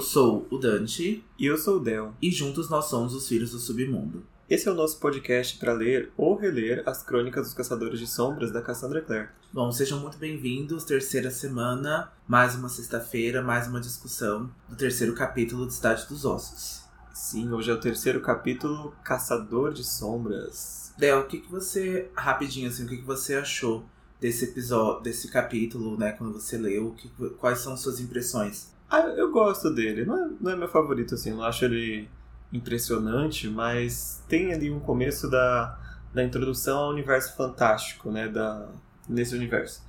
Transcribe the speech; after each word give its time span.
Eu 0.00 0.04
sou 0.04 0.46
o 0.50 0.56
Dante. 0.56 1.22
E 1.38 1.44
eu 1.44 1.58
sou 1.58 1.76
o 1.76 1.78
Del. 1.78 2.14
E 2.22 2.30
juntos 2.30 2.70
nós 2.70 2.86
somos 2.86 3.14
os 3.14 3.28
Filhos 3.28 3.50
do 3.50 3.58
Submundo. 3.58 4.24
Esse 4.48 4.66
é 4.66 4.72
o 4.72 4.74
nosso 4.74 4.98
podcast 4.98 5.58
para 5.58 5.74
ler 5.74 6.10
ou 6.16 6.34
reler 6.34 6.82
as 6.86 7.02
crônicas 7.02 7.44
dos 7.44 7.52
Caçadores 7.52 8.00
de 8.00 8.06
Sombras 8.06 8.50
da 8.50 8.62
Cassandra 8.62 9.02
Clare. 9.02 9.28
Bom, 9.52 9.70
sejam 9.70 10.00
muito 10.00 10.16
bem-vindos. 10.16 10.84
Terceira 10.84 11.30
semana, 11.30 12.10
mais 12.26 12.54
uma 12.54 12.70
sexta-feira, 12.70 13.42
mais 13.42 13.68
uma 13.68 13.78
discussão 13.78 14.50
do 14.66 14.74
terceiro 14.74 15.12
capítulo 15.12 15.66
de 15.66 15.74
Cidade 15.74 16.06
dos 16.08 16.24
Ossos. 16.24 16.80
Sim, 17.12 17.52
hoje 17.52 17.70
é 17.70 17.74
o 17.74 17.80
terceiro 17.80 18.22
capítulo, 18.22 18.94
Caçador 19.04 19.70
de 19.70 19.84
Sombras. 19.84 20.94
Del, 20.96 21.20
o 21.20 21.26
que, 21.26 21.40
que 21.40 21.50
você, 21.50 22.10
rapidinho 22.14 22.70
assim, 22.70 22.86
o 22.86 22.88
que, 22.88 22.96
que 22.96 23.04
você 23.04 23.34
achou 23.34 23.84
desse 24.18 24.46
episódio, 24.46 25.02
desse 25.02 25.28
capítulo, 25.28 25.98
né, 25.98 26.12
quando 26.12 26.32
você 26.32 26.56
leu? 26.56 26.94
Que, 26.96 27.10
quais 27.36 27.58
são 27.58 27.76
suas 27.76 28.00
impressões? 28.00 28.70
Ah, 28.90 29.02
eu 29.16 29.30
gosto 29.30 29.70
dele. 29.70 30.04
Não 30.04 30.16
é, 30.16 30.30
não 30.40 30.50
é 30.50 30.56
meu 30.56 30.68
favorito, 30.68 31.14
assim. 31.14 31.30
Não 31.30 31.44
acho 31.44 31.64
ele 31.64 32.08
impressionante, 32.52 33.48
mas 33.48 34.22
tem 34.28 34.52
ali 34.52 34.70
um 34.70 34.80
começo 34.80 35.30
da, 35.30 35.78
da 36.12 36.24
introdução 36.24 36.78
ao 36.78 36.90
universo 36.90 37.36
fantástico, 37.36 38.10
né? 38.10 38.28
Da, 38.28 38.68
nesse 39.08 39.34
universo. 39.34 39.82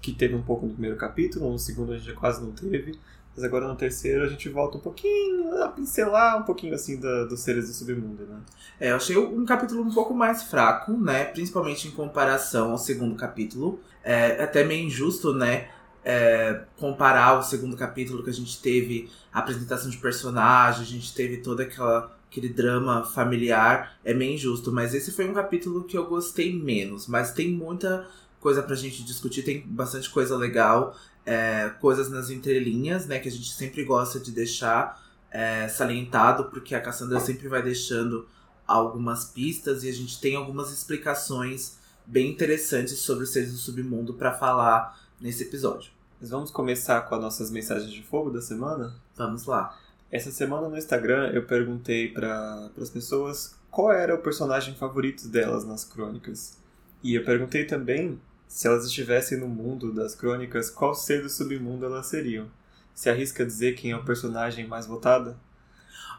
Que 0.00 0.12
teve 0.12 0.34
um 0.34 0.42
pouco 0.42 0.66
no 0.66 0.72
primeiro 0.72 0.96
capítulo, 0.96 1.50
no 1.50 1.58
segundo 1.58 1.92
a 1.92 1.96
gente 1.96 2.06
já 2.06 2.14
quase 2.14 2.42
não 2.42 2.52
teve. 2.52 2.98
Mas 3.34 3.44
agora 3.44 3.66
no 3.66 3.74
terceiro 3.74 4.22
a 4.22 4.28
gente 4.28 4.48
volta 4.48 4.78
um 4.78 4.80
pouquinho 4.80 5.60
a 5.60 5.68
pincelar 5.68 6.38
um 6.38 6.44
pouquinho 6.44 6.72
assim 6.74 7.00
da, 7.00 7.24
dos 7.24 7.40
seres 7.40 7.66
do 7.66 7.74
submundo, 7.74 8.24
né? 8.24 8.38
É, 8.78 8.92
eu 8.92 8.96
achei 8.96 9.16
um 9.16 9.44
capítulo 9.44 9.82
um 9.82 9.92
pouco 9.92 10.14
mais 10.14 10.44
fraco, 10.44 10.92
né? 10.92 11.24
Principalmente 11.24 11.88
em 11.88 11.90
comparação 11.90 12.70
ao 12.70 12.78
segundo 12.78 13.16
capítulo. 13.16 13.80
É 14.04 14.42
até 14.42 14.62
meio 14.62 14.86
injusto, 14.86 15.34
né? 15.34 15.68
É, 16.04 16.64
comparar 16.76 17.38
o 17.38 17.42
segundo 17.42 17.76
capítulo 17.76 18.22
que 18.22 18.30
a 18.30 18.34
gente 18.34 18.60
teve 18.60 19.10
a 19.32 19.38
apresentação 19.38 19.90
de 19.90 19.96
personagens, 19.96 20.86
a 20.86 20.90
gente 20.90 21.14
teve 21.14 21.38
todo 21.38 21.60
aquela, 21.60 22.14
aquele 22.30 22.48
drama 22.48 23.02
familiar, 23.04 23.96
é 24.04 24.12
meio 24.12 24.34
injusto. 24.34 24.70
Mas 24.70 24.94
esse 24.94 25.10
foi 25.10 25.28
um 25.28 25.32
capítulo 25.32 25.84
que 25.84 25.96
eu 25.96 26.06
gostei 26.06 26.54
menos. 26.54 27.06
Mas 27.06 27.32
tem 27.32 27.50
muita 27.50 28.06
coisa 28.38 28.62
pra 28.62 28.76
gente 28.76 29.02
discutir, 29.02 29.42
tem 29.42 29.62
bastante 29.66 30.10
coisa 30.10 30.36
legal, 30.36 30.94
é, 31.24 31.70
coisas 31.80 32.10
nas 32.10 32.28
entrelinhas, 32.28 33.06
né, 33.06 33.18
que 33.18 33.28
a 33.28 33.32
gente 33.32 33.50
sempre 33.50 33.82
gosta 33.84 34.20
de 34.20 34.30
deixar 34.30 35.02
é, 35.30 35.66
salientado, 35.66 36.44
porque 36.44 36.74
a 36.74 36.80
Cassandra 36.80 37.18
sempre 37.20 37.48
vai 37.48 37.62
deixando 37.62 38.28
algumas 38.66 39.24
pistas 39.24 39.82
e 39.82 39.88
a 39.88 39.92
gente 39.92 40.20
tem 40.20 40.36
algumas 40.36 40.70
explicações 40.70 41.78
bem 42.04 42.30
interessantes 42.30 42.98
sobre 42.98 43.24
os 43.24 43.30
seres 43.30 43.52
do 43.52 43.58
submundo 43.58 44.12
para 44.12 44.32
falar 44.32 45.00
nesse 45.18 45.44
episódio. 45.44 45.93
Mas 46.20 46.30
vamos 46.30 46.50
começar 46.50 47.02
com 47.02 47.14
as 47.14 47.20
nossas 47.20 47.50
mensagens 47.50 47.92
de 47.92 48.02
fogo 48.02 48.30
da 48.30 48.40
semana? 48.40 48.94
Vamos 49.16 49.44
lá. 49.46 49.78
Essa 50.10 50.30
semana 50.30 50.68
no 50.68 50.78
Instagram 50.78 51.30
eu 51.32 51.44
perguntei 51.44 52.08
para 52.08 52.70
as 52.80 52.90
pessoas 52.90 53.56
qual 53.70 53.92
era 53.92 54.14
o 54.14 54.22
personagem 54.22 54.74
favorito 54.74 55.28
delas 55.28 55.64
nas 55.64 55.84
crônicas. 55.84 56.56
E 57.02 57.14
eu 57.14 57.24
perguntei 57.24 57.64
também 57.64 58.20
se 58.46 58.68
elas 58.68 58.86
estivessem 58.86 59.38
no 59.38 59.48
mundo 59.48 59.92
das 59.92 60.14
crônicas, 60.14 60.70
qual 60.70 60.94
ser 60.94 61.22
do 61.22 61.28
submundo 61.28 61.84
elas 61.84 62.06
seriam. 62.06 62.46
Se 62.94 63.10
arrisca 63.10 63.44
dizer 63.44 63.74
quem 63.74 63.90
é 63.90 63.96
o 63.96 64.04
personagem 64.04 64.66
mais 64.66 64.86
votado? 64.86 65.36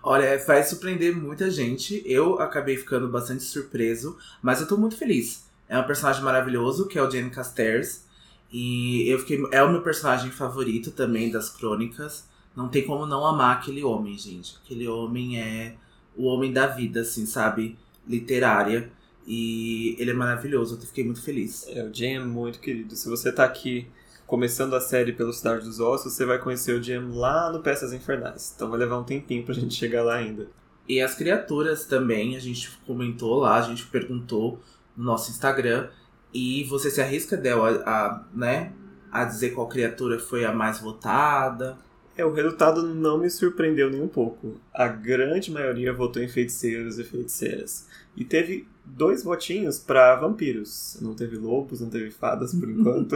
Olha, 0.04 0.38
vai 0.46 0.64
surpreender 0.64 1.16
muita 1.16 1.50
gente. 1.50 2.04
Eu 2.06 2.40
acabei 2.40 2.78
ficando 2.78 3.08
bastante 3.08 3.44
surpreso, 3.44 4.18
mas 4.42 4.60
eu 4.60 4.68
tô 4.68 4.78
muito 4.78 4.98
feliz. 4.98 5.46
É 5.68 5.80
um 5.80 5.88
personagem 5.88 6.22
maravilhoso, 6.22 6.88
que 6.88 7.00
é 7.00 7.02
o 7.02 7.10
Jane 7.10 7.32
Casters. 7.32 8.05
E 8.58 9.10
eu 9.10 9.20
fiquei. 9.20 9.44
É 9.52 9.62
o 9.62 9.70
meu 9.70 9.82
personagem 9.82 10.32
favorito 10.32 10.90
também 10.90 11.30
das 11.30 11.50
crônicas. 11.50 12.26
Não 12.56 12.70
tem 12.70 12.86
como 12.86 13.06
não 13.06 13.26
amar 13.26 13.58
aquele 13.58 13.84
homem, 13.84 14.18
gente. 14.18 14.56
Aquele 14.64 14.88
homem 14.88 15.38
é 15.38 15.76
o 16.16 16.24
homem 16.24 16.54
da 16.54 16.66
vida, 16.66 17.02
assim, 17.02 17.26
sabe? 17.26 17.78
Literária. 18.08 18.90
E 19.28 19.98
ele 20.00 20.12
é 20.12 20.14
maravilhoso, 20.14 20.76
eu 20.76 20.80
fiquei 20.80 21.04
muito 21.04 21.22
feliz. 21.22 21.68
É, 21.68 21.84
o 21.84 21.94
Jam 21.94 22.08
é 22.08 22.20
muito 22.20 22.62
querido. 22.62 22.96
Se 22.96 23.10
você 23.10 23.30
tá 23.30 23.44
aqui 23.44 23.90
começando 24.26 24.74
a 24.74 24.80
série 24.80 25.12
pelo 25.12 25.34
Cidade 25.34 25.66
dos 25.66 25.82
Ossos, 25.82 26.14
você 26.14 26.24
vai 26.24 26.40
conhecer 26.40 26.80
o 26.80 26.82
Jam 26.82 27.10
lá 27.14 27.52
no 27.52 27.60
Peças 27.60 27.92
Infernais. 27.92 28.54
Então 28.56 28.70
vai 28.70 28.80
levar 28.80 28.98
um 28.98 29.04
tempinho 29.04 29.44
pra 29.44 29.54
gente 29.54 29.74
chegar 29.74 30.02
lá 30.02 30.16
ainda. 30.16 30.48
E 30.88 31.02
as 31.02 31.14
criaturas 31.14 31.84
também, 31.86 32.38
a 32.38 32.40
gente 32.40 32.72
comentou 32.88 33.36
lá, 33.36 33.58
a 33.58 33.64
gente 33.64 33.86
perguntou 33.88 34.62
no 34.96 35.04
nosso 35.04 35.30
Instagram. 35.30 35.90
E 36.36 36.66
você 36.66 36.92
se 36.92 37.02
arrisca, 37.02 37.38
Del, 37.38 37.64
a, 37.64 37.70
a, 37.86 38.24
né, 38.34 38.74
a 39.10 39.24
dizer 39.24 39.52
qual 39.52 39.70
criatura 39.70 40.20
foi 40.20 40.44
a 40.44 40.52
mais 40.52 40.82
votada? 40.82 41.78
É, 42.18 42.26
o 42.26 42.34
resultado 42.34 42.84
não 42.84 43.18
me 43.18 43.30
surpreendeu 43.30 43.90
nem 43.90 44.02
um 44.02 44.08
pouco. 44.10 44.60
A 44.74 44.86
grande 44.86 45.50
maioria 45.50 45.94
votou 45.94 46.22
em 46.22 46.28
feiticeiros 46.28 47.00
e 47.00 47.06
feiticeiras. 47.06 47.88
E 48.18 48.26
teve 48.26 48.68
dois 48.84 49.24
votinhos 49.24 49.80
para 49.80 50.18
vampiros. 50.18 50.98
Não 51.02 51.14
teve 51.14 51.38
lobos, 51.38 51.80
não 51.80 51.90
teve 51.90 52.12
fadas 52.12 52.54
por 52.54 52.70
enquanto. 52.70 53.16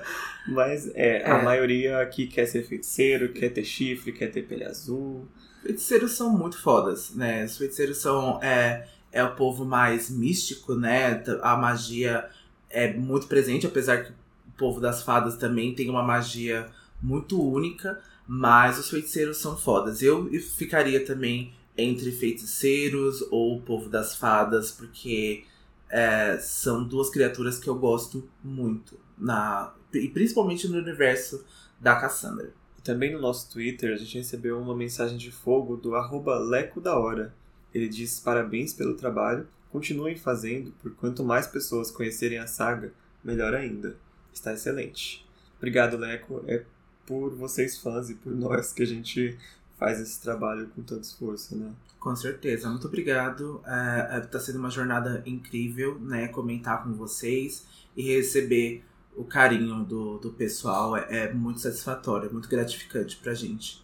Mas 0.46 0.90
é, 0.94 1.22
é, 1.22 1.30
a 1.30 1.42
maioria 1.42 2.00
aqui 2.02 2.26
quer 2.26 2.44
ser 2.44 2.64
feiticeiro, 2.64 3.32
quer 3.32 3.48
ter 3.48 3.64
chifre, 3.64 4.12
quer 4.12 4.30
ter 4.30 4.42
pele 4.42 4.64
azul. 4.64 5.26
Feiticeiros 5.62 6.12
são 6.12 6.36
muito 6.36 6.60
fodas, 6.60 7.14
né? 7.14 7.46
Os 7.46 7.56
feiticeiros 7.56 7.96
são. 7.96 8.42
É, 8.42 8.86
é 9.10 9.24
o 9.24 9.34
povo 9.34 9.64
mais 9.64 10.10
místico, 10.10 10.74
né? 10.74 11.22
A 11.40 11.56
magia 11.56 12.28
é 12.70 12.92
muito 12.92 13.26
presente, 13.26 13.66
apesar 13.66 14.04
que 14.04 14.10
o 14.10 14.14
povo 14.56 14.80
das 14.80 15.02
fadas 15.02 15.36
também 15.36 15.74
tem 15.74 15.88
uma 15.88 16.02
magia 16.02 16.68
muito 17.02 17.40
única, 17.40 18.00
mas 18.26 18.78
os 18.78 18.90
feiticeiros 18.90 19.38
são 19.38 19.56
fodas. 19.56 20.02
Eu 20.02 20.28
ficaria 20.56 21.04
também 21.04 21.52
entre 21.76 22.10
feiticeiros 22.10 23.22
ou 23.30 23.56
o 23.56 23.62
povo 23.62 23.88
das 23.88 24.16
fadas, 24.16 24.70
porque 24.72 25.44
é, 25.88 26.38
são 26.38 26.84
duas 26.84 27.08
criaturas 27.08 27.58
que 27.58 27.68
eu 27.68 27.74
gosto 27.76 28.28
muito, 28.42 28.98
na, 29.16 29.72
e 29.94 30.08
principalmente 30.08 30.68
no 30.68 30.78
universo 30.78 31.44
da 31.80 31.96
Cassandra. 31.96 32.52
Também 32.82 33.12
no 33.12 33.20
nosso 33.20 33.50
Twitter 33.50 33.94
a 33.94 33.96
gente 33.96 34.18
recebeu 34.18 34.58
uma 34.58 34.74
mensagem 34.74 35.16
de 35.16 35.30
fogo 35.30 35.76
do 35.76 35.94
arroba 35.94 36.38
Leco 36.38 36.80
da 36.80 36.98
Hora. 36.98 37.34
Ele 37.72 37.88
diz 37.88 38.18
parabéns 38.18 38.72
pelo 38.72 38.94
trabalho 38.94 39.46
Continuem 39.70 40.16
fazendo, 40.16 40.72
por 40.82 40.94
quanto 40.94 41.24
mais 41.24 41.46
pessoas 41.46 41.90
conhecerem 41.90 42.38
a 42.38 42.46
saga, 42.46 42.92
melhor 43.22 43.54
ainda. 43.54 43.96
Está 44.32 44.54
excelente. 44.54 45.26
Obrigado, 45.58 45.96
Leco. 45.96 46.42
É 46.46 46.64
por 47.06 47.34
vocês 47.34 47.78
fãs 47.78 48.10
e 48.10 48.14
por 48.14 48.34
nós 48.34 48.72
que 48.72 48.82
a 48.82 48.86
gente 48.86 49.36
faz 49.78 50.00
esse 50.00 50.20
trabalho 50.20 50.68
com 50.74 50.82
tanto 50.82 51.04
esforço, 51.04 51.56
né? 51.56 51.72
Com 51.98 52.14
certeza. 52.14 52.68
Muito 52.68 52.86
obrigado. 52.86 53.60
Está 53.60 54.38
é, 54.38 54.40
é, 54.40 54.40
sendo 54.40 54.58
uma 54.58 54.70
jornada 54.70 55.22
incrível, 55.26 55.98
né? 55.98 56.28
Comentar 56.28 56.84
com 56.84 56.92
vocês 56.92 57.66
e 57.96 58.14
receber 58.14 58.84
o 59.16 59.24
carinho 59.24 59.84
do, 59.84 60.18
do 60.18 60.30
pessoal 60.30 60.96
é, 60.96 61.06
é 61.10 61.32
muito 61.32 61.60
satisfatório, 61.60 62.28
é 62.28 62.32
muito 62.32 62.48
gratificante 62.48 63.16
pra 63.16 63.34
gente. 63.34 63.82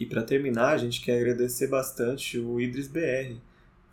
E 0.00 0.06
para 0.06 0.22
terminar, 0.22 0.70
a 0.70 0.78
gente 0.78 1.02
quer 1.02 1.18
agradecer 1.18 1.68
bastante 1.68 2.38
o 2.38 2.60
Idris 2.60 2.88
BR 2.88 3.36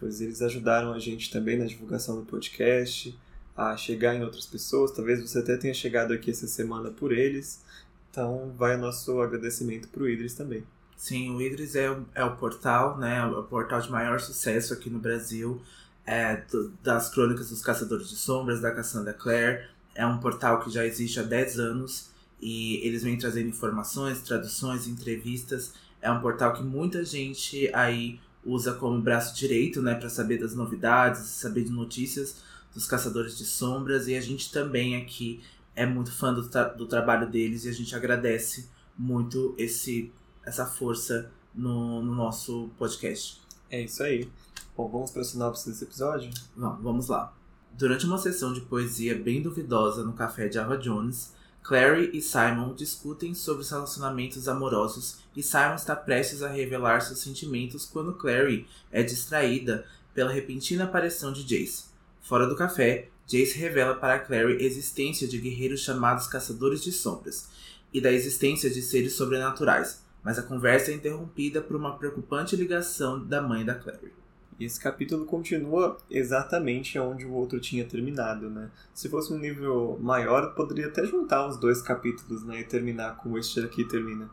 pois 0.01 0.19
eles 0.19 0.41
ajudaram 0.41 0.91
a 0.91 0.99
gente 0.99 1.29
também 1.29 1.59
na 1.59 1.65
divulgação 1.65 2.15
do 2.15 2.25
podcast, 2.25 3.15
a 3.55 3.77
chegar 3.77 4.15
em 4.15 4.23
outras 4.23 4.47
pessoas. 4.47 4.91
Talvez 4.91 5.21
você 5.21 5.37
até 5.37 5.55
tenha 5.55 5.73
chegado 5.75 6.11
aqui 6.11 6.31
essa 6.31 6.47
semana 6.47 6.89
por 6.89 7.11
eles. 7.11 7.63
Então, 8.09 8.51
vai 8.57 8.75
o 8.75 8.79
nosso 8.79 9.21
agradecimento 9.21 9.87
para 9.89 10.01
o 10.01 10.09
Idris 10.09 10.33
também. 10.33 10.63
Sim, 10.97 11.35
o 11.35 11.41
Idris 11.41 11.75
é, 11.75 11.95
é 12.15 12.25
o 12.25 12.35
portal, 12.35 12.97
né? 12.97 13.23
O 13.25 13.43
portal 13.43 13.79
de 13.79 13.91
maior 13.91 14.19
sucesso 14.19 14.73
aqui 14.73 14.89
no 14.89 14.97
Brasil. 14.97 15.61
É, 16.03 16.43
das 16.81 17.09
crônicas 17.09 17.51
dos 17.51 17.61
Caçadores 17.61 18.09
de 18.09 18.15
Sombras, 18.15 18.59
da 18.59 18.71
Cassandra 18.71 19.13
Clare. 19.13 19.65
É 19.93 20.05
um 20.05 20.17
portal 20.17 20.63
que 20.63 20.71
já 20.71 20.83
existe 20.83 21.19
há 21.19 21.23
10 21.23 21.59
anos 21.59 22.09
e 22.41 22.77
eles 22.85 23.03
vêm 23.03 23.17
trazendo 23.17 23.49
informações, 23.49 24.21
traduções, 24.21 24.87
entrevistas. 24.87 25.73
É 26.01 26.11
um 26.11 26.19
portal 26.19 26.53
que 26.53 26.63
muita 26.63 27.05
gente 27.05 27.69
aí 27.73 28.19
usa 28.45 28.73
como 28.73 29.01
braço 29.01 29.35
direito, 29.35 29.81
né, 29.81 29.95
para 29.95 30.09
saber 30.09 30.39
das 30.39 30.55
novidades, 30.55 31.21
saber 31.21 31.63
de 31.63 31.71
notícias 31.71 32.37
dos 32.73 32.87
caçadores 32.87 33.37
de 33.37 33.45
sombras 33.45 34.07
e 34.07 34.15
a 34.15 34.21
gente 34.21 34.51
também 34.51 34.95
aqui 34.95 35.41
é 35.75 35.85
muito 35.85 36.11
fã 36.11 36.33
do, 36.33 36.47
tra 36.47 36.65
do 36.65 36.85
trabalho 36.85 37.29
deles 37.29 37.65
e 37.65 37.69
a 37.69 37.73
gente 37.73 37.95
agradece 37.95 38.69
muito 38.97 39.55
esse 39.57 40.11
essa 40.43 40.65
força 40.65 41.31
no, 41.53 42.01
no 42.01 42.15
nosso 42.15 42.69
podcast. 42.77 43.39
É 43.69 43.81
isso 43.81 44.01
aí. 44.01 44.27
Bom, 44.75 44.89
vamos 44.89 45.11
para 45.11 45.21
o 45.21 45.25
sinopse 45.25 45.69
desse 45.69 45.83
episódio? 45.83 46.31
Vamos, 46.55 46.81
vamos 46.81 47.07
lá. 47.07 47.33
Durante 47.77 48.05
uma 48.05 48.17
sessão 48.17 48.51
de 48.51 48.61
poesia 48.61 49.15
bem 49.15 49.41
duvidosa 49.41 50.03
no 50.03 50.13
café 50.13 50.47
de 50.47 50.57
Ava 50.57 50.77
Jones, 50.77 51.33
Clary 51.63 52.09
e 52.13 52.21
Simon 52.21 52.73
discutem 52.73 53.33
sobre 53.33 53.61
os 53.61 53.69
relacionamentos 53.69 54.47
amorosos 54.47 55.19
e 55.35 55.43
Simon 55.43 55.75
está 55.75 55.95
prestes 55.95 56.41
a 56.41 56.49
revelar 56.49 57.01
seus 57.01 57.19
sentimentos 57.19 57.85
quando 57.85 58.15
Clary 58.15 58.67
é 58.91 59.03
distraída 59.03 59.85
pela 60.13 60.31
repentina 60.31 60.85
aparição 60.85 61.31
de 61.31 61.43
Jace. 61.43 61.85
Fora 62.21 62.47
do 62.47 62.55
café, 62.55 63.09
Jace 63.27 63.57
revela 63.57 63.95
para 63.95 64.19
Clary 64.19 64.57
a 64.57 64.65
existência 64.65 65.27
de 65.27 65.37
guerreiros 65.37 65.81
chamados 65.81 66.27
Caçadores 66.27 66.83
de 66.83 66.91
Sombras 66.91 67.47
e 67.93 68.01
da 68.01 68.11
existência 68.11 68.69
de 68.69 68.81
seres 68.81 69.13
sobrenaturais, 69.13 70.03
mas 70.23 70.37
a 70.37 70.43
conversa 70.43 70.91
é 70.91 70.95
interrompida 70.95 71.61
por 71.61 71.75
uma 71.75 71.97
preocupante 71.97 72.55
ligação 72.55 73.23
da 73.25 73.41
mãe 73.41 73.63
da 73.63 73.75
Clary. 73.75 74.20
E 74.59 74.65
esse 74.65 74.79
capítulo 74.79 75.25
continua 75.25 75.97
exatamente 76.09 76.97
onde 76.99 77.25
o 77.25 77.31
outro 77.31 77.59
tinha 77.59 77.83
terminado, 77.83 78.49
né? 78.49 78.69
Se 78.93 79.09
fosse 79.09 79.33
um 79.33 79.39
nível 79.39 79.97
maior, 80.01 80.53
poderia 80.53 80.87
até 80.87 81.05
juntar 81.05 81.47
os 81.47 81.57
dois 81.57 81.81
capítulos, 81.81 82.43
né? 82.43 82.59
E 82.59 82.63
terminar 82.63 83.17
como 83.17 83.37
este 83.37 83.59
aqui 83.59 83.83
termina. 83.85 84.29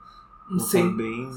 Sim. 0.59 0.95
bem... 0.97 1.31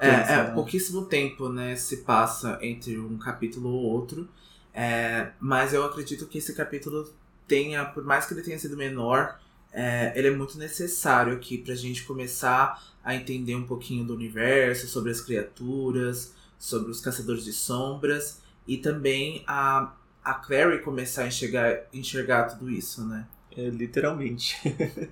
É, 0.00 0.10
é, 0.10 0.44
pouquíssimo 0.54 1.06
tempo, 1.06 1.48
né, 1.48 1.74
se 1.74 1.98
passa 1.98 2.56
entre 2.62 2.96
um 2.96 3.18
capítulo 3.18 3.68
ou 3.68 3.82
outro. 3.82 4.28
É, 4.72 5.32
mas 5.40 5.74
eu 5.74 5.84
acredito 5.84 6.24
que 6.26 6.38
esse 6.38 6.54
capítulo 6.54 7.12
tenha, 7.48 7.84
por 7.84 8.04
mais 8.04 8.24
que 8.24 8.32
ele 8.32 8.42
tenha 8.42 8.58
sido 8.58 8.76
menor, 8.76 9.40
é, 9.72 10.12
ele 10.14 10.28
é 10.28 10.30
muito 10.30 10.56
necessário 10.56 11.32
aqui 11.32 11.58
pra 11.58 11.74
gente 11.74 12.04
começar 12.04 12.80
a 13.02 13.14
entender 13.14 13.56
um 13.56 13.66
pouquinho 13.66 14.04
do 14.04 14.14
universo, 14.14 14.86
sobre 14.86 15.10
as 15.10 15.20
criaturas, 15.20 16.34
sobre 16.58 16.90
os 16.90 17.00
caçadores 17.00 17.44
de 17.44 17.52
sombras 17.52 18.40
e 18.66 18.76
também 18.76 19.44
a, 19.46 19.94
a 20.24 20.34
Clary 20.34 20.82
começar 20.82 21.22
a 21.22 21.26
enxergar, 21.28 21.86
enxergar 21.92 22.44
tudo 22.44 22.70
isso, 22.70 23.06
né? 23.06 23.26
É, 23.56 23.68
literalmente. 23.68 24.56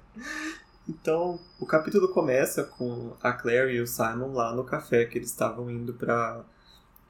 então, 0.89 1.41
o 1.59 1.67
capítulo 1.67 2.09
começa 2.09 2.65
com 2.65 3.17
a 3.23 3.33
Clary 3.33 3.77
e 3.77 3.81
o 3.81 3.87
Simon 3.87 4.33
lá 4.33 4.55
no 4.55 4.65
café 4.65 5.05
que 5.05 5.19
eles 5.19 5.31
estavam 5.31 5.71
indo 5.71 5.95
para 5.95 6.45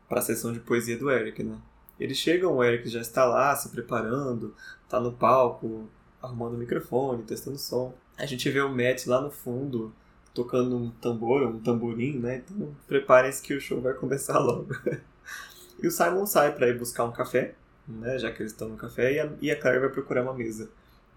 para 0.09 0.21
a 0.21 0.23
sessão 0.23 0.53
de 0.53 0.61
poesia 0.61 0.97
do 0.97 1.11
Eric, 1.11 1.43
né? 1.43 1.59
Eles 1.99 2.17
chegam, 2.17 2.55
o 2.55 2.62
Eric 2.62 2.89
já 2.89 3.00
está 3.00 3.25
lá 3.25 3.56
se 3.56 3.71
preparando, 3.71 4.55
tá 4.89 5.00
no 5.00 5.12
palco, 5.12 5.89
arrumando 6.23 6.55
o 6.55 6.59
microfone, 6.59 7.23
testando 7.23 7.59
som. 7.59 7.94
A 8.17 8.27
gente 8.27 8.49
vê 8.50 8.61
o 8.61 8.69
Matt 8.69 9.06
lá 9.06 9.21
no 9.21 9.31
fundo, 9.31 9.93
tocando 10.37 10.77
um 10.77 10.91
tambor, 10.91 11.43
um 11.43 11.59
tamborim, 11.59 12.19
né? 12.19 12.43
Então 12.44 12.77
preparem-se 12.87 13.43
que 13.43 13.55
o 13.55 13.61
show 13.61 13.81
vai 13.81 13.94
começar 13.94 14.38
logo. 14.38 14.69
e 15.83 15.87
o 15.87 15.91
Simon 15.91 16.27
sai 16.27 16.55
para 16.55 16.69
ir 16.69 16.79
buscar 16.79 17.05
um 17.05 17.12
café, 17.12 17.55
né? 17.88 18.19
Já 18.19 18.31
que 18.31 18.43
eles 18.43 18.53
estão 18.53 18.69
no 18.69 18.77
café, 18.77 19.15
e 19.15 19.21
a, 19.21 19.33
e 19.41 19.50
a 19.50 19.59
Claire 19.59 19.81
vai 19.81 19.88
procurar 19.88 20.23
uma 20.23 20.35
mesa. 20.35 20.69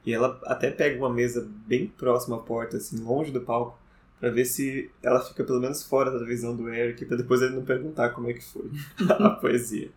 E 0.06 0.14
ela 0.14 0.40
até 0.46 0.72
pega 0.72 0.98
uma 0.98 1.14
mesa 1.14 1.46
bem 1.68 1.88
próxima 1.88 2.38
à 2.38 2.40
porta, 2.40 2.78
assim, 2.78 2.98
longe 3.04 3.32
do 3.32 3.42
palco, 3.42 3.78
para 4.18 4.30
ver 4.32 4.46
se 4.46 4.90
ela 5.04 5.20
fica 5.20 5.44
pelo 5.44 5.60
menos 5.60 5.84
fora 5.84 6.10
da 6.10 6.26
visão 6.26 6.56
do 6.56 6.70
Eric, 6.70 7.06
para 7.06 7.18
depois 7.18 7.42
ele 7.42 7.56
não 7.56 7.64
perguntar 7.64 8.10
como 8.10 8.30
é 8.30 8.34
que 8.34 8.44
foi 8.44 8.72
a 9.10 9.30
poesia. 9.32 9.92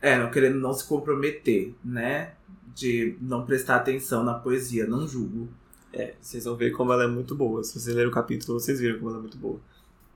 É, 0.00 0.18
não 0.18 0.30
querendo 0.30 0.60
não 0.60 0.74
se 0.74 0.86
comprometer, 0.86 1.72
né? 1.82 2.34
De 2.74 3.16
não 3.20 3.46
prestar 3.46 3.76
atenção 3.76 4.22
na 4.22 4.34
poesia, 4.34 4.86
não 4.86 5.08
julgo. 5.08 5.48
É, 5.96 6.12
vocês 6.20 6.44
vão 6.44 6.54
ver 6.54 6.72
como 6.72 6.92
ela 6.92 7.04
é 7.04 7.06
muito 7.06 7.34
boa. 7.34 7.64
Se 7.64 7.80
vocês 7.80 7.96
lerem 7.96 8.10
o 8.10 8.14
capítulo, 8.14 8.60
vocês 8.60 8.78
viram 8.78 8.98
como 8.98 9.08
ela 9.08 9.18
é 9.18 9.22
muito 9.22 9.38
boa. 9.38 9.58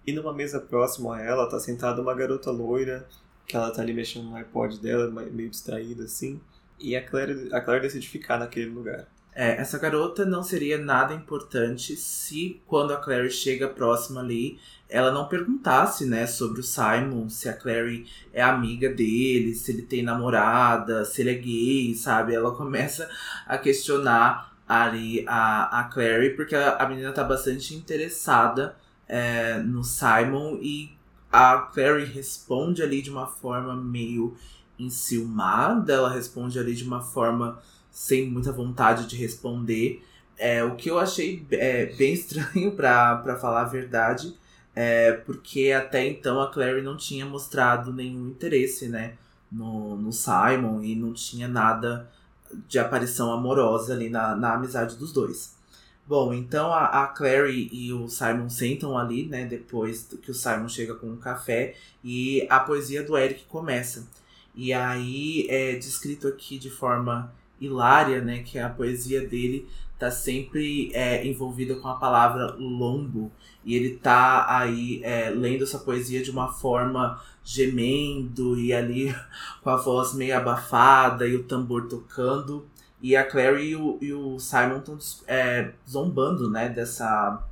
E 0.07 0.13
numa 0.13 0.31
mesa 0.31 0.61
próxima 0.61 1.17
a 1.17 1.23
ela, 1.23 1.49
tá 1.49 1.59
sentada 1.59 2.03
uma 2.03 2.13
garota 2.15 2.51
loira, 2.51 3.09
que 3.47 3.57
ela 3.57 3.71
tá 3.71 3.81
ali 3.81 3.95
mexendo 3.95 4.27
no 4.27 4.37
iPod 4.37 4.79
dela, 4.79 5.11
meio 5.11 5.49
distraída 5.49 6.05
assim. 6.05 6.39
E 6.79 6.95
a 6.95 7.03
Claire, 7.03 7.49
a 7.51 7.63
Claire 7.63 7.83
decide 7.83 8.07
ficar 8.07 8.39
naquele 8.39 8.69
lugar. 8.69 9.07
É, 9.35 9.57
essa 9.57 9.79
garota 9.79 10.27
não 10.27 10.43
seria 10.43 10.77
nada 10.77 11.15
importante 11.15 11.97
se, 11.97 12.61
quando 12.67 12.93
a 12.93 12.97
Clary 12.97 13.31
chega 13.31 13.69
próxima 13.69 14.21
ali, 14.21 14.59
ela 14.89 15.13
não 15.13 15.29
perguntasse, 15.29 16.05
né, 16.05 16.27
sobre 16.27 16.61
o 16.61 16.65
Simon, 16.65 17.29
se 17.31 17.49
a 17.49 17.55
Clary 17.55 18.07
é 18.35 18.43
amiga 18.43 18.89
dele, 18.89 19.55
se 19.55 19.71
ele 19.71 19.83
tem 19.83 20.03
namorada, 20.03 21.05
se 21.05 21.23
ele 21.23 21.31
é 21.31 21.35
gay, 21.35 21.95
sabe? 21.95 22.35
Ela 22.35 22.51
começa 22.55 23.09
a 23.47 23.57
questionar 23.57 24.50
ali 24.71 25.25
a, 25.27 25.81
a 25.81 25.85
Clary, 25.85 26.31
porque 26.37 26.55
a, 26.55 26.77
a 26.77 26.89
menina 26.89 27.11
tá 27.11 27.25
bastante 27.25 27.75
interessada 27.75 28.77
é, 29.09 29.59
no 29.59 29.83
Simon 29.83 30.59
e 30.63 30.93
a 31.33 31.59
Clary 31.59 32.05
responde 32.05 32.81
ali 32.81 33.03
de 33.03 33.11
uma 33.11 33.27
forma 33.27 33.75
meio 33.75 34.37
enciumada, 34.79 35.93
ela 35.93 36.09
responde 36.09 36.57
ali 36.57 36.73
de 36.73 36.85
uma 36.85 37.03
forma 37.03 37.61
sem 37.91 38.31
muita 38.31 38.53
vontade 38.53 39.09
de 39.09 39.17
responder. 39.17 40.07
É, 40.39 40.63
o 40.63 40.77
que 40.77 40.89
eu 40.89 41.01
achei 41.01 41.45
é, 41.51 41.87
bem 41.87 42.13
estranho, 42.15 42.71
para 42.71 43.37
falar 43.41 43.63
a 43.63 43.65
verdade, 43.65 44.39
é 44.73 45.11
porque 45.11 45.73
até 45.73 46.07
então 46.07 46.41
a 46.41 46.49
Clary 46.49 46.81
não 46.81 46.97
tinha 46.97 47.27
mostrado 47.27 47.93
nenhum 47.93 48.29
interesse, 48.29 48.89
né, 48.89 49.15
no, 49.51 49.97
no 49.97 50.13
Simon 50.13 50.81
e 50.85 50.95
não 50.95 51.13
tinha 51.13 51.49
nada 51.49 52.09
de 52.69 52.79
aparição 52.79 53.33
amorosa 53.33 53.93
ali 53.93 54.09
na, 54.09 54.35
na 54.35 54.55
amizade 54.55 54.97
dos 54.97 55.13
dois. 55.13 55.55
Bom, 56.07 56.35
então 56.35 56.73
a, 56.73 57.05
a 57.05 57.07
Clary 57.07 57.69
e 57.73 57.93
o 57.93 58.09
Simon 58.09 58.51
sentam 58.51 58.99
ali, 58.99 59.27
né? 59.27 59.45
Depois 59.45 60.09
que 60.21 60.31
o 60.31 60.35
Simon 60.35 60.69
chega 60.69 60.95
com 60.95 61.07
um 61.07 61.17
café 61.17 61.77
e 62.03 62.45
a 62.51 62.59
poesia 62.59 63.05
do 63.05 63.17
Eric 63.17 63.45
começa. 63.45 64.09
E 64.55 64.73
aí 64.73 65.47
é 65.49 65.77
descrito 65.77 66.27
aqui 66.27 66.59
de 66.59 66.69
forma 66.69 67.33
hilária, 67.61 68.21
né? 68.21 68.43
Que 68.43 68.59
a 68.59 68.69
poesia 68.69 69.27
dele 69.27 69.69
tá 70.01 70.11
sempre 70.11 70.91
é, 70.95 71.25
envolvida 71.25 71.77
com 71.77 71.87
a 71.87 71.95
palavra 71.95 72.57
lombo. 72.59 73.31
E 73.65 73.77
ele 73.77 73.97
tá 73.97 74.47
aí 74.49 75.01
é, 75.05 75.31
lendo 75.31 75.63
essa 75.63 75.79
poesia 75.79 76.23
de 76.23 76.31
uma 76.31 76.53
forma 76.53 77.23
gemendo 77.45 78.59
e 78.59 78.73
ali 78.73 79.15
com 79.63 79.71
a 79.71 79.77
voz 79.77 80.15
meio 80.15 80.37
abafada 80.37 81.27
e 81.27 81.37
o 81.37 81.45
tambor 81.45 81.89
tocando. 81.89 82.67
E 83.03 83.17
a 83.17 83.25
Clary 83.25 83.71
e 83.71 83.77
o, 83.77 83.99
e 84.01 84.13
o 84.13 84.39
Simon 84.39 84.79
estão 84.79 84.99
é, 85.27 85.73
zombando, 85.89 86.51
né, 86.51 86.69
dessa, 86.69 87.43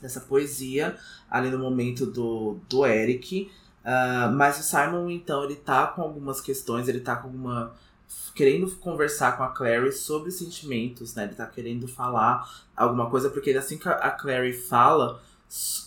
dessa 0.00 0.20
poesia 0.20 0.96
ali 1.30 1.50
no 1.50 1.58
momento 1.58 2.04
do, 2.04 2.58
do 2.68 2.84
Eric. 2.84 3.50
Uh, 3.82 4.30
mas 4.32 4.60
o 4.60 4.62
Simon, 4.62 5.10
então, 5.10 5.44
ele 5.44 5.56
tá 5.56 5.86
com 5.88 6.02
algumas 6.02 6.40
questões, 6.40 6.88
ele 6.88 7.00
tá 7.00 7.16
com 7.16 7.28
alguma. 7.28 7.72
querendo 8.34 8.70
conversar 8.76 9.36
com 9.36 9.42
a 9.42 9.48
Clary 9.48 9.92
sobre 9.92 10.30
sentimentos, 10.30 11.14
né? 11.14 11.24
Ele 11.24 11.34
tá 11.34 11.46
querendo 11.46 11.88
falar 11.88 12.48
alguma 12.76 13.10
coisa, 13.10 13.28
porque 13.30 13.50
assim 13.52 13.78
que 13.78 13.88
a 13.88 14.10
Clary 14.10 14.52
fala, 14.52 15.20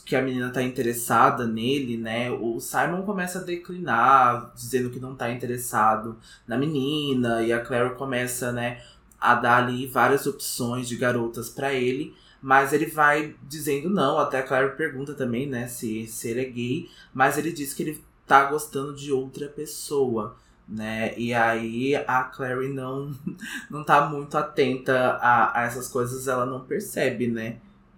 que 0.06 0.16
a 0.16 0.22
menina 0.22 0.52
tá 0.52 0.62
interessada 0.62 1.48
nele, 1.48 1.98
né? 1.98 2.30
O 2.30 2.60
Simon 2.60 3.02
começa 3.02 3.40
a 3.40 3.44
declinar, 3.44 4.52
dizendo 4.56 4.92
que 4.92 5.00
não 5.00 5.16
tá 5.16 5.32
interessado 5.32 6.18
na 6.48 6.58
menina, 6.58 7.42
e 7.42 7.52
a 7.52 7.60
Claire 7.60 7.96
começa, 7.96 8.52
né, 8.52 8.84
a 9.20 9.34
dar 9.34 9.64
ali 9.64 9.88
várias 9.88 10.28
opções 10.28 10.88
de 10.88 10.96
garotas 10.98 11.50
para 11.50 11.74
ele, 11.74 12.16
mas 12.42 12.74
ele 12.74 12.86
vai 12.86 13.36
dizendo 13.44 13.90
não, 13.90 14.20
até 14.20 14.40
a 14.40 14.44
Claire 14.44 14.76
pergunta 14.78 15.16
também, 15.16 15.48
né, 15.48 15.68
se, 15.68 16.06
se 16.08 16.30
ele 16.30 16.42
é 16.42 16.46
gay, 16.46 16.90
mas 17.14 17.38
ele 17.38 17.52
diz 17.52 17.74
que 17.74 17.82
ele 17.84 18.04
tá 18.28 18.46
gostando 18.46 18.96
de 18.96 19.12
outra 19.12 19.48
pessoa. 19.48 20.36
Né? 20.68 21.14
E 21.16 21.32
aí 21.32 21.96
a 21.96 22.24
Clary 22.24 22.70
não, 22.70 23.14
não 23.70 23.84
tá 23.84 24.08
muito 24.10 24.36
atenta 24.36 25.12
a, 25.22 25.60
a 25.60 25.64
essas 25.66 25.88
coisas, 25.88 26.28
ela 26.28 26.44
não 26.46 26.62
percebe, 26.62 27.28
né? 27.28 27.58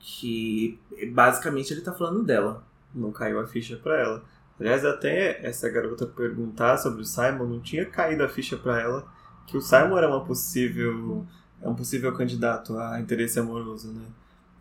Que 0.10 0.80
basicamente 1.12 1.74
ele 1.74 1.82
tá 1.82 1.92
falando 1.92 2.24
dela. 2.24 2.64
Não 2.96 3.12
caiu 3.12 3.42
a 3.42 3.46
ficha 3.46 3.76
pra 3.76 4.00
ela. 4.00 4.24
Aliás, 4.58 4.86
até 4.86 5.46
essa 5.46 5.70
garota 5.70 6.06
perguntar 6.06 6.78
sobre 6.78 7.02
o 7.02 7.06
Simon, 7.06 7.46
não 7.46 7.60
tinha 7.60 7.86
caído 7.86 8.24
a 8.24 8.30
ficha 8.30 8.56
para 8.56 8.82
ela 8.82 9.06
que 9.46 9.58
o 9.58 9.62
Simon 9.62 9.98
era 9.98 10.08
uma 10.08 10.24
possível 10.24 11.26
é 11.62 11.68
um 11.68 11.76
possível 11.76 12.14
candidato 12.14 12.78
a 12.78 13.00
interesse 13.02 13.38
amoroso, 13.40 13.92
né? 13.92 14.06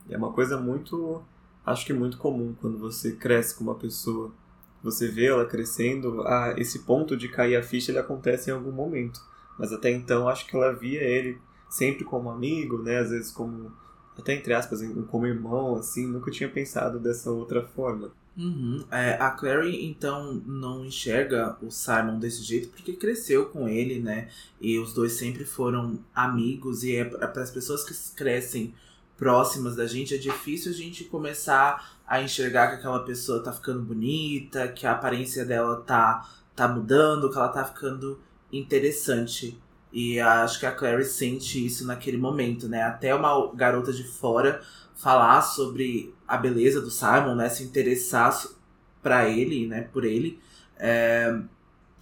E 0.09 0.15
é 0.15 0.19
uma 0.19 0.33
coisa 0.33 0.57
muito, 0.57 1.23
acho 1.65 1.87
que 1.87 1.93
muito 1.93 2.19
comum 2.19 2.55
quando 2.61 2.79
você 2.79 3.13
cresce 3.13 3.55
com 3.55 3.65
uma 3.65 3.75
pessoa, 3.75 4.33
você 4.83 5.07
vê 5.09 5.27
ela 5.27 5.45
crescendo, 5.45 6.23
ah, 6.23 6.55
esse 6.57 6.81
ponto 6.81 7.17
de 7.17 7.29
cair 7.29 7.57
a 7.57 7.63
ficha 7.63 7.93
ele 7.93 7.99
acontece 7.99 8.51
em 8.51 8.53
algum 8.53 8.73
momento. 8.73 9.21
Mas 9.59 9.73
até 9.73 9.91
então 9.91 10.29
acho 10.29 10.47
que 10.47 10.57
ela 10.57 10.73
via 10.73 11.03
ele 11.03 11.39
sempre 11.69 12.05
como 12.05 12.31
amigo, 12.31 12.83
né? 12.83 12.99
Às 12.99 13.11
vezes 13.11 13.31
como 13.31 13.73
até 14.19 14.35
entre 14.35 14.55
aspas, 14.55 14.81
como 15.11 15.27
irmão, 15.27 15.77
assim, 15.77 16.07
nunca 16.07 16.31
tinha 16.31 16.49
pensado 16.49 16.99
dessa 16.99 17.31
outra 17.31 17.63
forma. 17.63 18.11
Uhum. 18.37 18.85
É, 18.91 19.15
a 19.15 19.31
Clary, 19.31 19.87
então, 19.87 20.35
não 20.45 20.85
enxerga 20.85 21.57
o 21.63 21.71
Simon 21.71 22.19
desse 22.19 22.43
jeito 22.43 22.69
porque 22.69 22.93
cresceu 22.93 23.47
com 23.47 23.67
ele, 23.67 23.99
né? 23.99 24.29
E 24.61 24.79
os 24.79 24.93
dois 24.93 25.13
sempre 25.13 25.45
foram 25.45 25.99
amigos. 26.15 26.83
E 26.85 26.97
é 26.97 27.05
para 27.05 27.43
as 27.43 27.51
pessoas 27.51 27.83
que 27.83 27.95
crescem 28.15 28.75
próximas 29.17 29.75
da 29.75 29.87
gente, 29.87 30.15
é 30.15 30.19
difícil 30.19 30.71
a 30.71 30.75
gente 30.75 31.05
começar 31.05 31.97
a 32.07 32.21
enxergar 32.21 32.69
que 32.69 32.75
aquela 32.77 33.01
pessoa 33.01 33.43
tá 33.43 33.51
ficando 33.51 33.81
bonita, 33.81 34.69
que 34.69 34.87
a 34.87 34.93
aparência 34.93 35.45
dela 35.45 35.81
tá, 35.81 36.29
tá 36.55 36.69
mudando, 36.69 37.31
que 37.31 37.37
ela 37.39 37.49
tá 37.49 37.65
ficando 37.65 38.21
interessante. 38.53 39.59
E 39.99 40.21
acho 40.21 40.61
que 40.61 40.67
a 40.67 40.73
Clary 40.73 41.07
sente 41.07 41.65
isso 41.65 41.87
naquele 41.87 42.19
momento, 42.19 42.69
né? 42.69 42.83
Até 42.83 43.15
uma 43.15 43.51
garota 43.55 43.91
de 43.91 44.05
fora 44.05 44.61
falar 44.95 45.41
sobre 45.41 46.15
a 46.29 46.37
beleza 46.37 46.83
do 46.83 46.91
Simon, 46.91 47.35
né? 47.35 47.49
Se 47.49 47.63
interessar 47.63 48.39
para 49.03 49.27
ele, 49.27 49.67
né? 49.67 49.89
Por 49.91 50.05
ele. 50.05 50.39
É... 50.79 51.35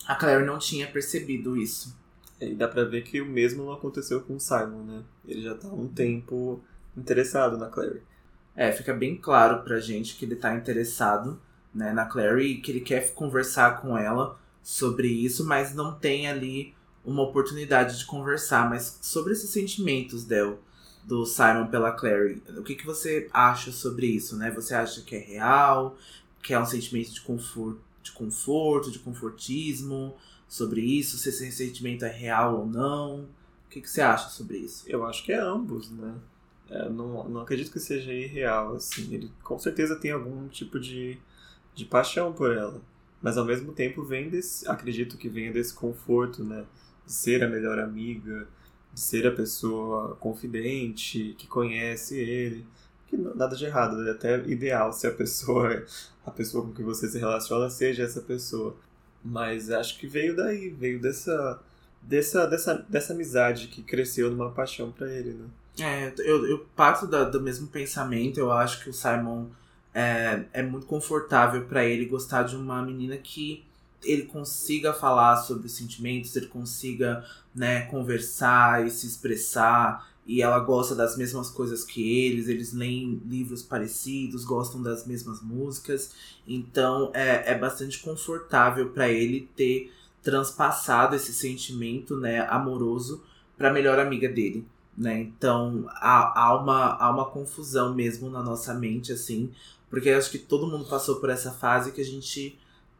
A 0.09 0.17
Clary 0.17 0.45
não 0.45 0.59
tinha 0.59 0.89
percebido 0.89 1.57
isso. 1.57 1.97
É, 2.41 2.49
e 2.49 2.57
dá 2.57 2.67
pra 2.67 2.83
ver 2.83 3.05
que 3.05 3.21
o 3.21 3.27
mesmo 3.27 3.65
não 3.65 3.73
aconteceu 3.73 4.21
com 4.23 4.35
o 4.35 4.41
Simon, 4.41 4.83
né? 4.83 5.05
Ele 5.25 5.43
já 5.43 5.55
tá 5.55 5.69
há 5.69 5.73
um 5.73 5.87
tempo 5.87 6.61
interessado 6.97 7.57
na 7.57 7.69
Clary. 7.69 8.03
É, 8.57 8.73
fica 8.73 8.93
bem 8.93 9.17
claro 9.17 9.63
pra 9.63 9.79
gente 9.79 10.17
que 10.17 10.25
ele 10.25 10.35
tá 10.35 10.53
interessado 10.53 11.41
né, 11.73 11.93
na 11.93 12.07
Clary 12.07 12.55
e 12.55 12.61
que 12.61 12.73
ele 12.73 12.81
quer 12.81 13.15
conversar 13.15 13.81
com 13.81 13.97
ela 13.97 14.37
sobre 14.65 15.07
isso, 15.07 15.47
mas 15.47 15.73
não 15.73 15.95
tem 15.95 16.27
ali 16.27 16.75
uma 17.05 17.23
oportunidade 17.23 17.99
de 17.99 18.07
conversar. 18.07 18.69
Mas 18.69 18.99
sobre 19.03 19.33
esses 19.33 19.51
sentimentos, 19.51 20.25
Del, 20.25 20.59
do 21.05 21.27
Simon 21.27 21.67
pela 21.67 21.93
Clary, 21.93 22.43
o 22.57 22.63
que, 22.63 22.75
que 22.75 22.87
você 22.87 23.29
acha 23.33 23.71
sobre 23.71 24.07
isso, 24.07 24.37
né? 24.37 24.51
Você 24.51 24.75
acha 24.75 25.03
que 25.03 25.15
é 25.15 25.19
real, 25.19 25.97
que 26.43 26.55
é 26.55 26.61
um 26.61 26.67
sentimento 26.67 27.13
de 27.13 27.21
conforto, 27.21 27.81
de 28.03 28.13
conforto, 28.13 28.91
de 28.91 28.99
confortismo 28.99 30.15
sobre 30.49 30.81
isso, 30.81 31.19
se 31.19 31.29
esse 31.31 31.51
sentimento 31.53 32.05
é 32.05 32.11
real 32.11 32.61
ou 32.61 32.67
não? 32.67 33.21
O 33.67 33.71
que, 33.71 33.81
que 33.81 33.91
você 33.91 34.01
acha 34.01 34.29
sobre 34.29 34.59
isso? 34.59 34.85
Eu 34.87 35.05
acho 35.05 35.25
que 35.25 35.33
é 35.33 35.39
ambos, 35.39 35.91
né? 35.91 36.15
É, 36.71 36.89
não, 36.89 37.29
não 37.29 37.41
acredito 37.41 37.71
que 37.71 37.81
seja 37.81 38.13
irreal, 38.13 38.75
assim. 38.77 39.13
Ele 39.13 39.31
com 39.43 39.59
certeza 39.59 39.97
tem 39.97 40.13
algum 40.13 40.49
tipo 40.49 40.79
de, 40.81 41.19
de 41.75 41.85
paixão 41.85 42.33
por 42.33 42.53
ela. 42.53 42.81
Mas 43.21 43.37
ao 43.37 43.45
mesmo 43.45 43.73
tempo 43.73 44.03
vem 44.03 44.29
desse, 44.29 44.69
acredito 44.69 45.17
que 45.17 45.29
venha 45.29 45.53
desse 45.53 45.75
conforto, 45.75 46.45
né? 46.45 46.65
De 47.07 47.13
ser 47.13 47.43
a 47.45 47.49
melhor 47.49 47.79
amiga, 47.79 48.47
de 48.93 49.01
ser 49.01 49.27
a 49.27 49.33
pessoa 49.33 50.17
confidente, 50.17 51.35
que 51.39 51.47
conhece 51.47 52.19
ele. 52.19 52.67
Que 53.07 53.17
nada 53.17 53.55
de 53.55 53.65
errado, 53.65 54.07
é 54.07 54.11
até 54.11 54.39
ideal 54.47 54.93
se 54.93 55.07
a 55.07 55.11
pessoa, 55.11 55.85
a 56.25 56.31
pessoa 56.31 56.65
com 56.65 56.73
que 56.73 56.83
você 56.83 57.09
se 57.09 57.19
relaciona 57.19 57.69
seja 57.69 58.03
essa 58.05 58.21
pessoa. 58.21 58.77
Mas 59.25 59.71
acho 59.71 59.99
que 59.99 60.07
veio 60.07 60.37
daí, 60.37 60.69
veio 60.71 61.01
dessa, 61.01 61.61
dessa, 62.03 62.47
dessa, 62.47 62.75
dessa 62.89 63.13
amizade 63.13 63.69
que 63.69 63.83
cresceu 63.83 64.31
numa 64.31 64.51
paixão 64.51 64.93
para 64.93 65.11
ele, 65.13 65.35
né? 65.35 65.47
É, 65.81 66.13
eu, 66.19 66.47
eu 66.47 66.67
parto 66.77 67.07
da, 67.07 67.25
do 67.25 67.41
mesmo 67.41 67.67
pensamento. 67.67 68.39
Eu 68.39 68.53
acho 68.53 68.83
que 68.83 68.91
o 68.91 68.93
Simon 68.93 69.47
é, 69.93 70.45
é 70.53 70.63
muito 70.63 70.87
confortável 70.87 71.65
para 71.65 71.85
ele 71.85 72.05
gostar 72.07 72.45
de 72.45 72.57
uma 72.57 72.83
menina 72.83 73.17
que 73.17 73.65
ele 74.05 74.25
consiga 74.25 74.93
falar 74.93 75.37
sobre 75.37 75.67
os 75.67 75.73
sentimentos, 75.73 76.35
ele 76.37 76.47
consiga 76.47 77.25
né, 77.55 77.83
conversar 77.83 78.87
e 78.87 78.91
se 78.91 79.07
expressar. 79.07 80.13
E 80.27 80.41
ela 80.41 80.59
gosta 80.59 80.95
das 80.95 81.17
mesmas 81.17 81.51
coisas 81.51 81.85
que 81.85 82.27
eles, 82.27 82.49
eles 82.49 82.73
leem 82.73 83.21
livros 83.27 83.63
parecidos, 83.63 84.45
gostam 84.45 84.83
das 84.83 85.07
mesmas 85.07 85.43
músicas. 85.43 86.13
Então 86.47 87.11
é, 87.13 87.53
é 87.53 87.59
bastante 87.59 87.99
confortável 88.01 88.91
para 88.91 89.09
ele 89.09 89.49
ter 89.55 89.93
transpassado 90.23 91.15
esse 91.15 91.35
sentimento 91.35 92.17
né, 92.17 92.41
amoroso 92.49 93.23
para 93.57 93.69
a 93.69 93.73
melhor 93.73 93.99
amiga 93.99 94.29
dele 94.29 94.67
né? 94.97 95.21
Então 95.21 95.85
há, 95.89 96.43
há, 96.43 96.57
uma, 96.57 96.95
há 96.95 97.11
uma 97.11 97.27
confusão 97.27 97.95
mesmo 97.95 98.31
na 98.31 98.43
nossa 98.43 98.73
mente, 98.75 99.13
assim, 99.13 99.51
porque 99.91 100.11
acho 100.11 100.31
que 100.31 100.39
todo 100.39 100.67
mundo 100.67 100.85
passou 100.89 101.17
por 101.17 101.31
essa 101.31 101.51
fase 101.53 101.93
que 101.93 102.01
a 102.01 102.05
gente 102.05 102.59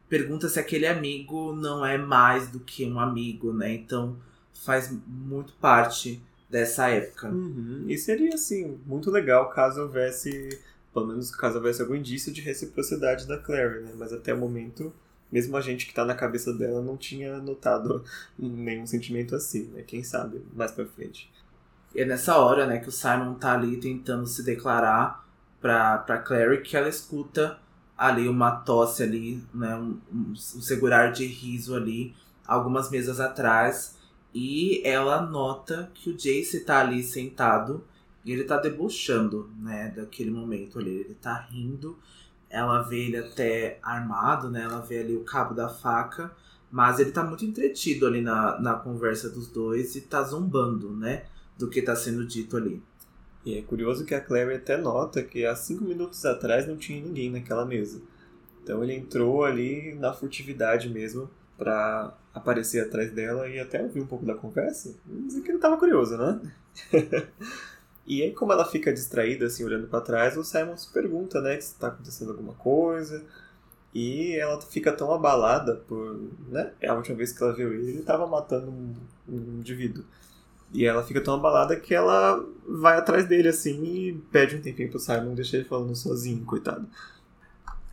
pergunta 0.09 0.47
se 0.49 0.59
aquele 0.59 0.87
amigo 0.87 1.53
não 1.53 1.85
é 1.85 1.97
mais 1.97 2.49
do 2.49 2.59
que 2.59 2.85
um 2.85 2.99
amigo, 2.99 3.53
né? 3.53 3.73
Então 3.73 4.15
faz 4.65 4.95
muito 5.07 5.53
parte 5.53 6.21
dessa 6.49 6.89
época. 6.89 7.29
Uhum. 7.29 7.85
E 7.87 7.97
seria, 7.97 8.35
assim, 8.35 8.79
muito 8.85 9.11
legal 9.11 9.49
caso 9.49 9.81
houvesse, 9.81 10.59
pelo 10.93 11.07
menos 11.07 11.31
caso 11.35 11.57
houvesse 11.57 11.81
algum 11.81 11.95
indício 11.95 12.31
de 12.31 12.41
reciprocidade 12.41 13.27
da 13.27 13.37
Clary, 13.37 13.81
né? 13.81 13.91
Mas 13.97 14.13
até 14.13 14.33
o 14.33 14.37
momento 14.37 14.93
mesmo 15.31 15.57
a 15.57 15.61
gente 15.61 15.85
que 15.85 15.93
tá 15.93 16.05
na 16.05 16.15
cabeça 16.15 16.53
dela 16.53 16.81
não 16.81 16.95
tinha 16.95 17.37
notado 17.39 18.03
nenhum 18.37 18.85
sentimento 18.85 19.35
assim, 19.35 19.65
né? 19.73 19.83
Quem 19.85 20.03
sabe 20.03 20.41
mais 20.53 20.71
pra 20.71 20.85
frente. 20.85 21.29
E 21.93 22.01
é 22.01 22.05
nessa 22.05 22.37
hora, 22.37 22.65
né, 22.65 22.79
que 22.79 22.89
o 22.89 22.91
Simon 22.91 23.35
tá 23.35 23.53
ali 23.53 23.77
tentando 23.77 24.27
se 24.27 24.43
declarar 24.43 25.25
pra, 25.61 25.97
pra 25.97 26.17
Clary 26.17 26.61
que 26.61 26.75
ela 26.75 26.89
escuta 26.89 27.57
ali 27.97 28.27
uma 28.27 28.51
tosse 28.51 29.03
ali, 29.03 29.43
né, 29.53 29.75
um, 29.75 29.99
um, 30.13 30.35
segurar 30.35 31.11
de 31.11 31.25
riso 31.25 31.75
ali, 31.75 32.15
algumas 32.45 32.89
mesas 32.89 33.19
atrás. 33.19 33.97
E 34.33 34.81
ela 34.85 35.21
nota 35.21 35.89
que 35.93 36.09
o 36.09 36.17
Jace 36.17 36.65
tá 36.65 36.79
ali 36.81 37.01
sentado 37.03 37.83
e 38.23 38.31
ele 38.31 38.43
tá 38.43 38.57
debochando, 38.57 39.49
né, 39.59 39.93
daquele 39.95 40.31
momento 40.31 40.79
ali. 40.79 40.91
Ele 40.91 41.15
tá 41.15 41.47
rindo. 41.49 41.97
Ela 42.49 42.81
vê 42.81 43.05
ele 43.05 43.17
até 43.17 43.79
armado, 43.81 44.49
né? 44.49 44.63
Ela 44.63 44.79
vê 44.79 44.99
ali 44.99 45.15
o 45.15 45.23
cabo 45.23 45.53
da 45.53 45.69
faca. 45.69 46.31
Mas 46.71 46.99
ele 46.99 47.11
tá 47.11 47.23
muito 47.23 47.45
entretido 47.45 48.05
ali 48.05 48.21
na, 48.21 48.59
na 48.59 48.73
conversa 48.73 49.29
dos 49.29 49.47
dois 49.47 49.95
e 49.95 50.01
tá 50.01 50.21
zombando, 50.23 50.91
né? 50.91 51.23
do 51.57 51.69
que 51.69 51.79
está 51.79 51.95
sendo 51.95 52.25
dito 52.25 52.57
ali. 52.57 52.81
E 53.45 53.57
é 53.57 53.61
curioso 53.61 54.05
que 54.05 54.15
a 54.15 54.19
Clary 54.19 54.55
até 54.55 54.75
nota 54.75 55.21
que 55.21 55.45
há 55.45 55.55
cinco 55.55 55.83
minutos 55.83 56.25
atrás 56.25 56.67
não 56.67 56.75
tinha 56.75 56.99
ninguém 56.99 57.29
naquela 57.29 57.63
mesa. 57.63 58.01
Então 58.63 58.83
ele 58.83 58.95
entrou 58.95 59.45
ali 59.45 59.93
na 59.93 60.11
furtividade 60.11 60.89
mesmo 60.89 61.29
para 61.55 62.13
aparecer 62.33 62.83
atrás 62.83 63.11
dela 63.11 63.47
e 63.47 63.59
até 63.59 63.81
ouvir 63.81 64.01
um 64.01 64.07
pouco 64.07 64.25
da 64.25 64.33
conversa. 64.33 64.95
Dizer 65.05 65.41
que 65.41 65.49
ele 65.49 65.57
estava 65.57 65.77
curioso, 65.77 66.17
né? 66.17 66.41
e 68.05 68.23
aí, 68.23 68.33
como 68.33 68.51
ela 68.51 68.65
fica 68.65 68.91
distraída, 68.91 69.45
assim, 69.45 69.63
olhando 69.63 69.87
para 69.87 70.01
trás, 70.01 70.35
o 70.35 70.43
Simon 70.43 70.75
se 70.75 70.91
pergunta, 70.91 71.39
né, 71.39 71.53
se 71.53 71.73
está 71.73 71.87
acontecendo 71.87 72.31
alguma 72.31 72.53
coisa. 72.53 73.23
E 73.93 74.35
ela 74.35 74.59
fica 74.61 74.91
tão 74.91 75.13
abalada 75.13 75.75
por. 75.87 76.19
Né? 76.49 76.73
É 76.81 76.89
a 76.89 76.95
última 76.95 77.15
vez 77.15 77.31
que 77.31 77.41
ela 77.41 77.53
viu 77.53 77.73
ele, 77.73 77.91
ele 77.91 77.99
estava 77.99 78.27
matando 78.27 78.69
um, 78.69 78.93
um 79.29 79.59
indivíduo. 79.59 80.03
E 80.75 80.85
ela 80.85 81.03
fica 81.03 81.21
tão 81.21 81.35
abalada 81.35 81.75
que 81.75 81.95
ela 81.95 82.43
vai 82.67 82.97
atrás 82.97 83.25
dele 83.25 83.47
assim 83.47 83.83
e 83.83 84.13
pede 84.31 84.57
um 84.57 84.61
tempinho 84.61 84.89
pro 84.89 84.99
Simon 84.99 85.33
deixar 85.33 85.57
ele 85.57 85.65
falando 85.65 85.95
sozinho, 85.95 86.43
coitado. 86.43 86.85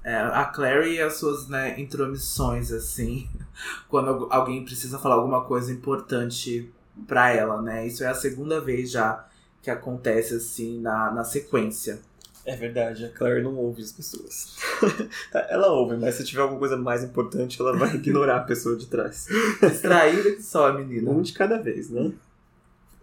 É, 0.04 0.16
a 0.16 0.44
Clary 0.46 0.94
e 0.94 1.00
as 1.00 1.14
suas 1.14 1.48
né, 1.48 1.80
intromissões, 1.80 2.72
assim, 2.72 3.28
quando 3.88 4.26
alguém 4.30 4.64
precisa 4.64 4.98
falar 4.98 5.14
alguma 5.14 5.44
coisa 5.44 5.72
importante 5.72 6.68
pra 7.06 7.30
ela, 7.30 7.62
né? 7.62 7.86
Isso 7.86 8.02
é 8.02 8.08
a 8.08 8.14
segunda 8.14 8.60
vez 8.60 8.90
já 8.90 9.24
que 9.62 9.70
acontece, 9.70 10.34
assim, 10.34 10.80
na, 10.80 11.12
na 11.12 11.22
sequência. 11.22 12.00
É 12.44 12.56
verdade, 12.56 13.04
a 13.04 13.10
Clary 13.10 13.42
não 13.42 13.54
ouve 13.56 13.82
as 13.82 13.92
pessoas. 13.92 14.56
Tá, 15.30 15.46
ela 15.48 15.68
ouve, 15.68 15.96
mas 15.96 16.16
se 16.16 16.24
tiver 16.24 16.42
alguma 16.42 16.58
coisa 16.58 16.76
mais 16.76 17.04
importante, 17.04 17.60
ela 17.60 17.76
vai 17.76 17.94
ignorar 17.94 18.38
a 18.38 18.44
pessoa 18.44 18.76
de 18.76 18.86
trás. 18.86 19.28
Distraída 19.62 20.32
que 20.32 20.42
só, 20.42 20.72
menina. 20.72 21.10
Um 21.10 21.22
de 21.22 21.32
cada 21.32 21.58
vez, 21.58 21.88
né? 21.88 22.12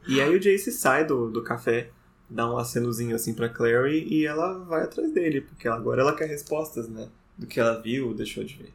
E 0.08 0.22
aí 0.22 0.36
o 0.36 0.39
Jace 0.39 0.72
sai 0.72 1.06
do, 1.06 1.29
do 1.29 1.44
café, 1.44 1.91
dá 2.29 2.51
um 2.51 2.58
acenozinho 2.58 3.15
assim 3.15 3.34
pra 3.34 3.50
Clary 3.50 4.08
e 4.08 4.25
ela 4.25 4.60
vai 4.65 4.84
atrás 4.84 5.12
dele, 5.12 5.41
porque 5.41 5.68
agora 5.68 6.01
ela 6.01 6.15
quer 6.15 6.27
respostas, 6.27 6.88
né? 6.88 7.10
Do 7.38 7.48
que 7.48 7.60
ela 7.60 7.82
viu, 7.82 8.13
deixou 8.13 8.44
de 8.44 8.56
ver. 8.56 8.74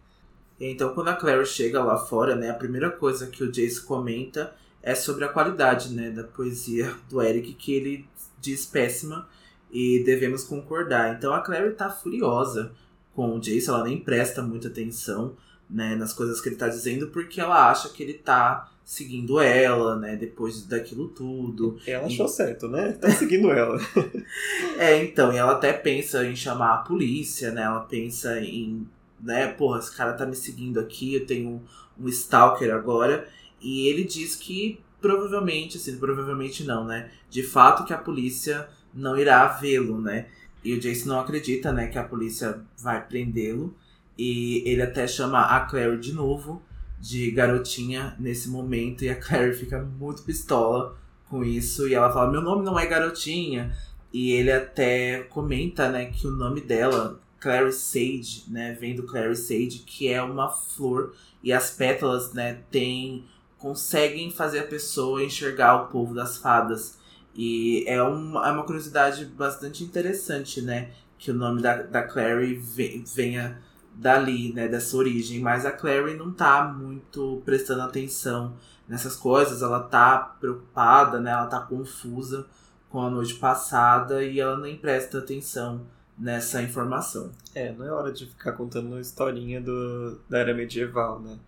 Então 0.59 0.95
quando 0.95 1.09
a 1.09 1.17
Clary 1.17 1.47
chega 1.47 1.83
lá 1.83 1.97
fora, 1.97 2.35
né, 2.37 2.51
a 2.51 2.55
primeira 2.55 2.91
coisa 2.91 3.27
que 3.27 3.43
o 3.43 3.51
Jace 3.51 3.81
comenta 3.83 4.55
é 4.83 4.95
sobre 4.95 5.25
a 5.25 5.29
qualidade, 5.29 5.93
né, 5.93 6.11
da 6.11 6.25
poesia 6.25 6.95
do 7.09 7.21
Eric, 7.23 7.55
que 7.55 7.75
ele 7.75 8.07
diz 8.41 8.67
péssima 8.67 9.29
e 9.71 10.03
devemos 10.05 10.45
concordar. 10.45 11.17
Então 11.17 11.33
a 11.33 11.41
Clary 11.41 11.73
tá 11.73 11.91
furiosa 11.91 12.73
com 13.15 13.37
o 13.37 13.41
Jace, 13.41 13.69
ela 13.69 13.85
nem 13.85 13.99
presta 13.99 14.43
muita 14.43 14.69
atenção, 14.69 15.37
né, 15.69 15.97
nas 15.97 16.13
coisas 16.13 16.41
que 16.41 16.49
ele 16.49 16.57
tá 16.57 16.69
dizendo, 16.69 17.09
porque 17.09 17.41
ela 17.41 17.71
acha 17.71 17.89
que 17.89 18.03
ele 18.03 18.15
tá 18.15 18.71
seguindo 18.85 19.41
ela, 19.41 19.97
né? 19.97 20.15
Depois 20.15 20.65
daquilo 20.65 21.09
tudo. 21.09 21.79
Ela 21.87 22.07
achou 22.07 22.27
e... 22.27 22.29
certo, 22.29 22.69
né? 22.69 22.93
Tá 22.93 23.11
seguindo 23.11 23.51
ela. 23.51 23.81
é, 24.79 25.03
então, 25.03 25.33
e 25.33 25.37
ela 25.37 25.53
até 25.53 25.73
pensa 25.73 26.25
em 26.27 26.37
chamar 26.37 26.75
a 26.75 26.79
polícia, 26.79 27.51
né? 27.51 27.63
Ela 27.63 27.81
pensa 27.81 28.39
em, 28.41 28.87
né, 29.21 29.49
porra, 29.49 29.79
esse 29.79 29.97
cara 29.97 30.13
tá 30.13 30.27
me 30.27 30.37
seguindo 30.37 30.79
aqui, 30.79 31.15
eu 31.15 31.27
tenho 31.27 31.49
um, 31.49 32.05
um 32.05 32.09
stalker 32.09 32.73
agora. 32.75 33.27
E 33.61 33.89
ele 33.89 34.05
diz 34.05 34.37
que 34.37 34.79
provavelmente, 35.01 35.79
assim, 35.79 35.97
provavelmente 35.97 36.65
não, 36.65 36.85
né? 36.85 37.11
De 37.31 37.43
fato 37.43 37.85
que 37.85 37.93
a 37.93 37.99
polícia 37.99 38.69
não 38.93 39.19
irá 39.19 39.49
vê-lo, 39.49 40.01
né? 40.01 40.27
E 40.63 40.75
o 40.75 40.81
Jace 40.81 41.07
não 41.07 41.21
acredita, 41.21 41.73
né, 41.73 41.89
que 41.89 41.99
a 41.99 42.05
polícia 42.05 42.61
vai 42.79 43.07
prendê-lo. 43.07 43.75
E 44.17 44.63
ele 44.65 44.81
até 44.81 45.07
chama 45.07 45.41
a 45.41 45.61
Claire 45.61 45.99
de 45.99 46.13
novo 46.13 46.63
de 47.05 47.31
garotinha 47.31 48.17
nesse 48.19 48.49
momento 48.49 49.05
e 49.05 49.11
a 49.11 49.15
Clary 49.15 49.53
fica 49.53 49.79
muito 49.79 50.23
pistola 50.23 50.97
com 51.29 51.45
isso 51.45 51.87
e 51.87 51.93
ela 51.93 52.11
fala: 52.11 52.33
"Meu 52.33 52.41
nome 52.41 52.65
não 52.65 52.79
é 52.79 52.87
garotinha". 52.87 53.77
E 54.11 54.33
ele 54.33 54.51
até 54.51 55.25
comenta, 55.25 55.91
né, 55.91 56.07
que 56.07 56.27
o 56.27 56.31
nome 56.31 56.63
dela, 56.63 57.21
Clary 57.39 57.73
Sage, 57.73 58.45
né, 58.49 58.73
vem 58.81 58.95
do 58.95 59.03
Clary 59.03 59.37
Sage, 59.37 59.83
que 59.85 60.09
é 60.09 60.23
uma 60.23 60.49
flor 60.49 61.15
e 61.43 61.53
as 61.53 61.71
pétalas, 61.71 62.33
né, 62.33 62.61
tem 62.71 63.25
conseguem 63.59 64.31
fazer 64.31 64.61
a 64.61 64.67
pessoa 64.67 65.23
enxergar 65.23 65.75
o 65.77 65.87
povo 65.89 66.15
das 66.15 66.39
fadas. 66.39 66.99
E 67.35 67.85
é 67.87 68.03
uma, 68.03 68.49
é 68.49 68.53
uma 68.53 68.65
curiosidade 68.65 69.25
bastante 69.27 69.83
interessante, 69.85 70.61
né? 70.63 70.91
Que 71.19 71.31
o 71.31 71.35
nome 71.35 71.63
da, 71.63 71.83
da 71.83 72.03
Clary 72.03 72.55
venha 72.55 73.59
dali, 73.95 74.53
né, 74.53 74.69
dessa 74.69 74.97
origem. 74.97 75.41
Mas 75.41 75.65
a 75.65 75.73
Clary 75.73 76.17
não 76.17 76.33
tá 76.33 76.65
muito 76.65 77.43
prestando 77.45 77.83
atenção 77.83 78.57
nessas 78.89 79.17
coisas, 79.17 79.63
ela 79.63 79.81
tá 79.81 80.37
preocupada, 80.41 81.21
né, 81.21 81.31
ela 81.31 81.47
tá 81.47 81.61
confusa 81.61 82.47
com 82.91 83.01
a 83.01 83.11
noite 83.11 83.35
passada 83.35 84.23
e 84.23 84.39
ela 84.39 84.59
nem 84.59 84.77
presta 84.77 85.19
atenção 85.19 85.81
nessa 86.19 86.63
informação. 86.63 87.33
É, 87.55 87.73
não 87.73 87.85
é 87.85 87.91
hora 87.91 88.13
de 88.13 88.27
ficar 88.27 88.53
contando 88.53 89.01
historinha 89.01 89.61
do, 89.61 90.19
da 90.29 90.39
era 90.39 90.55
medieval, 90.55 91.19
né? 91.19 91.39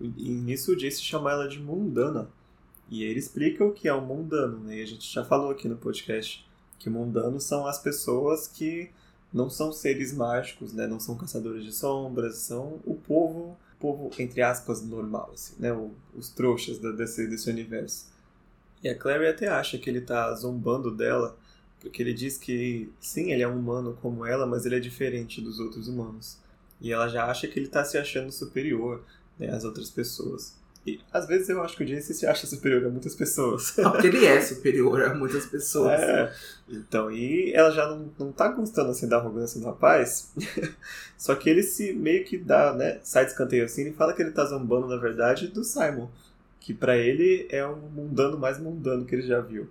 E 0.00 0.30
nisso 0.30 0.72
o 0.72 0.76
Jace 0.76 1.00
chama 1.00 1.30
ela 1.30 1.48
de 1.48 1.60
mundana. 1.60 2.28
E 2.90 3.04
ele 3.04 3.18
explica 3.18 3.64
o 3.64 3.72
que 3.72 3.88
é 3.88 3.94
um 3.94 4.04
mundano, 4.04 4.58
né? 4.58 4.76
E 4.76 4.82
a 4.82 4.86
gente 4.86 5.10
já 5.10 5.24
falou 5.24 5.50
aqui 5.50 5.66
no 5.68 5.76
podcast 5.76 6.46
que 6.78 6.90
mundanos 6.90 7.44
são 7.44 7.66
as 7.66 7.78
pessoas 7.78 8.46
que 8.46 8.90
não 9.32 9.48
são 9.48 9.72
seres 9.72 10.12
mágicos, 10.12 10.72
né? 10.72 10.86
Não 10.86 11.00
são 11.00 11.16
caçadores 11.16 11.64
de 11.64 11.72
sombras, 11.72 12.36
são 12.36 12.80
o 12.84 12.94
povo, 12.94 13.56
povo 13.80 14.10
entre 14.18 14.42
aspas 14.42 14.82
normal, 14.82 15.30
assim, 15.32 15.54
né? 15.58 15.72
O, 15.72 15.90
os 16.14 16.28
trouxas 16.28 16.78
desse, 16.78 17.26
desse 17.26 17.50
universo. 17.50 18.06
E 18.82 18.88
a 18.88 18.98
Clary 18.98 19.28
até 19.28 19.48
acha 19.48 19.78
que 19.78 19.88
ele 19.88 20.00
tá 20.00 20.34
zombando 20.34 20.90
dela, 20.90 21.36
porque 21.80 22.02
ele 22.02 22.12
diz 22.12 22.36
que 22.36 22.90
sim, 23.00 23.32
ele 23.32 23.42
é 23.42 23.48
um 23.48 23.58
humano 23.58 23.96
como 24.02 24.26
ela, 24.26 24.46
mas 24.46 24.66
ele 24.66 24.76
é 24.76 24.80
diferente 24.80 25.40
dos 25.40 25.58
outros 25.58 25.88
humanos. 25.88 26.38
E 26.80 26.92
ela 26.92 27.08
já 27.08 27.26
acha 27.26 27.46
que 27.46 27.58
ele 27.58 27.68
tá 27.68 27.84
se 27.84 27.96
achando 27.96 28.32
superior 28.32 29.02
né, 29.38 29.48
às 29.48 29.64
outras 29.64 29.88
pessoas. 29.88 30.54
E 30.84 31.00
às 31.12 31.26
vezes 31.26 31.48
eu 31.48 31.62
acho 31.62 31.76
que 31.76 31.84
o 31.84 31.86
Jace 31.86 32.12
se 32.12 32.26
acha 32.26 32.46
superior 32.46 32.84
a 32.84 32.88
muitas 32.88 33.14
pessoas. 33.14 33.76
Não, 33.78 33.92
porque 33.92 34.08
ele 34.08 34.26
é 34.26 34.40
superior 34.40 35.02
a 35.04 35.14
muitas 35.14 35.46
pessoas. 35.46 36.00
É. 36.00 36.32
Então, 36.68 37.10
e 37.10 37.52
ela 37.52 37.70
já 37.70 37.88
não, 37.88 38.10
não 38.18 38.32
tá 38.32 38.48
gostando 38.48 38.90
assim 38.90 39.08
da 39.08 39.18
arrogância 39.18 39.60
do 39.60 39.66
rapaz. 39.66 40.32
Só 41.16 41.36
que 41.36 41.48
ele 41.48 41.62
se 41.62 41.92
meio 41.92 42.24
que 42.24 42.36
dá, 42.36 42.74
né? 42.74 42.98
Sai 43.04 43.24
de 43.24 43.30
escanteio 43.30 43.64
assim 43.64 43.88
e 43.88 43.92
fala 43.92 44.12
que 44.12 44.22
ele 44.22 44.32
tá 44.32 44.44
zombando, 44.44 44.88
na 44.88 44.96
verdade, 44.96 45.46
do 45.46 45.62
Simon. 45.62 46.08
Que 46.58 46.74
para 46.74 46.96
ele 46.96 47.46
é 47.48 47.64
o 47.64 47.76
mundano 47.76 48.36
mais 48.36 48.58
mundano 48.58 49.04
que 49.04 49.14
ele 49.14 49.26
já 49.26 49.40
viu. 49.40 49.68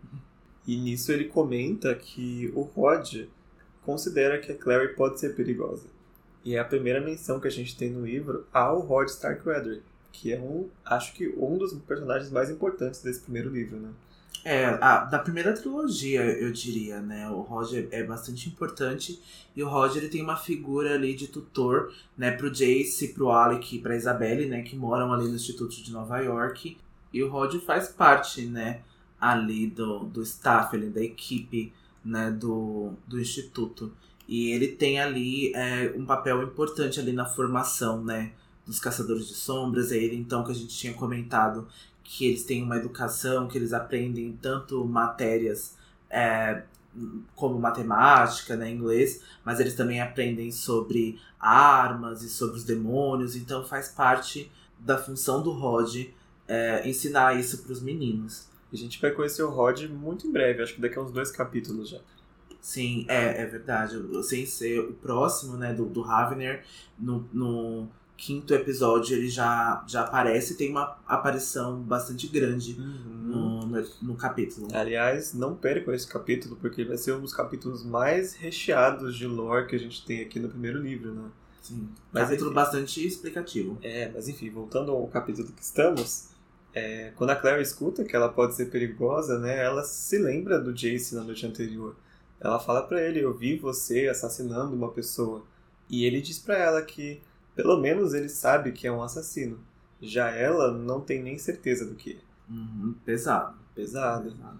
E 0.65 0.77
nisso 0.77 1.11
ele 1.11 1.25
comenta 1.25 1.93
que 1.93 2.51
o 2.55 2.61
Rod 2.61 3.25
considera 3.81 4.39
que 4.39 4.51
a 4.51 4.55
Clary 4.55 4.95
pode 4.95 5.19
ser 5.19 5.35
perigosa. 5.35 5.87
E 6.45 6.55
é 6.55 6.59
a 6.59 6.65
primeira 6.65 7.01
menção 7.01 7.39
que 7.39 7.47
a 7.47 7.51
gente 7.51 7.77
tem 7.77 7.89
no 7.89 8.05
livro 8.05 8.45
ao 8.53 8.79
Rod 8.79 9.09
Starkweather 9.09 9.81
que 10.11 10.33
é 10.33 10.39
um, 10.39 10.69
acho 10.85 11.13
que 11.13 11.27
um 11.37 11.57
dos 11.57 11.73
personagens 11.73 12.31
mais 12.31 12.49
importantes 12.49 13.01
desse 13.01 13.21
primeiro 13.21 13.49
livro, 13.49 13.77
né? 13.77 13.89
É, 14.43 14.65
a, 14.81 15.05
da 15.05 15.19
primeira 15.19 15.53
trilogia, 15.53 16.21
eu 16.21 16.51
diria, 16.51 16.99
né? 16.99 17.29
O 17.29 17.41
Roger 17.41 17.87
é 17.91 18.03
bastante 18.03 18.49
importante 18.49 19.21
e 19.55 19.61
o 19.61 19.69
Roger 19.69 20.01
ele 20.01 20.11
tem 20.11 20.21
uma 20.23 20.35
figura 20.35 20.95
ali 20.95 21.13
de 21.13 21.27
tutor, 21.27 21.93
né, 22.17 22.31
pro 22.31 22.49
Jace, 22.49 23.09
pro 23.09 23.29
Alec 23.29 23.75
e 23.75 23.79
pra 23.79 23.95
Isabelle, 23.95 24.47
né, 24.47 24.61
que 24.61 24.75
moram 24.75 25.13
ali 25.13 25.27
no 25.27 25.35
Instituto 25.35 25.75
de 25.75 25.91
Nova 25.91 26.19
York. 26.19 26.77
E 27.13 27.21
o 27.21 27.29
Roger 27.29 27.61
faz 27.61 27.89
parte, 27.89 28.45
né, 28.45 28.81
ali 29.19 29.67
do, 29.67 29.99
do 30.05 30.23
staff, 30.23 30.75
ali, 30.75 30.89
da 30.89 31.01
equipe, 31.03 31.73
né, 32.03 32.31
do, 32.31 32.93
do 33.05 33.19
Instituto. 33.19 33.91
E 34.27 34.51
ele 34.51 34.69
tem 34.69 34.99
ali 34.99 35.53
é, 35.53 35.93
um 35.95 36.05
papel 36.05 36.41
importante 36.41 36.99
ali 36.99 37.11
na 37.11 37.25
formação, 37.25 38.03
né, 38.03 38.31
dos 38.65 38.79
Caçadores 38.79 39.27
de 39.27 39.33
Sombras. 39.33 39.91
É 39.91 39.97
ele 39.97 40.15
então 40.15 40.43
que 40.43 40.51
a 40.51 40.55
gente 40.55 40.75
tinha 40.75 40.93
comentado 40.93 41.67
que 42.03 42.25
eles 42.25 42.43
têm 42.43 42.63
uma 42.63 42.77
educação, 42.77 43.47
que 43.47 43.57
eles 43.57 43.73
aprendem 43.73 44.37
tanto 44.41 44.83
matérias 44.85 45.75
é, 46.09 46.63
como 47.35 47.57
matemática, 47.57 48.55
né, 48.55 48.69
inglês, 48.69 49.21
mas 49.45 49.59
eles 49.59 49.75
também 49.75 50.01
aprendem 50.01 50.51
sobre 50.51 51.19
armas 51.39 52.21
e 52.21 52.29
sobre 52.29 52.57
os 52.57 52.63
demônios, 52.63 53.35
então 53.35 53.63
faz 53.63 53.87
parte 53.87 54.51
da 54.77 54.97
função 54.97 55.41
do 55.41 55.51
Rod 55.51 56.07
é, 56.47 56.87
ensinar 56.87 57.39
isso 57.39 57.63
para 57.63 57.71
os 57.71 57.81
meninos. 57.81 58.49
A 58.73 58.75
gente 58.75 58.99
vai 58.99 59.11
conhecer 59.11 59.43
o 59.43 59.49
Rod 59.49 59.83
muito 59.83 60.27
em 60.27 60.31
breve, 60.31 60.63
acho 60.63 60.75
que 60.75 60.81
daqui 60.81 60.97
a 60.97 61.01
uns 61.01 61.11
dois 61.11 61.31
capítulos 61.31 61.89
já. 61.89 61.99
Sim, 62.59 63.05
é, 63.07 63.41
é 63.41 63.45
verdade. 63.45 63.97
Sem 64.23 64.45
ser 64.45 64.79
o 64.79 64.93
próximo, 64.93 65.57
né, 65.57 65.73
do, 65.73 65.85
do 65.85 66.01
Ravner, 66.01 66.63
no, 66.97 67.27
no 67.33 67.89
quinto 68.21 68.53
episódio 68.53 69.17
ele 69.17 69.27
já, 69.27 69.83
já 69.87 70.01
aparece 70.01 70.53
e 70.53 70.55
tem 70.55 70.69
uma 70.69 70.95
aparição 71.07 71.81
bastante 71.81 72.27
grande 72.27 72.79
uhum. 72.79 72.85
no, 73.23 73.65
no, 73.65 73.87
no, 73.99 74.15
capítulo. 74.15 74.67
Aliás, 74.71 75.33
não 75.33 75.55
percam 75.55 75.91
esse 75.91 76.07
capítulo, 76.07 76.55
porque 76.55 76.85
vai 76.85 76.97
ser 76.97 77.13
um 77.13 77.21
dos 77.21 77.33
capítulos 77.33 77.83
mais 77.83 78.35
recheados 78.35 79.17
de 79.17 79.25
lore 79.25 79.65
que 79.65 79.75
a 79.75 79.79
gente 79.79 80.05
tem 80.05 80.21
aqui 80.21 80.39
no 80.39 80.49
primeiro 80.49 80.79
livro, 80.79 81.11
né? 81.11 81.29
Sim, 81.63 81.89
mas 82.11 82.25
capítulo 82.25 82.51
enfim, 82.51 82.55
bastante 82.55 83.07
explicativo. 83.07 83.79
É, 83.81 84.11
mas 84.13 84.29
enfim, 84.29 84.51
voltando 84.51 84.91
ao 84.91 85.07
capítulo 85.07 85.51
que 85.51 85.63
estamos, 85.63 86.29
é, 86.75 87.11
quando 87.15 87.31
a 87.31 87.35
Claire 87.35 87.63
escuta 87.63 88.03
que 88.03 88.15
ela 88.15 88.29
pode 88.29 88.53
ser 88.53 88.67
perigosa, 88.67 89.39
né, 89.39 89.63
ela 89.63 89.83
se 89.83 90.19
lembra 90.19 90.59
do 90.59 90.71
Jace 90.71 91.15
na 91.15 91.23
noite 91.23 91.43
anterior. 91.47 91.95
Ela 92.39 92.59
fala 92.59 92.83
para 92.83 93.01
ele: 93.01 93.19
Eu 93.19 93.35
vi 93.35 93.57
você 93.57 94.07
assassinando 94.07 94.75
uma 94.75 94.91
pessoa. 94.91 95.43
E 95.89 96.05
ele 96.05 96.21
diz 96.21 96.37
para 96.37 96.57
ela 96.57 96.81
que 96.83 97.19
pelo 97.55 97.79
menos 97.79 98.13
ele 98.13 98.29
sabe 98.29 98.71
que 98.71 98.87
é 98.87 98.91
um 98.91 99.01
assassino. 99.01 99.59
Já 100.01 100.29
ela 100.29 100.71
não 100.71 101.01
tem 101.01 101.21
nem 101.21 101.37
certeza 101.37 101.85
do 101.85 101.95
que 101.95 102.13
é. 102.13 102.51
Uhum, 102.51 102.95
pesado. 103.05 103.55
Pesado. 103.75 104.31
pesado. 104.31 104.59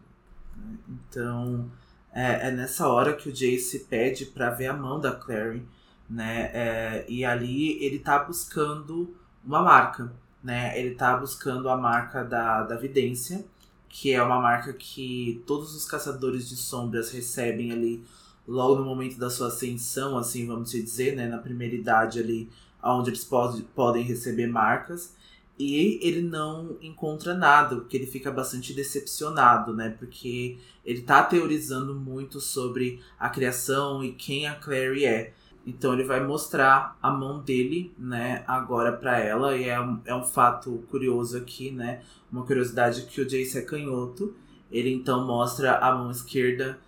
Então, 0.88 1.70
é, 2.14 2.48
é, 2.48 2.52
nessa 2.52 2.88
hora 2.88 3.16
que 3.16 3.30
o 3.30 3.32
Jace 3.32 3.80
pede 3.90 4.26
para 4.26 4.50
ver 4.50 4.68
a 4.68 4.74
mão 4.74 5.00
da 5.00 5.12
Clary, 5.12 5.66
né? 6.10 6.52
É, 6.54 7.06
e 7.08 7.24
ali 7.26 7.84
ele 7.84 8.00
tá 8.00 8.20
buscando 8.20 9.16
uma 9.44 9.62
marca, 9.62 10.12
né? 10.44 10.78
Ele 10.80 10.96
tá 10.96 11.18
buscando 11.18 11.70
a 11.70 11.78
marca 11.78 12.24
da, 12.24 12.64
da 12.64 12.76
Vidência, 12.76 13.46
que 13.90 14.14
é 14.14 14.22
uma 14.22 14.40
marca 14.40 14.74
que 14.74 15.44
todos 15.48 15.76
os 15.76 15.86
caçadores 15.86 16.48
de 16.48 16.56
sombras 16.56 17.12
recebem 17.12 17.72
ali 17.72 18.04
logo 18.48 18.76
no 18.76 18.86
momento 18.86 19.18
da 19.18 19.30
sua 19.30 19.48
ascensão, 19.48 20.18
assim, 20.18 20.46
vamos 20.48 20.72
dizer, 20.72 21.16
né? 21.16 21.28
Na 21.28 21.38
primeira 21.38 21.76
idade 21.76 22.20
ali 22.20 22.50
onde 22.84 23.10
eles 23.10 23.24
pode, 23.24 23.64
podem 23.64 24.04
receber 24.04 24.48
marcas. 24.48 25.16
E 25.60 26.00
ele 26.02 26.22
não 26.22 26.78
encontra 26.82 27.36
nada, 27.36 27.76
porque 27.76 27.96
ele 27.96 28.08
fica 28.08 28.32
bastante 28.32 28.74
decepcionado, 28.74 29.76
né? 29.76 29.96
Porque 30.00 30.58
ele 30.84 31.02
tá 31.02 31.24
teorizando 31.24 31.94
muito 31.94 32.40
sobre 32.40 33.00
a 33.20 33.30
criação 33.30 34.04
e 34.04 34.12
quem 34.14 34.48
a 34.48 34.56
Clary 34.56 35.06
é. 35.06 35.34
Então 35.66 35.94
ele 35.94 36.04
vai 36.04 36.26
mostrar 36.26 36.98
a 37.02 37.12
mão 37.12 37.40
dele, 37.40 37.94
né, 37.98 38.44
agora 38.48 38.92
para 38.92 39.20
ela. 39.20 39.56
E 39.56 39.70
é 39.70 39.80
um, 39.80 40.00
é 40.06 40.16
um 40.16 40.24
fato 40.24 40.84
curioso 40.90 41.38
aqui, 41.38 41.70
né? 41.70 42.02
Uma 42.32 42.44
curiosidade 42.46 43.04
que 43.04 43.22
o 43.22 43.26
Jace 43.28 43.60
é 43.60 43.62
canhoto. 43.62 44.34
Ele 44.72 44.92
então 44.92 45.28
mostra 45.28 45.78
a 45.78 45.94
mão 45.96 46.10
esquerda 46.10 46.80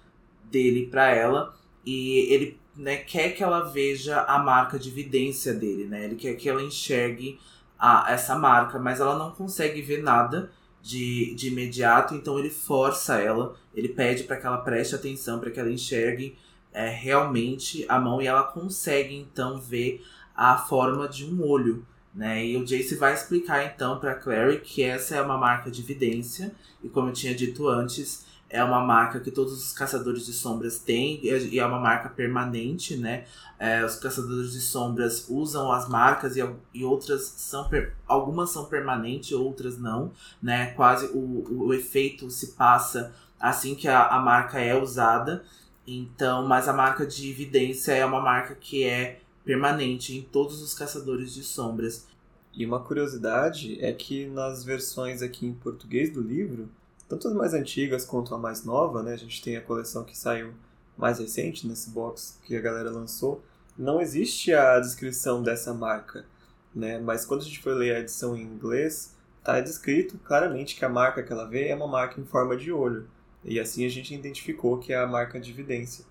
dele 0.49 0.87
para 0.87 1.11
ela. 1.11 1.53
E 1.85 2.33
ele 2.33 2.59
né, 2.75 2.97
quer 2.97 3.31
que 3.35 3.43
ela 3.43 3.61
veja 3.61 4.21
a 4.21 4.39
marca 4.39 4.79
de 4.79 4.89
evidência 4.89 5.53
dele, 5.53 5.85
né? 5.85 6.05
Ele 6.05 6.15
quer 6.15 6.33
que 6.35 6.49
ela 6.49 6.61
enxergue 6.61 7.39
a, 7.77 8.11
essa 8.11 8.35
marca, 8.35 8.79
mas 8.79 8.99
ela 8.99 9.17
não 9.17 9.31
consegue 9.31 9.81
ver 9.81 10.01
nada 10.01 10.51
de, 10.81 11.33
de 11.35 11.47
imediato, 11.47 12.13
então 12.13 12.37
ele 12.37 12.49
força 12.49 13.19
ela, 13.19 13.55
ele 13.73 13.89
pede 13.89 14.23
para 14.23 14.37
que 14.37 14.45
ela 14.45 14.57
preste 14.57 14.95
atenção, 14.95 15.39
para 15.39 15.51
que 15.51 15.59
ela 15.59 15.71
enxergue 15.71 16.37
é, 16.73 16.89
realmente 16.89 17.85
a 17.87 17.99
mão 17.99 18.21
e 18.21 18.27
ela 18.27 18.43
consegue 18.43 19.15
então 19.15 19.61
ver 19.61 20.03
a 20.35 20.57
forma 20.57 21.07
de 21.07 21.25
um 21.25 21.41
olho. 21.43 21.85
Né? 22.13 22.45
E 22.45 22.57
o 22.57 22.65
Jace 22.65 22.95
vai 22.95 23.13
explicar 23.13 23.65
então 23.65 23.99
para 23.99 24.15
Clary 24.15 24.59
que 24.59 24.83
essa 24.83 25.15
é 25.15 25.21
uma 25.21 25.37
marca 25.37 25.71
de 25.71 25.81
evidência, 25.81 26.53
e 26.83 26.89
como 26.89 27.09
eu 27.09 27.13
tinha 27.13 27.33
dito 27.33 27.67
antes, 27.67 28.25
é 28.53 28.63
uma 28.63 28.79
marca 28.79 29.19
que 29.19 29.31
todos 29.31 29.51
os 29.51 29.73
caçadores 29.73 30.27
de 30.27 30.31
sombras 30.31 30.77
têm 30.77 31.19
e 31.23 31.59
é 31.59 31.65
uma 31.65 31.79
marca 31.79 32.07
permanente, 32.07 32.95
né? 32.95 33.25
É, 33.57 33.83
os 33.83 33.95
caçadores 33.95 34.51
de 34.51 34.61
sombras 34.61 35.27
usam 35.27 35.71
as 35.71 35.89
marcas 35.89 36.37
e, 36.37 36.45
e 36.71 36.85
outras 36.85 37.23
são 37.23 37.67
algumas 38.05 38.51
são 38.51 38.65
permanentes, 38.65 39.31
outras 39.31 39.79
não, 39.79 40.11
né? 40.39 40.67
Quase 40.73 41.07
o, 41.07 41.65
o 41.65 41.73
efeito 41.73 42.29
se 42.29 42.51
passa 42.51 43.11
assim 43.39 43.73
que 43.73 43.87
a, 43.87 44.05
a 44.05 44.19
marca 44.19 44.59
é 44.59 44.79
usada. 44.79 45.43
Então, 45.87 46.47
mas 46.47 46.67
a 46.67 46.73
marca 46.73 47.07
de 47.07 47.27
evidência 47.31 47.91
é 47.91 48.05
uma 48.05 48.21
marca 48.21 48.53
que 48.53 48.83
é 48.83 49.19
permanente 49.43 50.15
em 50.15 50.21
todos 50.21 50.61
os 50.61 50.75
caçadores 50.75 51.33
de 51.33 51.43
sombras. 51.43 52.07
E 52.53 52.63
uma 52.67 52.79
curiosidade 52.79 53.83
é 53.83 53.91
que 53.91 54.27
nas 54.27 54.63
versões 54.63 55.23
aqui 55.23 55.47
em 55.47 55.53
português 55.55 56.13
do 56.13 56.21
livro, 56.21 56.69
tanto 57.13 57.27
as 57.27 57.33
mais 57.33 57.53
antigas 57.53 58.05
quanto 58.05 58.33
a 58.33 58.37
mais 58.39 58.65
nova, 58.65 59.03
né? 59.03 59.13
A 59.13 59.17
gente 59.17 59.41
tem 59.41 59.55
a 59.55 59.61
coleção 59.61 60.03
que 60.03 60.17
saiu 60.17 60.53
mais 60.97 61.19
recente 61.19 61.67
nesse 61.67 61.91
box 61.91 62.39
que 62.43 62.55
a 62.55 62.61
galera 62.61 62.89
lançou. 62.89 63.43
Não 63.77 64.01
existe 64.01 64.51
a 64.53 64.79
descrição 64.79 65.43
dessa 65.43 65.73
marca, 65.73 66.25
né? 66.73 66.99
Mas 66.99 67.23
quando 67.25 67.41
a 67.41 67.43
gente 67.43 67.61
for 67.61 67.75
ler 67.75 67.95
a 67.95 67.99
edição 67.99 68.35
em 68.35 68.41
inglês, 68.41 69.15
tá 69.43 69.61
descrito 69.61 70.17
claramente 70.19 70.75
que 70.75 70.83
a 70.83 70.89
marca 70.89 71.21
que 71.21 71.31
ela 71.31 71.45
vê 71.45 71.67
é 71.67 71.75
uma 71.75 71.87
marca 71.87 72.19
em 72.19 72.25
forma 72.25 72.57
de 72.57 72.71
olho. 72.71 73.07
E 73.43 73.59
assim 73.59 73.85
a 73.85 73.89
gente 73.89 74.15
identificou 74.15 74.79
que 74.79 74.91
é 74.91 74.97
a 74.97 75.07
marca 75.07 75.39
de 75.39 75.51
evidência. 75.51 76.05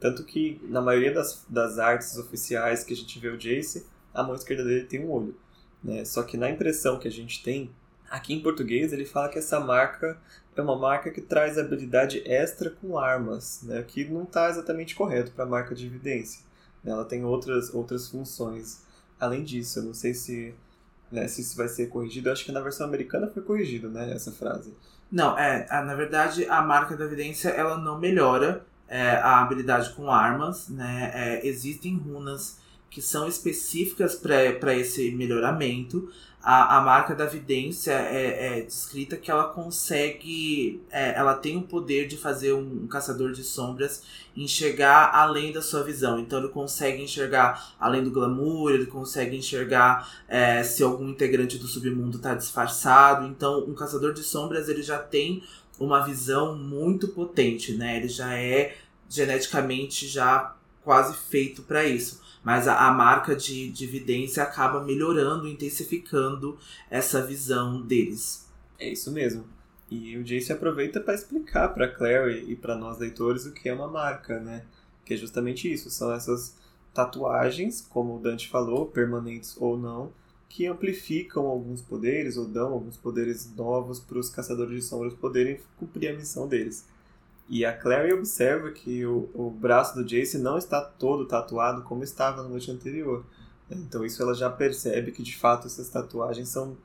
Tanto 0.00 0.24
que 0.24 0.60
na 0.64 0.80
maioria 0.80 1.12
das, 1.12 1.44
das 1.48 1.78
artes 1.78 2.16
oficiais 2.16 2.82
que 2.82 2.94
a 2.94 2.96
gente 2.96 3.18
vê 3.18 3.28
o 3.28 3.36
Jace, 3.38 3.86
a 4.14 4.22
mão 4.22 4.34
esquerda 4.34 4.64
dele 4.64 4.84
tem 4.84 5.04
um 5.04 5.10
olho. 5.10 5.36
Né? 5.82 6.04
Só 6.04 6.22
que 6.22 6.36
na 6.36 6.48
impressão 6.48 6.98
que 6.98 7.08
a 7.08 7.10
gente 7.10 7.42
tem, 7.42 7.70
Aqui 8.10 8.34
em 8.34 8.42
português 8.42 8.92
ele 8.92 9.04
fala 9.04 9.28
que 9.28 9.38
essa 9.38 9.58
marca 9.60 10.18
é 10.56 10.62
uma 10.62 10.76
marca 10.76 11.10
que 11.10 11.20
traz 11.20 11.58
habilidade 11.58 12.22
extra 12.24 12.70
com 12.70 12.98
armas, 12.98 13.60
né? 13.62 13.82
que 13.86 14.04
não 14.04 14.22
está 14.22 14.48
exatamente 14.48 14.94
correto 14.94 15.32
para 15.32 15.44
a 15.44 15.48
marca 15.48 15.74
de 15.74 15.86
evidência. 15.86 16.44
Ela 16.84 17.04
tem 17.04 17.24
outras, 17.24 17.74
outras 17.74 18.08
funções. 18.08 18.82
Além 19.18 19.42
disso, 19.42 19.80
eu 19.80 19.82
não 19.84 19.94
sei 19.94 20.14
se, 20.14 20.54
né, 21.10 21.26
se 21.26 21.40
isso 21.40 21.56
vai 21.56 21.68
ser 21.68 21.88
corrigido. 21.88 22.28
Eu 22.28 22.32
acho 22.32 22.44
que 22.44 22.52
na 22.52 22.60
versão 22.60 22.86
americana 22.86 23.26
foi 23.26 23.42
corrigido, 23.42 23.88
né, 23.88 24.12
essa 24.12 24.30
frase. 24.30 24.72
Não, 25.10 25.36
é, 25.38 25.66
na 25.82 25.94
verdade, 25.94 26.46
a 26.46 26.62
marca 26.62 26.96
da 26.96 27.04
evidência 27.04 27.48
ela 27.48 27.76
não 27.78 27.98
melhora 27.98 28.64
é, 28.88 29.16
a 29.16 29.42
habilidade 29.42 29.90
com 29.94 30.10
armas, 30.10 30.68
né? 30.68 31.10
É, 31.14 31.46
existem 31.46 31.96
runas 31.96 32.58
que 32.90 33.02
são 33.02 33.28
específicas 33.28 34.14
para 34.14 34.74
esse 34.74 35.10
melhoramento. 35.12 36.10
A, 36.48 36.76
a 36.76 36.80
marca 36.80 37.12
da 37.12 37.26
vidência 37.26 37.90
é, 37.90 38.58
é 38.58 38.60
descrita 38.60 39.16
que 39.16 39.32
ela 39.32 39.48
consegue. 39.48 40.80
É, 40.92 41.18
ela 41.18 41.34
tem 41.34 41.56
o 41.56 41.62
poder 41.62 42.06
de 42.06 42.16
fazer 42.16 42.52
um, 42.52 42.84
um, 42.84 42.86
caçador 42.86 43.32
de 43.32 43.42
sombras 43.42 44.04
enxergar 44.36 45.10
além 45.12 45.50
da 45.50 45.60
sua 45.60 45.82
visão. 45.82 46.20
Então 46.20 46.38
ele 46.38 46.46
consegue 46.50 47.02
enxergar 47.02 47.74
além 47.80 48.04
do 48.04 48.12
glamour, 48.12 48.70
ele 48.70 48.86
consegue 48.86 49.36
enxergar 49.36 50.08
é, 50.28 50.62
se 50.62 50.84
algum 50.84 51.08
integrante 51.08 51.58
do 51.58 51.66
submundo 51.66 52.18
está 52.18 52.32
disfarçado. 52.32 53.26
Então, 53.26 53.64
um 53.64 53.74
caçador 53.74 54.14
de 54.14 54.22
sombras 54.22 54.68
ele 54.68 54.84
já 54.84 54.98
tem 55.00 55.42
uma 55.80 56.06
visão 56.06 56.56
muito 56.56 57.08
potente, 57.08 57.72
né? 57.72 57.96
Ele 57.96 58.08
já 58.08 58.38
é 58.38 58.76
geneticamente 59.10 60.06
já 60.06 60.54
quase 60.84 61.16
feito 61.28 61.62
para 61.62 61.84
isso. 61.84 62.24
Mas 62.46 62.68
a, 62.68 62.86
a, 62.86 62.92
marca 62.92 63.34
de, 63.34 63.72
de 63.72 64.40
acaba 64.40 64.80
melhorando, 64.80 65.48
intensificando 65.48 66.56
essa 66.88 67.20
visão 67.20 67.82
deles. 67.82 68.48
É 68.78 68.88
isso 68.88 69.10
mesmo. 69.10 69.44
E 69.90 70.16
o 70.16 70.22
Jace 70.22 70.52
aproveita 70.52 71.00
para 71.00 71.16
explicar 71.16 71.70
para 71.70 71.88
Clary 71.88 72.44
e 72.48 72.54
para 72.54 72.76
nós 72.76 72.98
leitores 72.98 73.46
o 73.46 73.52
que 73.52 73.68
é 73.68 73.74
uma 73.74 73.88
marca, 73.88 74.38
né? 74.38 74.64
Que 75.04 75.14
é 75.14 75.16
justamente 75.16 75.72
isso, 75.72 75.90
são 75.90 76.12
essas 76.12 76.56
tatuagens, 76.94 77.80
como 77.80 78.14
o 78.14 78.20
Dante 78.20 78.48
falou, 78.48 78.86
permanentes 78.86 79.56
ou 79.58 79.76
não, 79.76 80.12
que 80.48 80.68
amplificam 80.68 81.46
alguns 81.46 81.82
poderes 81.82 82.36
ou 82.36 82.46
dão 82.46 82.74
alguns 82.74 82.96
poderes 82.96 83.52
novos 83.56 83.98
para 83.98 84.20
os 84.20 84.30
caçadores 84.30 84.72
de 84.72 84.82
sombras 84.82 85.14
poderem 85.14 85.58
cumprir 85.76 86.10
a 86.10 86.16
missão 86.16 86.46
deles. 86.46 86.86
E 87.48 87.64
a 87.64 87.72
Clary 87.72 88.12
observa 88.12 88.70
que 88.70 89.06
o, 89.06 89.30
o 89.32 89.50
braço 89.50 89.94
do 89.94 90.04
Jace 90.04 90.38
não 90.38 90.58
está 90.58 90.80
todo 90.80 91.26
tatuado 91.26 91.82
como 91.82 92.02
estava 92.02 92.42
na 92.42 92.48
noite 92.48 92.70
anterior. 92.70 93.24
Então 93.70 94.04
isso 94.04 94.22
ela 94.22 94.34
já 94.34 94.50
percebe 94.50 95.12
que 95.12 95.22
de 95.22 95.36
fato 95.36 95.66
essas 95.66 95.88
tatuagens 95.88 96.48
são 96.48 96.76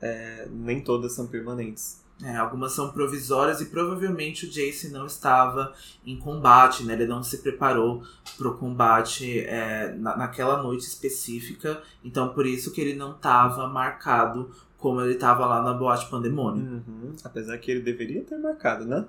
é, 0.00 0.46
nem 0.50 0.82
todas 0.82 1.12
são 1.12 1.26
permanentes. 1.26 2.00
É, 2.22 2.36
algumas 2.36 2.72
são 2.72 2.92
provisórias 2.92 3.62
e 3.62 3.66
provavelmente 3.66 4.44
o 4.44 4.50
Jace 4.50 4.90
não 4.90 5.06
estava 5.06 5.72
em 6.04 6.18
combate, 6.18 6.84
né? 6.84 6.92
Ele 6.92 7.06
não 7.06 7.22
se 7.22 7.38
preparou 7.38 8.02
para 8.36 8.48
o 8.48 8.58
combate 8.58 9.40
é, 9.40 9.94
na, 9.94 10.16
naquela 10.18 10.62
noite 10.62 10.82
específica, 10.86 11.82
então 12.04 12.28
por 12.34 12.46
isso 12.46 12.72
que 12.72 12.80
ele 12.80 12.94
não 12.94 13.12
estava 13.12 13.66
marcado 13.68 14.50
como 14.80 15.00
ele 15.00 15.14
estava 15.14 15.46
lá 15.46 15.62
na 15.62 15.72
boate 15.72 16.08
Pandemônio. 16.10 16.82
Uhum. 16.86 17.14
Apesar 17.22 17.56
que 17.58 17.70
ele 17.70 17.80
deveria 17.80 18.22
ter 18.22 18.36
marcado, 18.38 18.84
né? 18.84 19.04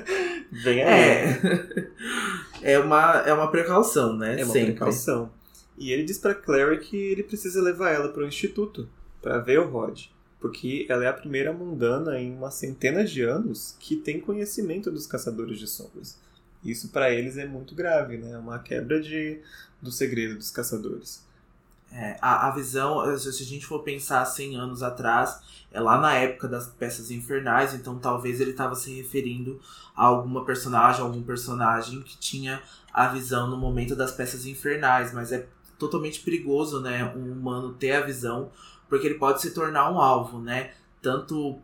Vem 0.50 0.82
aí. 0.82 1.00
É. 1.00 1.90
é, 2.74 2.78
uma, 2.78 3.22
é 3.26 3.32
uma 3.32 3.50
precaução, 3.50 4.16
né? 4.16 4.40
É 4.40 4.44
uma 4.44 4.52
Sempre. 4.52 4.72
precaução. 4.72 5.30
E 5.76 5.92
ele 5.92 6.04
diz 6.04 6.18
para 6.18 6.34
Clary 6.34 6.78
que 6.78 6.96
ele 6.96 7.22
precisa 7.22 7.60
levar 7.60 7.90
ela 7.90 8.08
para 8.08 8.22
o 8.22 8.26
instituto 8.26 8.88
para 9.20 9.38
ver 9.38 9.60
o 9.60 9.68
Rod 9.68 10.06
porque 10.40 10.86
ela 10.88 11.04
é 11.04 11.08
a 11.08 11.12
primeira 11.12 11.52
mundana 11.52 12.18
em 12.20 12.32
uma 12.32 12.50
centena 12.50 13.04
de 13.04 13.22
anos 13.22 13.76
que 13.80 13.96
tem 13.96 14.20
conhecimento 14.20 14.90
dos 14.90 15.06
caçadores 15.06 15.58
de 15.58 15.66
sombras. 15.66 16.18
Isso 16.64 16.88
para 16.88 17.10
eles 17.10 17.36
é 17.36 17.46
muito 17.46 17.74
grave, 17.74 18.16
né? 18.16 18.32
É 18.32 18.38
uma 18.38 18.58
quebra 18.58 19.00
de, 19.00 19.40
do 19.80 19.90
segredo 19.90 20.36
dos 20.36 20.50
caçadores. 20.50 21.26
É, 21.90 22.18
a, 22.20 22.48
a 22.48 22.50
visão, 22.50 23.18
se 23.18 23.28
a 23.28 23.46
gente 23.46 23.66
for 23.66 23.82
pensar 23.82 24.24
100 24.24 24.56
anos 24.56 24.82
atrás, 24.82 25.40
é 25.72 25.80
lá 25.80 25.98
na 25.98 26.14
época 26.14 26.46
das 26.46 26.68
peças 26.68 27.10
infernais, 27.10 27.74
então 27.74 27.98
talvez 27.98 28.40
ele 28.40 28.50
estava 28.50 28.74
se 28.74 28.94
referindo 28.94 29.60
a 29.96 30.04
alguma 30.04 30.44
personagem, 30.44 31.00
algum 31.00 31.22
personagem 31.22 32.02
que 32.02 32.16
tinha 32.18 32.62
a 32.92 33.08
visão 33.08 33.48
no 33.48 33.56
momento 33.56 33.96
das 33.96 34.12
peças 34.12 34.44
infernais, 34.46 35.12
mas 35.12 35.32
é 35.32 35.46
totalmente 35.78 36.20
perigoso, 36.20 36.80
né, 36.80 37.04
um 37.16 37.32
humano 37.32 37.72
ter 37.72 37.92
a 37.92 38.00
visão 38.00 38.50
porque 38.88 39.06
ele 39.06 39.18
pode 39.18 39.40
se 39.40 39.52
tornar 39.52 39.90
um 39.90 40.00
alvo, 40.00 40.40
né? 40.40 40.72
Tanto 41.00 41.60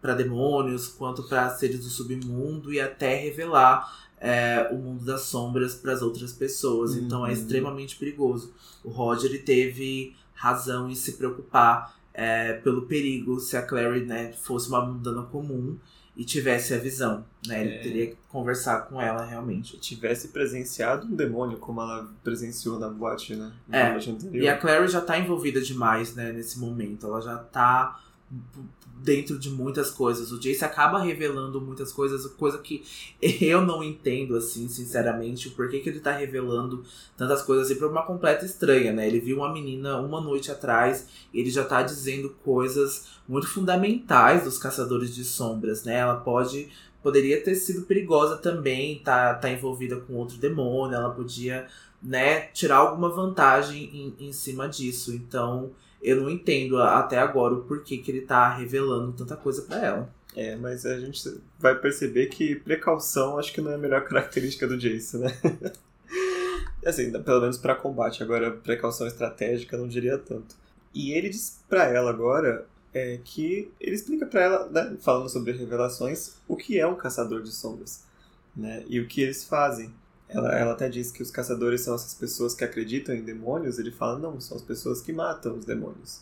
para 0.00 0.14
demônios 0.14 0.88
quanto 0.88 1.28
para 1.28 1.50
seres 1.50 1.80
do 1.80 1.90
submundo 1.90 2.72
e 2.72 2.80
até 2.80 3.16
revelar 3.16 4.08
é, 4.20 4.68
o 4.72 4.76
mundo 4.76 5.04
das 5.04 5.22
sombras 5.22 5.74
para 5.74 5.92
as 5.92 6.02
outras 6.02 6.32
pessoas. 6.32 6.92
Uhum. 6.92 7.02
Então 7.02 7.26
é 7.26 7.28
uhum. 7.28 7.34
extremamente 7.34 7.96
perigoso. 7.96 8.52
O 8.84 8.90
Roger 8.90 9.44
teve 9.44 10.14
razão 10.34 10.88
em 10.88 10.94
se 10.94 11.12
preocupar 11.12 11.96
é, 12.14 12.54
pelo 12.54 12.82
perigo 12.82 13.38
se 13.40 13.56
a 13.56 13.62
Clary 13.62 14.04
né, 14.04 14.32
fosse 14.32 14.68
uma 14.68 14.84
mundana 14.84 15.22
comum 15.22 15.76
e 16.16 16.24
tivesse 16.24 16.74
a 16.74 16.78
visão, 16.78 17.24
né? 17.46 17.60
Ele 17.60 17.74
é. 17.74 17.78
teria 17.78 18.06
que 18.08 18.16
conversar 18.28 18.88
com 18.88 19.00
ela 19.00 19.24
realmente. 19.24 19.76
E 19.76 19.78
tivesse 19.78 20.28
presenciado 20.28 21.06
um 21.06 21.14
demônio, 21.14 21.58
como 21.58 21.80
ela 21.80 22.12
presenciou 22.24 22.76
na 22.76 22.88
boate, 22.88 23.36
né? 23.36 23.52
Na 23.68 23.78
é. 23.78 23.98
E 24.32 24.48
a 24.48 24.58
Clary 24.58 24.88
já 24.88 25.00
tá 25.00 25.16
envolvida 25.16 25.60
demais, 25.60 26.16
né, 26.16 26.32
nesse 26.32 26.58
momento. 26.58 27.06
Ela 27.06 27.20
já 27.20 27.38
tá 27.38 28.00
dentro 29.02 29.38
de 29.38 29.50
muitas 29.50 29.90
coisas. 29.90 30.32
O 30.32 30.38
Jace 30.38 30.64
acaba 30.64 30.98
revelando 30.98 31.60
muitas 31.60 31.92
coisas, 31.92 32.26
coisa 32.26 32.58
que 32.58 32.82
eu 33.40 33.60
não 33.64 33.82
entendo, 33.82 34.36
assim, 34.36 34.68
sinceramente, 34.68 35.48
o 35.48 35.50
porquê 35.52 35.80
que 35.80 35.88
ele 35.88 36.00
tá 36.00 36.12
revelando 36.12 36.84
tantas 37.16 37.42
coisas 37.42 37.66
assim 37.66 37.78
pra 37.78 37.88
uma 37.88 38.04
completa 38.04 38.44
estranha, 38.44 38.92
né? 38.92 39.06
Ele 39.06 39.20
viu 39.20 39.38
uma 39.38 39.52
menina 39.52 39.98
uma 40.00 40.20
noite 40.20 40.50
atrás, 40.50 41.08
ele 41.32 41.50
já 41.50 41.64
tá 41.64 41.82
dizendo 41.82 42.30
coisas 42.44 43.06
muito 43.28 43.46
fundamentais 43.46 44.44
dos 44.44 44.58
caçadores 44.58 45.14
de 45.14 45.24
sombras, 45.24 45.84
né? 45.84 45.96
Ela 45.96 46.16
pode. 46.16 46.68
Poderia 47.00 47.40
ter 47.42 47.54
sido 47.54 47.86
perigosa 47.86 48.36
também, 48.36 48.98
tá, 48.98 49.32
tá 49.34 49.48
envolvida 49.48 49.96
com 49.96 50.14
outro 50.14 50.36
demônio, 50.36 50.96
ela 50.96 51.10
podia, 51.10 51.68
né, 52.02 52.48
tirar 52.48 52.78
alguma 52.78 53.08
vantagem 53.08 53.84
em, 54.18 54.28
em 54.28 54.32
cima 54.32 54.68
disso. 54.68 55.14
Então, 55.14 55.70
eu 56.02 56.20
não 56.20 56.30
entendo 56.30 56.80
até 56.80 57.18
agora 57.18 57.54
o 57.54 57.62
porquê 57.62 57.98
que 57.98 58.10
ele 58.10 58.22
tá 58.22 58.54
revelando 58.54 59.12
tanta 59.12 59.36
coisa 59.36 59.62
para 59.62 59.84
ela. 59.84 60.18
É, 60.36 60.54
mas 60.56 60.86
a 60.86 60.98
gente 61.00 61.40
vai 61.58 61.74
perceber 61.74 62.26
que 62.26 62.56
precaução 62.56 63.38
acho 63.38 63.52
que 63.52 63.60
não 63.60 63.72
é 63.72 63.74
a 63.74 63.78
melhor 63.78 64.04
característica 64.08 64.66
do 64.66 64.76
Jace, 64.76 65.18
né? 65.18 65.36
assim, 66.84 67.10
pelo 67.10 67.40
menos 67.40 67.58
para 67.58 67.74
combate. 67.74 68.22
Agora, 68.22 68.50
precaução 68.50 69.06
estratégica 69.06 69.76
não 69.76 69.88
diria 69.88 70.18
tanto. 70.18 70.54
E 70.94 71.12
ele 71.12 71.28
diz 71.28 71.60
para 71.68 71.84
ela 71.84 72.10
agora 72.10 72.66
é, 72.92 73.18
que 73.22 73.70
ele 73.80 73.94
explica 73.94 74.26
para 74.26 74.42
ela, 74.42 74.68
né, 74.68 74.96
falando 75.00 75.28
sobre 75.28 75.52
revelações, 75.52 76.36
o 76.46 76.56
que 76.56 76.78
é 76.78 76.86
um 76.86 76.96
caçador 76.96 77.42
de 77.42 77.52
sombras, 77.52 78.04
né? 78.56 78.84
E 78.88 79.00
o 79.00 79.06
que 79.06 79.20
eles 79.20 79.44
fazem. 79.44 79.92
Ela, 80.28 80.58
ela 80.58 80.72
até 80.72 80.88
diz 80.88 81.10
que 81.10 81.22
os 81.22 81.30
caçadores 81.30 81.80
são 81.80 81.94
essas 81.94 82.14
pessoas 82.14 82.54
que 82.54 82.64
acreditam 82.64 83.14
em 83.14 83.22
demônios. 83.22 83.78
Ele 83.78 83.90
fala, 83.90 84.18
não, 84.18 84.40
são 84.40 84.56
as 84.56 84.62
pessoas 84.62 85.00
que 85.00 85.12
matam 85.12 85.56
os 85.56 85.64
demônios. 85.64 86.20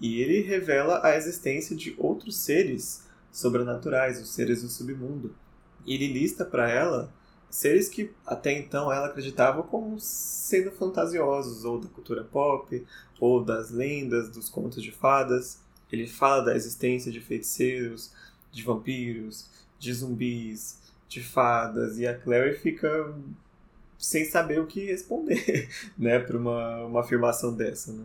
E 0.00 0.20
ele 0.20 0.40
revela 0.40 1.00
a 1.04 1.16
existência 1.16 1.76
de 1.76 1.94
outros 1.98 2.36
seres 2.36 3.04
sobrenaturais, 3.30 4.20
os 4.20 4.32
seres 4.32 4.62
do 4.62 4.68
submundo. 4.68 5.34
E 5.84 5.94
ele 5.94 6.12
lista 6.12 6.44
para 6.44 6.70
ela 6.70 7.12
seres 7.48 7.88
que 7.88 8.10
até 8.26 8.52
então 8.52 8.92
ela 8.92 9.06
acreditava 9.06 9.62
como 9.62 9.98
sendo 9.98 10.70
fantasiosos, 10.70 11.64
ou 11.64 11.78
da 11.80 11.88
cultura 11.88 12.24
pop, 12.24 12.84
ou 13.20 13.42
das 13.44 13.70
lendas, 13.70 14.30
dos 14.30 14.48
contos 14.48 14.82
de 14.82 14.92
fadas. 14.92 15.60
Ele 15.90 16.06
fala 16.06 16.42
da 16.42 16.56
existência 16.56 17.12
de 17.12 17.20
feiticeiros, 17.20 18.12
de 18.50 18.62
vampiros, 18.62 19.48
de 19.78 19.92
zumbis, 19.92 20.78
de 21.08 21.22
fadas 21.22 21.98
e 21.98 22.06
a 22.06 22.16
Clary 22.16 22.54
fica 22.56 23.14
sem 23.98 24.24
saber 24.24 24.60
o 24.60 24.66
que 24.66 24.84
responder, 24.84 25.68
né, 25.96 26.18
para 26.18 26.36
uma, 26.36 26.84
uma 26.84 27.00
afirmação 27.00 27.54
dessa, 27.54 27.92
né? 27.92 28.04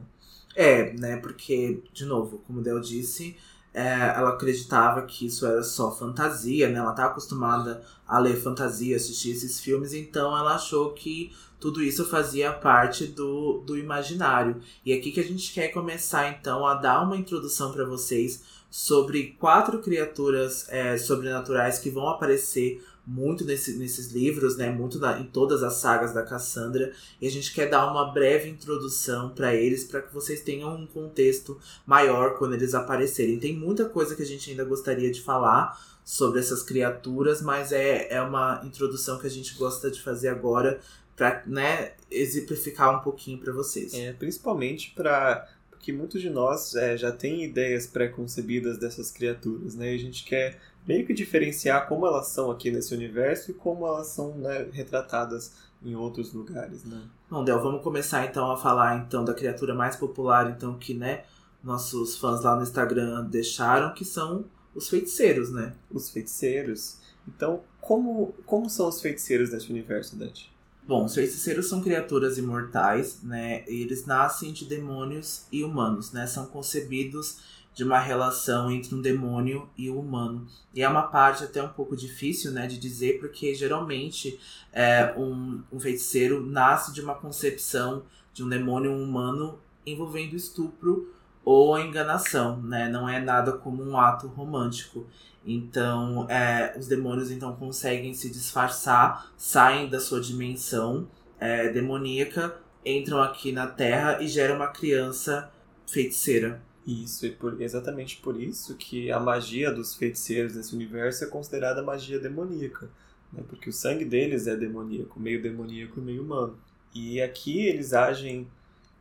É, 0.56 0.94
né, 0.94 1.18
porque, 1.18 1.82
de 1.94 2.06
novo, 2.06 2.40
como 2.46 2.62
Del 2.62 2.80
disse, 2.80 3.38
é, 3.74 4.14
ela 4.16 4.32
acreditava 4.32 5.04
que 5.04 5.26
isso 5.26 5.46
era 5.46 5.64
só 5.64 5.96
fantasia, 5.96 6.70
né? 6.70 6.80
Ela 6.80 6.92
tá 6.92 7.06
acostumada 7.06 7.82
a 8.06 8.20
ler 8.20 8.36
fantasia, 8.36 8.98
assistir 8.98 9.32
esses 9.32 9.60
filmes, 9.60 9.94
então 9.94 10.38
ela 10.38 10.56
achou 10.56 10.92
que 10.92 11.32
tudo 11.60 11.82
isso 11.82 12.06
fazia 12.06 12.52
parte 12.52 13.06
do, 13.06 13.60
do 13.60 13.78
imaginário. 13.78 14.60
E 14.86 14.92
é 14.92 14.98
aqui 14.98 15.12
que 15.12 15.20
a 15.20 15.24
gente 15.24 15.54
quer 15.54 15.70
começar, 15.70 16.30
então, 16.30 16.66
a 16.66 16.74
dar 16.74 17.02
uma 17.04 17.16
introdução 17.16 17.72
para 17.72 17.86
vocês 17.86 18.44
sobre 18.70 19.36
quatro 19.40 19.80
criaturas 19.80 20.66
é, 20.70 20.98
sobrenaturais 20.98 21.80
que 21.80 21.90
vão 21.90 22.08
aparecer 22.08 22.84
muito 23.06 23.44
nesse, 23.44 23.78
nesses 23.78 24.12
livros, 24.12 24.58
né? 24.58 24.70
Muito 24.70 25.00
na, 25.00 25.20
em 25.20 25.26
todas 25.26 25.64
as 25.64 25.76
sagas 25.76 26.14
da 26.14 26.24
Cassandra. 26.24 26.92
E 27.20 27.28
a 27.28 27.32
gente 27.32 27.54
quer 27.54 27.70
dar 27.70 27.90
uma 27.90 28.12
breve 28.12 28.50
introdução 28.50 29.30
para 29.30 29.56
eles, 29.56 29.84
para 29.84 30.02
que 30.02 30.14
vocês 30.14 30.42
tenham 30.42 30.76
um 30.76 30.86
contexto 30.86 31.60
maior 31.86 32.38
quando 32.38 32.54
eles 32.54 32.74
aparecerem. 32.74 33.40
Tem 33.40 33.56
muita 33.56 33.86
coisa 33.86 34.16
que 34.16 34.22
a 34.22 34.26
gente 34.26 34.50
ainda 34.50 34.64
gostaria 34.64 35.12
de 35.12 35.22
falar 35.22 35.80
sobre 36.04 36.40
essas 36.40 36.64
criaturas, 36.64 37.42
mas 37.42 37.72
é, 37.72 38.08
é 38.12 38.22
uma 38.22 38.62
introdução 38.64 39.20
que 39.20 39.28
a 39.28 39.30
gente 39.30 39.56
gosta 39.56 39.90
de 39.90 40.02
fazer 40.02 40.30
agora 40.30 40.80
para 41.16 41.44
né, 41.46 41.94
exemplificar 42.10 42.96
um 42.96 43.04
pouquinho 43.04 43.38
para 43.38 43.54
vocês. 43.54 43.94
É, 43.94 44.14
principalmente 44.14 44.92
para 44.96 45.48
porque 45.82 45.92
muitos 45.92 46.22
de 46.22 46.30
nós 46.30 46.76
é, 46.76 46.96
já 46.96 47.12
têm 47.12 47.44
ideias 47.44 47.88
pré-concebidas 47.88 48.78
dessas 48.78 49.10
criaturas, 49.10 49.74
né? 49.74 49.92
E 49.92 49.96
a 49.96 49.98
gente 49.98 50.24
quer 50.24 50.60
meio 50.88 51.06
que 51.06 51.14
diferenciar 51.14 51.88
como 51.88 52.06
elas 52.06 52.28
são 52.28 52.52
aqui 52.52 52.72
nesse 52.72 52.94
universo 52.94 53.52
e 53.52 53.54
como 53.54 53.86
elas 53.86 54.08
são 54.08 54.36
né, 54.36 54.68
retratadas 54.72 55.54
em 55.84 55.96
outros 55.96 56.34
lugares, 56.34 56.84
né? 56.84 57.02
Bom, 57.30 57.44
Del, 57.44 57.62
vamos 57.62 57.82
começar 57.82 58.26
então 58.26 58.52
a 58.52 58.58
falar 58.58 58.98
então 58.98 59.26
da 59.26 59.34
criatura 59.34 59.74
mais 59.74 59.96
popular, 59.96 60.50
então 60.52 60.78
que 60.78 60.94
né 60.94 61.24
nossos 61.64 62.18
fãs 62.18 62.44
lá 62.44 62.56
no 62.56 62.64
Instagram 62.64 63.26
deixaram, 63.26 63.94
que 63.94 64.04
são 64.04 64.46
os 64.74 64.90
feiticeiros, 64.90 65.52
né? 65.52 65.74
Os 65.92 66.10
feiticeiros. 66.10 66.98
Então, 67.28 67.62
como 67.80 68.34
como 68.46 68.70
são 68.70 68.88
os 68.88 69.02
feiticeiros 69.02 69.52
nesse 69.52 69.70
universo, 69.70 70.16
Dante? 70.16 70.52
Bom, 70.88 71.06
os 71.06 71.14
feiticeiros 71.14 71.70
são 71.70 71.82
criaturas 71.82 72.38
imortais, 72.38 73.22
né? 73.22 73.64
E 73.68 73.82
eles 73.82 74.06
nascem 74.06 74.52
de 74.52 74.66
demônios 74.66 75.46
e 75.52 75.64
humanos, 75.64 76.12
né? 76.12 76.26
São 76.26 76.48
concebidos 76.48 77.61
de 77.74 77.84
uma 77.84 78.00
relação 78.00 78.70
entre 78.70 78.94
um 78.94 79.02
demônio 79.02 79.70
e 79.78 79.90
o 79.90 79.96
um 79.96 80.00
humano. 80.00 80.48
E 80.74 80.82
é 80.82 80.90
uma 80.90 81.04
parte 81.04 81.44
até 81.44 81.64
um 81.64 81.70
pouco 81.70 81.96
difícil, 81.96 82.52
né, 82.52 82.68
de 82.68 82.78
dizer, 82.78 83.20
porque 83.20 83.56
geralmente 83.56 84.40
é, 84.74 85.14
um, 85.18 85.62
um 85.72 85.80
feiticeiro 85.80 86.46
nasce 86.46 86.94
de 86.94 87.02
uma 87.02 87.16
concepção 87.16 88.04
de 88.34 88.44
um 88.44 88.50
demônio 88.50 88.94
humano 88.94 89.60
envolvendo 89.86 90.36
estupro 90.36 91.14
ou 91.44 91.78
enganação, 91.80 92.62
né? 92.62 92.88
Não 92.88 93.10
é 93.10 93.20
nada 93.20 93.54
como 93.54 93.84
um 93.84 93.98
ato 93.98 94.28
romântico. 94.28 95.08
Então, 95.46 96.30
é, 96.30 96.76
os 96.78 96.88
demônios 96.88 97.32
então 97.32 97.56
conseguem 97.56 98.14
se 98.14 98.30
disfarçar, 98.30 99.32
saem 99.36 99.90
da 99.90 100.00
sua 100.00 100.22
dimensão 100.22 101.08
é, 101.40 101.70
demoníaca, 101.70 102.56
entram 102.86 103.22
aqui 103.22 103.52
na 103.52 103.66
Terra 103.66 104.22
e 104.22 104.28
geram 104.28 104.56
uma 104.58 104.68
criança 104.68 105.52
feiticeira. 105.88 106.62
Isso, 106.86 107.26
e 107.28 107.32
por, 107.32 107.62
exatamente 107.62 108.18
por 108.18 108.42
isso 108.42 108.76
que 108.76 109.12
a 109.12 109.20
magia 109.20 109.72
dos 109.72 109.96
feiticeiros 109.96 110.56
nesse 110.56 110.74
universo 110.74 111.24
é 111.24 111.28
considerada 111.28 111.84
magia 111.84 112.20
demoníaca. 112.20 112.90
Né? 113.32 113.44
Porque 113.48 113.70
o 113.70 113.74
sangue 113.74 114.04
deles 114.04 114.48
é 114.48 114.56
demoníaco, 114.56 115.20
meio 115.20 115.42
demoníaco 115.42 116.00
e 116.00 116.04
meio 116.04 116.24
humano. 116.24 116.58
E 116.94 117.22
aqui 117.22 117.66
eles 117.66 117.94
agem 117.94 118.48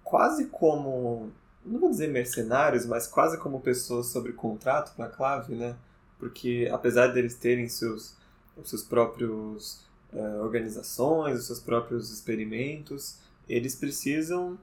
quase 0.04 0.46
como, 0.46 1.30
não 1.64 1.80
vou 1.80 1.90
dizer 1.90 2.08
mercenários, 2.08 2.84
mas 2.84 3.06
quase 3.06 3.38
como 3.38 3.60
pessoas 3.60 4.06
sob 4.06 4.32
contrato 4.32 4.94
para 4.94 5.06
a 5.06 5.10
clave, 5.10 5.54
né? 5.54 5.74
porque 6.20 6.68
apesar 6.70 7.08
deles 7.08 7.34
terem 7.34 7.66
seus, 7.68 8.14
seus 8.62 8.82
próprios 8.82 9.80
uh, 10.12 10.42
organizações, 10.42 11.38
os 11.38 11.46
seus 11.46 11.60
próprios 11.60 12.12
experimentos, 12.12 13.16
eles 13.48 13.74
precisam 13.74 14.58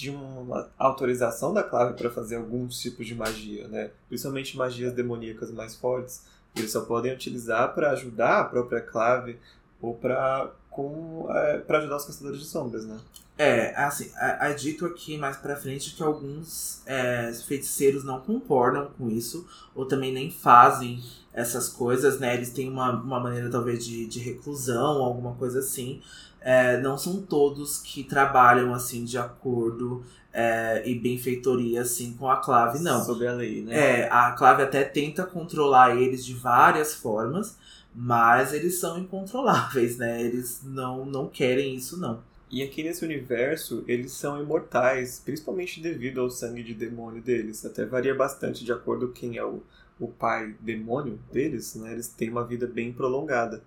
de 0.00 0.10
uma 0.10 0.70
autorização 0.78 1.52
da 1.52 1.62
clave 1.62 1.94
para 1.94 2.10
fazer 2.10 2.36
alguns 2.36 2.80
tipos 2.80 3.06
de 3.06 3.14
magia, 3.14 3.68
né? 3.68 3.90
Principalmente 4.08 4.56
magias 4.56 4.92
demoníacas 4.92 5.50
mais 5.50 5.76
fortes. 5.76 6.22
Eles 6.56 6.72
só 6.72 6.80
podem 6.80 7.12
utilizar 7.12 7.74
para 7.74 7.90
ajudar 7.90 8.40
a 8.40 8.44
própria 8.44 8.80
clave 8.80 9.38
ou 9.80 9.94
para 9.94 10.50
com 10.70 11.26
é, 11.30 11.58
para 11.58 11.78
ajudar 11.78 11.96
os 11.96 12.04
caçadores 12.04 12.38
de 12.38 12.46
sombras, 12.46 12.86
né? 12.86 12.98
É, 13.36 13.74
assim, 13.74 14.10
é, 14.16 14.50
é 14.50 14.54
dito 14.54 14.86
aqui 14.86 15.16
mais 15.16 15.36
pra 15.36 15.56
frente 15.56 15.94
que 15.94 16.02
alguns 16.02 16.82
é, 16.86 17.32
feiticeiros 17.32 18.04
não 18.04 18.20
concordam 18.20 18.90
com 18.98 19.08
isso, 19.08 19.46
ou 19.74 19.86
também 19.86 20.12
nem 20.12 20.30
fazem 20.30 21.02
essas 21.32 21.68
coisas, 21.68 22.18
né? 22.18 22.34
Eles 22.34 22.50
têm 22.50 22.68
uma, 22.68 22.90
uma 22.92 23.20
maneira 23.20 23.50
talvez 23.50 23.84
de, 23.84 24.06
de 24.06 24.18
reclusão, 24.18 25.02
alguma 25.02 25.34
coisa 25.34 25.60
assim. 25.60 26.02
É, 26.40 26.80
não 26.80 26.96
são 26.96 27.20
todos 27.20 27.78
que 27.78 28.02
trabalham 28.02 28.72
assim 28.72 29.04
de 29.04 29.18
acordo 29.18 30.02
é, 30.32 30.82
e 30.88 30.94
benfeitoria 30.94 31.82
assim 31.82 32.14
com 32.14 32.30
a 32.30 32.36
clave, 32.36 32.78
não. 32.78 33.04
Sobre 33.04 33.26
a 33.26 33.32
lei, 33.32 33.62
né? 33.62 34.02
É, 34.02 34.08
a 34.10 34.32
clave 34.32 34.62
até 34.62 34.84
tenta 34.84 35.24
controlar 35.24 35.96
eles 35.96 36.24
de 36.24 36.34
várias 36.34 36.94
formas, 36.94 37.58
mas 37.94 38.52
eles 38.52 38.78
são 38.78 38.98
incontroláveis, 38.98 39.98
né? 39.98 40.22
Eles 40.22 40.62
não, 40.64 41.04
não 41.04 41.28
querem 41.28 41.74
isso, 41.74 41.98
não. 41.98 42.22
E 42.50 42.62
aqui 42.62 42.82
nesse 42.82 43.04
universo, 43.04 43.84
eles 43.86 44.10
são 44.12 44.42
imortais, 44.42 45.22
principalmente 45.24 45.80
devido 45.80 46.20
ao 46.20 46.30
sangue 46.30 46.64
de 46.64 46.74
demônio 46.74 47.22
deles. 47.22 47.64
Até 47.64 47.84
varia 47.84 48.14
bastante 48.14 48.64
de 48.64 48.72
acordo 48.72 49.08
com 49.08 49.12
quem 49.12 49.36
é 49.36 49.44
o, 49.44 49.62
o 50.00 50.08
pai 50.08 50.56
demônio 50.60 51.20
deles, 51.32 51.76
né? 51.76 51.92
Eles 51.92 52.08
têm 52.08 52.28
uma 52.28 52.44
vida 52.44 52.66
bem 52.66 52.92
prolongada. 52.92 53.62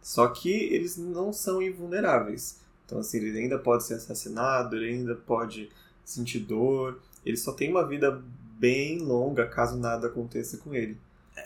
Só 0.00 0.28
que 0.28 0.50
eles 0.50 0.96
não 0.96 1.32
são 1.32 1.60
invulneráveis. 1.60 2.60
Então, 2.86 2.98
assim, 2.98 3.18
ele 3.18 3.38
ainda 3.38 3.58
pode 3.58 3.84
ser 3.84 3.94
assassinado, 3.94 4.76
ele 4.76 4.90
ainda 4.90 5.14
pode 5.14 5.68
sentir 6.04 6.40
dor. 6.40 6.98
Ele 7.24 7.36
só 7.36 7.52
tem 7.52 7.70
uma 7.70 7.86
vida 7.86 8.22
bem 8.58 8.98
longa 8.98 9.46
caso 9.46 9.76
nada 9.76 10.06
aconteça 10.06 10.56
com 10.56 10.74
ele. 10.74 10.98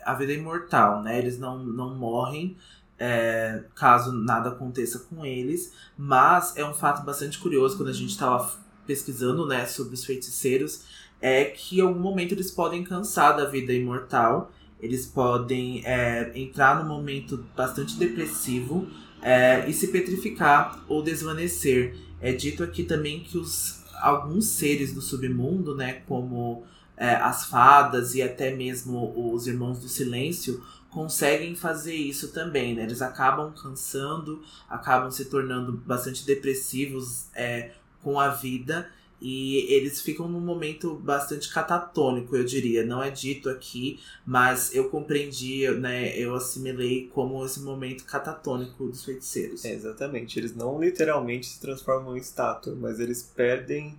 A 0.04 0.14
vida 0.14 0.32
é 0.32 0.36
imortal, 0.36 1.02
né? 1.02 1.18
Eles 1.18 1.38
não, 1.38 1.62
não 1.62 1.94
morrem, 1.94 2.56
é, 2.98 3.64
caso 3.74 4.12
nada 4.12 4.50
aconteça 4.50 5.00
com 5.00 5.26
eles. 5.26 5.72
Mas 5.96 6.56
é 6.56 6.64
um 6.64 6.72
fato 6.72 7.04
bastante 7.04 7.38
curioso 7.38 7.76
quando 7.76 7.90
a 7.90 7.94
gente 7.94 8.10
estava 8.10 8.56
pesquisando 8.86 9.46
né, 9.46 9.66
sobre 9.66 9.94
os 9.94 10.04
feiticeiros, 10.04 10.84
é 11.20 11.44
que 11.44 11.78
em 11.78 11.82
algum 11.82 12.00
momento 12.00 12.32
eles 12.32 12.50
podem 12.50 12.82
cansar 12.82 13.36
da 13.36 13.44
vida 13.44 13.72
imortal. 13.72 14.50
Eles 14.82 15.06
podem 15.06 15.82
é, 15.86 16.32
entrar 16.34 16.82
num 16.82 16.88
momento 16.88 17.46
bastante 17.56 17.96
depressivo 17.96 18.88
é, 19.22 19.68
e 19.68 19.72
se 19.72 19.88
petrificar 19.88 20.84
ou 20.88 21.02
desvanecer. 21.02 21.96
É 22.20 22.32
dito 22.32 22.64
aqui 22.64 22.82
também 22.82 23.20
que 23.20 23.38
os, 23.38 23.84
alguns 24.00 24.46
seres 24.46 24.92
do 24.92 25.00
submundo, 25.00 25.76
né, 25.76 26.02
como 26.08 26.64
é, 26.96 27.14
as 27.14 27.46
fadas 27.46 28.14
e 28.14 28.22
até 28.22 28.54
mesmo 28.54 29.32
os 29.32 29.46
irmãos 29.46 29.78
do 29.78 29.88
silêncio, 29.88 30.62
conseguem 30.90 31.54
fazer 31.54 31.94
isso 31.94 32.32
também, 32.32 32.74
né? 32.74 32.82
Eles 32.82 33.00
acabam 33.00 33.50
cansando, 33.52 34.42
acabam 34.68 35.10
se 35.10 35.24
tornando 35.24 35.72
bastante 35.72 36.26
depressivos 36.26 37.28
é, 37.34 37.72
com 38.02 38.20
a 38.20 38.28
vida 38.28 38.90
e 39.24 39.72
eles 39.72 40.00
ficam 40.00 40.26
num 40.26 40.40
momento 40.40 40.96
bastante 40.96 41.48
catatônico, 41.48 42.34
eu 42.34 42.42
diria. 42.42 42.84
Não 42.84 43.00
é 43.00 43.08
dito 43.08 43.48
aqui, 43.48 44.00
mas 44.26 44.74
eu 44.74 44.90
compreendi, 44.90 45.70
né? 45.70 46.18
Eu 46.18 46.34
assimilei 46.34 47.08
como 47.14 47.44
esse 47.46 47.60
momento 47.60 48.04
catatônico 48.04 48.88
dos 48.88 49.04
feiticeiros. 49.04 49.64
É, 49.64 49.72
exatamente. 49.72 50.36
Eles 50.40 50.56
não 50.56 50.82
literalmente 50.82 51.46
se 51.46 51.60
transformam 51.60 52.16
em 52.16 52.20
estátua, 52.20 52.74
mas 52.74 52.98
eles 52.98 53.22
perdem 53.22 53.96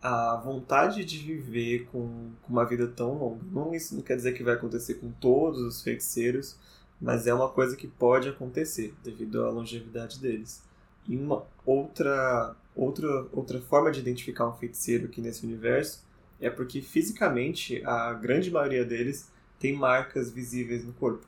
a 0.00 0.36
vontade 0.36 1.04
de 1.04 1.18
viver 1.18 1.88
com, 1.90 2.30
com 2.40 2.52
uma 2.52 2.64
vida 2.64 2.86
tão 2.86 3.18
longa. 3.18 3.44
Não, 3.50 3.74
isso 3.74 3.96
não 3.96 4.02
quer 4.02 4.14
dizer 4.14 4.34
que 4.34 4.44
vai 4.44 4.54
acontecer 4.54 4.94
com 4.94 5.10
todos 5.10 5.60
os 5.60 5.82
feiticeiros, 5.82 6.56
mas 7.00 7.26
é 7.26 7.34
uma 7.34 7.48
coisa 7.48 7.74
que 7.74 7.88
pode 7.88 8.28
acontecer 8.28 8.94
devido 9.02 9.44
à 9.44 9.50
longevidade 9.50 10.20
deles. 10.20 10.62
E 11.08 11.16
uma 11.16 11.44
outra, 11.64 12.54
outra, 12.74 13.26
outra 13.32 13.60
forma 13.60 13.90
de 13.90 14.00
identificar 14.00 14.48
um 14.48 14.52
feiticeiro 14.52 15.06
aqui 15.06 15.20
nesse 15.20 15.44
universo 15.44 16.04
é 16.40 16.48
porque 16.48 16.80
fisicamente 16.80 17.82
a 17.84 18.12
grande 18.14 18.50
maioria 18.50 18.84
deles 18.84 19.30
tem 19.58 19.74
marcas 19.76 20.30
visíveis 20.30 20.84
no 20.84 20.92
corpo. 20.92 21.26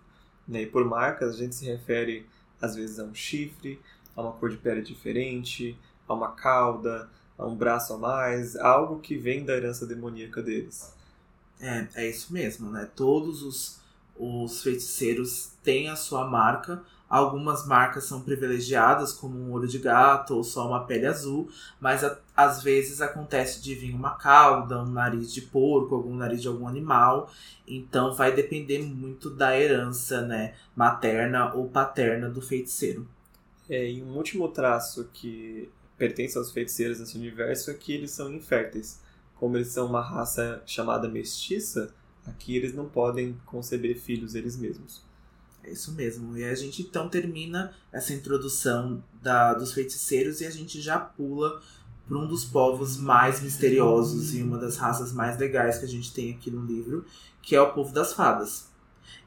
Né? 0.48 0.62
E 0.62 0.66
por 0.66 0.84
marcas 0.84 1.34
a 1.34 1.36
gente 1.36 1.54
se 1.54 1.66
refere 1.66 2.26
às 2.60 2.74
vezes 2.74 2.98
a 2.98 3.04
um 3.04 3.14
chifre, 3.14 3.80
a 4.16 4.22
uma 4.22 4.32
cor 4.32 4.50
de 4.50 4.56
pele 4.56 4.82
diferente, 4.82 5.76
a 6.08 6.14
uma 6.14 6.32
cauda, 6.32 7.08
um 7.38 7.54
braço 7.54 7.92
a 7.94 7.98
mais, 7.98 8.56
algo 8.56 9.00
que 9.00 9.16
vem 9.16 9.44
da 9.44 9.54
herança 9.54 9.86
demoníaca 9.86 10.42
deles. 10.42 10.94
É, 11.60 11.88
é 11.94 12.08
isso 12.08 12.32
mesmo, 12.32 12.70
né? 12.70 12.88
Todos 12.94 13.42
os, 13.42 13.80
os 14.16 14.62
feiticeiros 14.62 15.52
têm 15.62 15.88
a 15.88 15.96
sua 15.96 16.26
marca. 16.28 16.82
Algumas 17.12 17.66
marcas 17.66 18.04
são 18.04 18.22
privilegiadas, 18.22 19.12
como 19.12 19.38
um 19.38 19.52
olho 19.52 19.68
de 19.68 19.78
gato 19.78 20.34
ou 20.34 20.42
só 20.42 20.66
uma 20.66 20.86
pele 20.86 21.04
azul, 21.04 21.46
mas 21.78 22.02
a, 22.02 22.18
às 22.34 22.62
vezes 22.62 23.02
acontece 23.02 23.60
de 23.60 23.74
vir 23.74 23.94
uma 23.94 24.12
cauda, 24.12 24.82
um 24.82 24.86
nariz 24.86 25.30
de 25.30 25.42
porco, 25.42 25.94
algum 25.94 26.16
nariz 26.16 26.40
de 26.40 26.48
algum 26.48 26.66
animal. 26.66 27.30
Então 27.68 28.14
vai 28.14 28.34
depender 28.34 28.78
muito 28.78 29.28
da 29.28 29.54
herança, 29.54 30.22
né, 30.22 30.54
materna 30.74 31.52
ou 31.52 31.68
paterna 31.68 32.30
do 32.30 32.40
feiticeiro. 32.40 33.06
É, 33.68 33.90
e 33.90 34.02
um 34.02 34.16
último 34.16 34.48
traço 34.48 35.10
que 35.12 35.70
pertence 35.98 36.38
aos 36.38 36.50
feiticeiros 36.50 36.98
desse 36.98 37.18
universo 37.18 37.70
é 37.70 37.74
que 37.74 37.92
eles 37.92 38.10
são 38.12 38.32
inférteis. 38.32 39.02
Como 39.34 39.58
eles 39.58 39.68
são 39.68 39.84
uma 39.84 40.00
raça 40.00 40.62
chamada 40.64 41.10
mestiça, 41.10 41.92
aqui 42.26 42.56
eles 42.56 42.72
não 42.72 42.88
podem 42.88 43.38
conceber 43.44 43.98
filhos 43.98 44.34
eles 44.34 44.56
mesmos. 44.56 45.11
É 45.64 45.70
isso 45.70 45.92
mesmo. 45.92 46.36
E 46.36 46.44
a 46.44 46.54
gente 46.54 46.82
então 46.82 47.08
termina 47.08 47.72
essa 47.92 48.12
introdução 48.12 49.02
da, 49.22 49.54
dos 49.54 49.72
feiticeiros 49.72 50.40
e 50.40 50.46
a 50.46 50.50
gente 50.50 50.80
já 50.80 50.98
pula 50.98 51.60
para 52.06 52.18
um 52.18 52.26
dos 52.26 52.44
povos 52.44 52.96
mais 52.96 53.40
misteriosos 53.40 54.34
e 54.34 54.42
uma 54.42 54.58
das 54.58 54.76
raças 54.76 55.12
mais 55.12 55.38
legais 55.38 55.78
que 55.78 55.84
a 55.84 55.88
gente 55.88 56.12
tem 56.12 56.32
aqui 56.32 56.50
no 56.50 56.64
livro, 56.64 57.04
que 57.40 57.54
é 57.54 57.60
o 57.60 57.72
povo 57.72 57.92
das 57.92 58.12
fadas. 58.12 58.70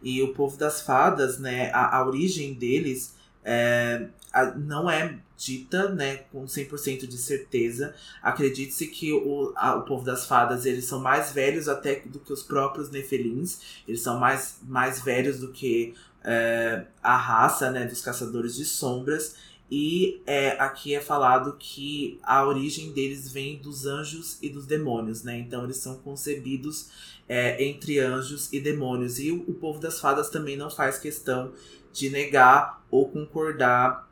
E 0.04 0.22
o 0.22 0.34
povo 0.34 0.58
das 0.58 0.82
fadas, 0.82 1.40
né, 1.40 1.72
a, 1.72 1.98
a 1.98 2.06
origem 2.06 2.54
deles 2.54 3.16
é, 3.44 4.08
a, 4.34 4.46
não 4.52 4.90
é 4.90 5.18
dita, 5.38 5.90
né, 5.90 6.18
com 6.32 6.46
100% 6.46 7.08
de 7.08 7.18
certeza. 7.18 7.94
Acredite-se 8.22 8.88
que 8.88 9.14
o, 9.14 9.54
a, 9.56 9.76
o 9.76 9.84
povo 9.84 10.04
das 10.04 10.26
fadas, 10.26 10.66
eles 10.66 10.86
são 10.86 11.00
mais 11.00 11.32
velhos 11.32 11.68
até 11.68 12.02
do 12.06 12.20
que 12.20 12.34
os 12.34 12.44
próprios 12.44 12.90
nefelins. 12.90 13.82
Eles 13.88 14.02
são 14.02 14.20
mais, 14.20 14.60
mais 14.64 15.02
velhos 15.02 15.40
do 15.40 15.52
que 15.52 15.94
é, 16.26 16.86
a 17.02 17.16
raça, 17.16 17.70
né, 17.70 17.86
dos 17.86 18.02
caçadores 18.02 18.56
de 18.56 18.66
sombras. 18.66 19.36
E 19.70 20.22
é, 20.28 20.52
aqui 20.60 20.94
é 20.94 21.02
falado 21.02 21.56
que 21.58 22.20
a 22.22 22.46
origem 22.46 22.92
deles 22.92 23.32
vem 23.32 23.58
dos 23.58 23.86
anjos 23.86 24.38
e 24.42 24.50
dos 24.50 24.66
demônios, 24.66 25.24
né? 25.24 25.40
Então 25.40 25.64
eles 25.64 25.78
são 25.78 25.96
concebidos 25.96 26.90
é, 27.28 27.64
entre 27.64 28.00
anjos 28.00 28.52
e 28.54 28.60
demônios. 28.60 29.20
E 29.20 29.32
o, 29.32 29.54
povo 29.54 29.80
das 29.80 30.00
fadas 30.00 30.30
também 30.30 30.56
não 30.56 30.70
faz 30.70 31.00
questão 31.00 31.52
de 31.92 32.10
negar 32.10 32.84
ou 32.92 33.10
concordar 33.10 34.08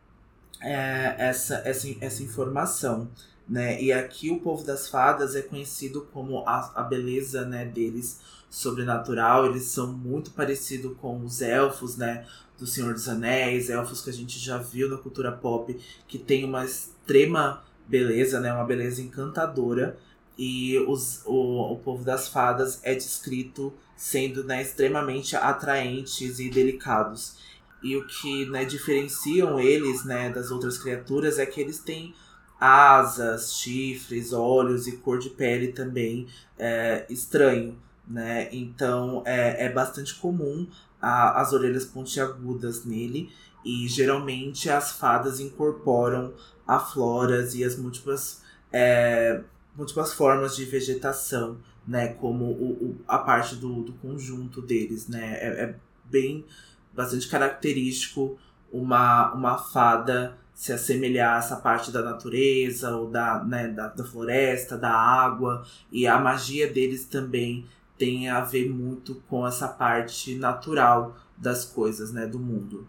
é, 0.60 1.16
essa, 1.20 1.62
essa, 1.66 1.88
essa 2.02 2.24
informação. 2.24 3.10
Né? 3.48 3.82
E 3.82 3.92
aqui 3.92 4.32
o 4.32 4.40
povo 4.40 4.64
das 4.64 4.88
fadas 4.88 5.36
é 5.36 5.42
conhecido 5.42 6.08
como 6.14 6.40
a, 6.48 6.72
a 6.76 6.84
beleza 6.84 7.46
né, 7.46 7.66
deles 7.66 8.22
sobrenatural. 8.54 9.48
Eles 9.48 9.64
são 9.64 9.92
muito 9.92 10.32
parecidos 10.32 10.96
com 10.98 11.24
os 11.26 11.42
elfos, 11.42 11.98
né? 11.98 12.26
Do 12.58 12.68
Senhor 12.68 12.94
dos 12.94 13.10
Anéis, 13.10 13.70
elfos 13.70 14.02
que 14.02 14.12
a 14.12 14.14
gente 14.14 14.38
já 14.38 14.60
viu 14.60 14.88
na 14.88 14.98
cultura 14.98 15.32
pop, 15.32 15.76
que 16.08 16.20
tem 16.20 16.46
uma 16.46 16.64
extrema 16.64 17.64
beleza, 17.88 18.40
né? 18.40 18.54
Uma 18.54 18.64
beleza 18.64 19.02
encantadora. 19.02 19.98
E 20.38 20.78
os, 20.88 21.24
o, 21.26 21.74
o 21.74 21.80
povo 21.80 22.04
das 22.04 22.28
fadas 22.28 22.80
é 22.84 22.94
descrito 22.94 23.74
sendo 23.96 24.44
né, 24.44 24.62
extremamente 24.62 25.36
atraentes 25.36 26.40
e 26.40 26.50
delicados. 26.50 27.38
E 27.82 27.96
o 27.96 28.06
que 28.08 28.46
né, 28.50 28.66
diferenciam 28.66 29.60
eles 29.60 30.04
né, 30.06 30.30
das 30.30 30.52
outras 30.52 30.78
criaturas 30.78 31.38
é 31.38 31.46
que 31.46 31.62
eles 31.62 31.80
têm 31.80 32.14
asas, 32.60 33.56
chifres, 33.56 34.32
olhos 34.32 34.88
e 34.88 34.98
cor 34.98 35.20
de 35.20 35.30
pele 35.30 35.70
também 35.70 36.28
é, 36.58 37.06
estranho. 37.10 37.78
Né? 38.08 38.50
Então 38.52 39.24
é, 39.26 39.66
é 39.66 39.70
bastante 39.70 40.16
comum 40.16 40.68
a, 41.02 41.42
as 41.42 41.54
orelhas 41.54 41.86
pontiagudas 41.86 42.86
nele. 42.86 43.32
E 43.66 43.88
geralmente 43.88 44.70
as 44.70 44.92
fadas 44.92 45.40
incorporam 45.40 46.34
a 46.68 46.80
floras 46.80 47.56
e 47.56 47.64
as 47.64 47.78
múltiplas, 47.78 48.42
é, 48.72 49.42
múltiplas 49.76 50.14
formas 50.14 50.56
de 50.56 50.66
vegetação, 50.66 51.58
né? 51.88 52.10
Como 52.10 52.46
o, 52.46 52.72
o 52.72 52.98
a 53.08 53.18
parte 53.18 53.56
do, 53.56 53.84
do 53.84 53.94
conjunto 53.94 54.62
deles, 54.62 55.08
né? 55.08 55.38
É, 55.40 55.64
é 55.64 55.76
bem 56.06 56.46
bastante 56.94 57.28
característico 57.28 58.38
uma, 58.72 59.34
uma 59.34 59.58
fada 59.58 60.38
se 60.54 60.72
assemelhar 60.72 61.36
a 61.36 61.38
essa 61.40 61.56
parte 61.56 61.92
da 61.92 62.02
natureza 62.02 62.96
ou 62.96 63.10
da, 63.10 63.44
né, 63.44 63.68
da, 63.68 63.88
da 63.88 64.04
floresta, 64.04 64.78
da 64.78 64.92
água. 64.92 65.66
E 65.92 66.06
a 66.06 66.20
magia 66.20 66.72
deles 66.72 67.06
também 67.06 67.66
tem 68.04 68.28
a 68.28 68.42
ver 68.42 68.70
muito 68.70 69.16
com 69.30 69.48
essa 69.48 69.66
parte 69.66 70.36
natural 70.36 71.16
das 71.38 71.64
coisas, 71.64 72.12
né, 72.12 72.28
do 72.28 72.38
mundo. 72.38 72.86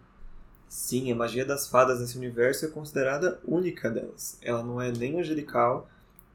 Sim, 0.68 1.12
a 1.12 1.14
magia 1.14 1.44
das 1.44 1.68
fadas 1.68 2.00
nesse 2.00 2.18
universo 2.18 2.64
é 2.64 2.68
considerada 2.68 3.38
única 3.44 3.88
delas. 3.88 4.36
Ela 4.42 4.64
não 4.64 4.82
é 4.82 4.90
nem 4.90 5.20
angelical 5.20 5.88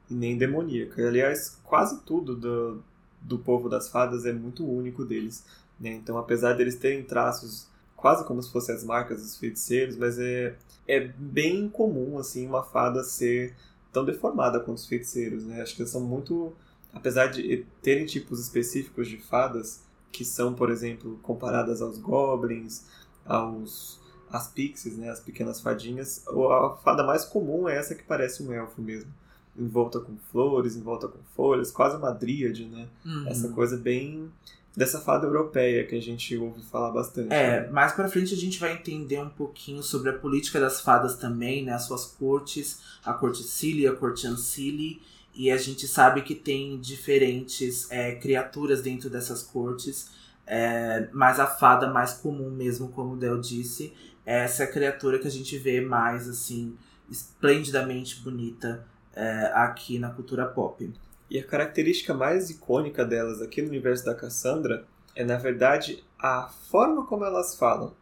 nem 0.08 0.38
demoníaca. 0.38 1.06
Aliás, 1.06 1.58
quase 1.62 2.00
tudo 2.06 2.34
do, 2.34 2.82
do 3.20 3.38
povo 3.38 3.68
das 3.68 3.90
fadas 3.90 4.24
é 4.24 4.32
muito 4.32 4.66
único 4.66 5.04
deles. 5.04 5.44
Né? 5.78 5.90
Então, 5.90 6.16
apesar 6.16 6.54
deles 6.54 6.76
terem 6.76 7.04
traços 7.04 7.68
quase 7.94 8.24
como 8.24 8.42
se 8.42 8.50
fossem 8.50 8.74
as 8.74 8.82
marcas 8.82 9.20
dos 9.20 9.36
feiticeiros, 9.36 9.94
mas 9.94 10.18
é, 10.18 10.56
é 10.88 11.00
bem 11.00 11.68
comum 11.68 12.18
assim 12.18 12.46
uma 12.46 12.62
fada 12.62 13.04
ser 13.04 13.54
tão 13.92 14.06
deformada 14.06 14.58
quanto 14.58 14.78
os 14.78 14.86
feiticeiros. 14.86 15.44
Né? 15.44 15.60
Acho 15.60 15.76
que 15.76 15.82
eles 15.82 15.92
são 15.92 16.00
muito. 16.00 16.54
Apesar 16.92 17.26
de 17.28 17.66
terem 17.82 18.06
tipos 18.06 18.40
específicos 18.40 19.08
de 19.08 19.16
fadas, 19.16 19.82
que 20.10 20.24
são, 20.24 20.54
por 20.54 20.70
exemplo, 20.70 21.18
comparadas 21.22 21.80
aos 21.80 21.98
goblins, 21.98 22.84
aos 23.24 24.00
as 24.30 24.46
pixies, 24.48 24.96
né, 24.96 25.10
as 25.10 25.20
pequenas 25.20 25.60
fadinhas, 25.60 26.24
a 26.28 26.76
fada 26.84 27.02
mais 27.02 27.24
comum 27.24 27.68
é 27.68 27.76
essa 27.76 27.96
que 27.96 28.04
parece 28.04 28.42
um 28.42 28.52
elfo 28.52 28.80
mesmo, 28.80 29.12
em 29.58 29.66
volta 29.66 29.98
com 29.98 30.16
flores, 30.30 30.76
em 30.76 30.82
volta 30.82 31.08
com 31.08 31.18
folhas, 31.34 31.72
quase 31.72 31.96
uma 31.96 32.12
dríade, 32.12 32.66
né? 32.66 32.88
Uhum. 33.04 33.26
Essa 33.26 33.48
coisa 33.48 33.76
bem 33.76 34.30
dessa 34.76 35.00
fada 35.00 35.26
europeia 35.26 35.84
que 35.84 35.96
a 35.96 36.00
gente 36.00 36.36
ouve 36.36 36.62
falar 36.62 36.92
bastante. 36.92 37.32
É, 37.32 37.62
né? 37.62 37.70
mais 37.70 37.92
pra 37.92 38.08
frente 38.08 38.32
a 38.32 38.36
gente 38.36 38.60
vai 38.60 38.72
entender 38.72 39.20
um 39.20 39.28
pouquinho 39.28 39.82
sobre 39.82 40.10
a 40.10 40.12
política 40.12 40.60
das 40.60 40.80
fadas 40.80 41.16
também, 41.16 41.64
né? 41.64 41.72
As 41.72 41.82
suas 41.82 42.06
cortes, 42.06 42.80
a 43.04 43.12
corte 43.12 43.42
Cili, 43.42 43.86
a 43.86 43.94
corte 43.94 44.26
Ancili. 44.26 45.02
E 45.34 45.50
a 45.50 45.56
gente 45.56 45.86
sabe 45.86 46.22
que 46.22 46.34
tem 46.34 46.78
diferentes 46.80 47.90
é, 47.90 48.14
criaturas 48.16 48.82
dentro 48.82 49.08
dessas 49.08 49.42
cortes. 49.42 50.10
É, 50.46 51.08
mas 51.12 51.38
a 51.38 51.46
fada 51.46 51.88
mais 51.88 52.14
comum 52.14 52.50
mesmo, 52.50 52.88
como 52.88 53.14
o 53.14 53.16
Del 53.16 53.40
disse, 53.40 53.92
é 54.26 54.40
essa 54.40 54.66
criatura 54.66 55.18
que 55.18 55.28
a 55.28 55.30
gente 55.30 55.56
vê 55.56 55.80
mais, 55.80 56.28
assim, 56.28 56.76
esplendidamente 57.08 58.20
bonita 58.20 58.84
é, 59.14 59.52
aqui 59.54 59.98
na 59.98 60.10
cultura 60.10 60.46
pop. 60.46 60.92
E 61.30 61.38
a 61.38 61.44
característica 61.44 62.12
mais 62.12 62.50
icônica 62.50 63.04
delas 63.04 63.40
aqui 63.40 63.62
no 63.62 63.68
universo 63.68 64.04
da 64.04 64.14
Cassandra 64.14 64.84
é, 65.14 65.24
na 65.24 65.36
verdade, 65.36 66.02
a 66.18 66.48
forma 66.48 67.04
como 67.06 67.24
elas 67.24 67.54
falam. 67.56 67.94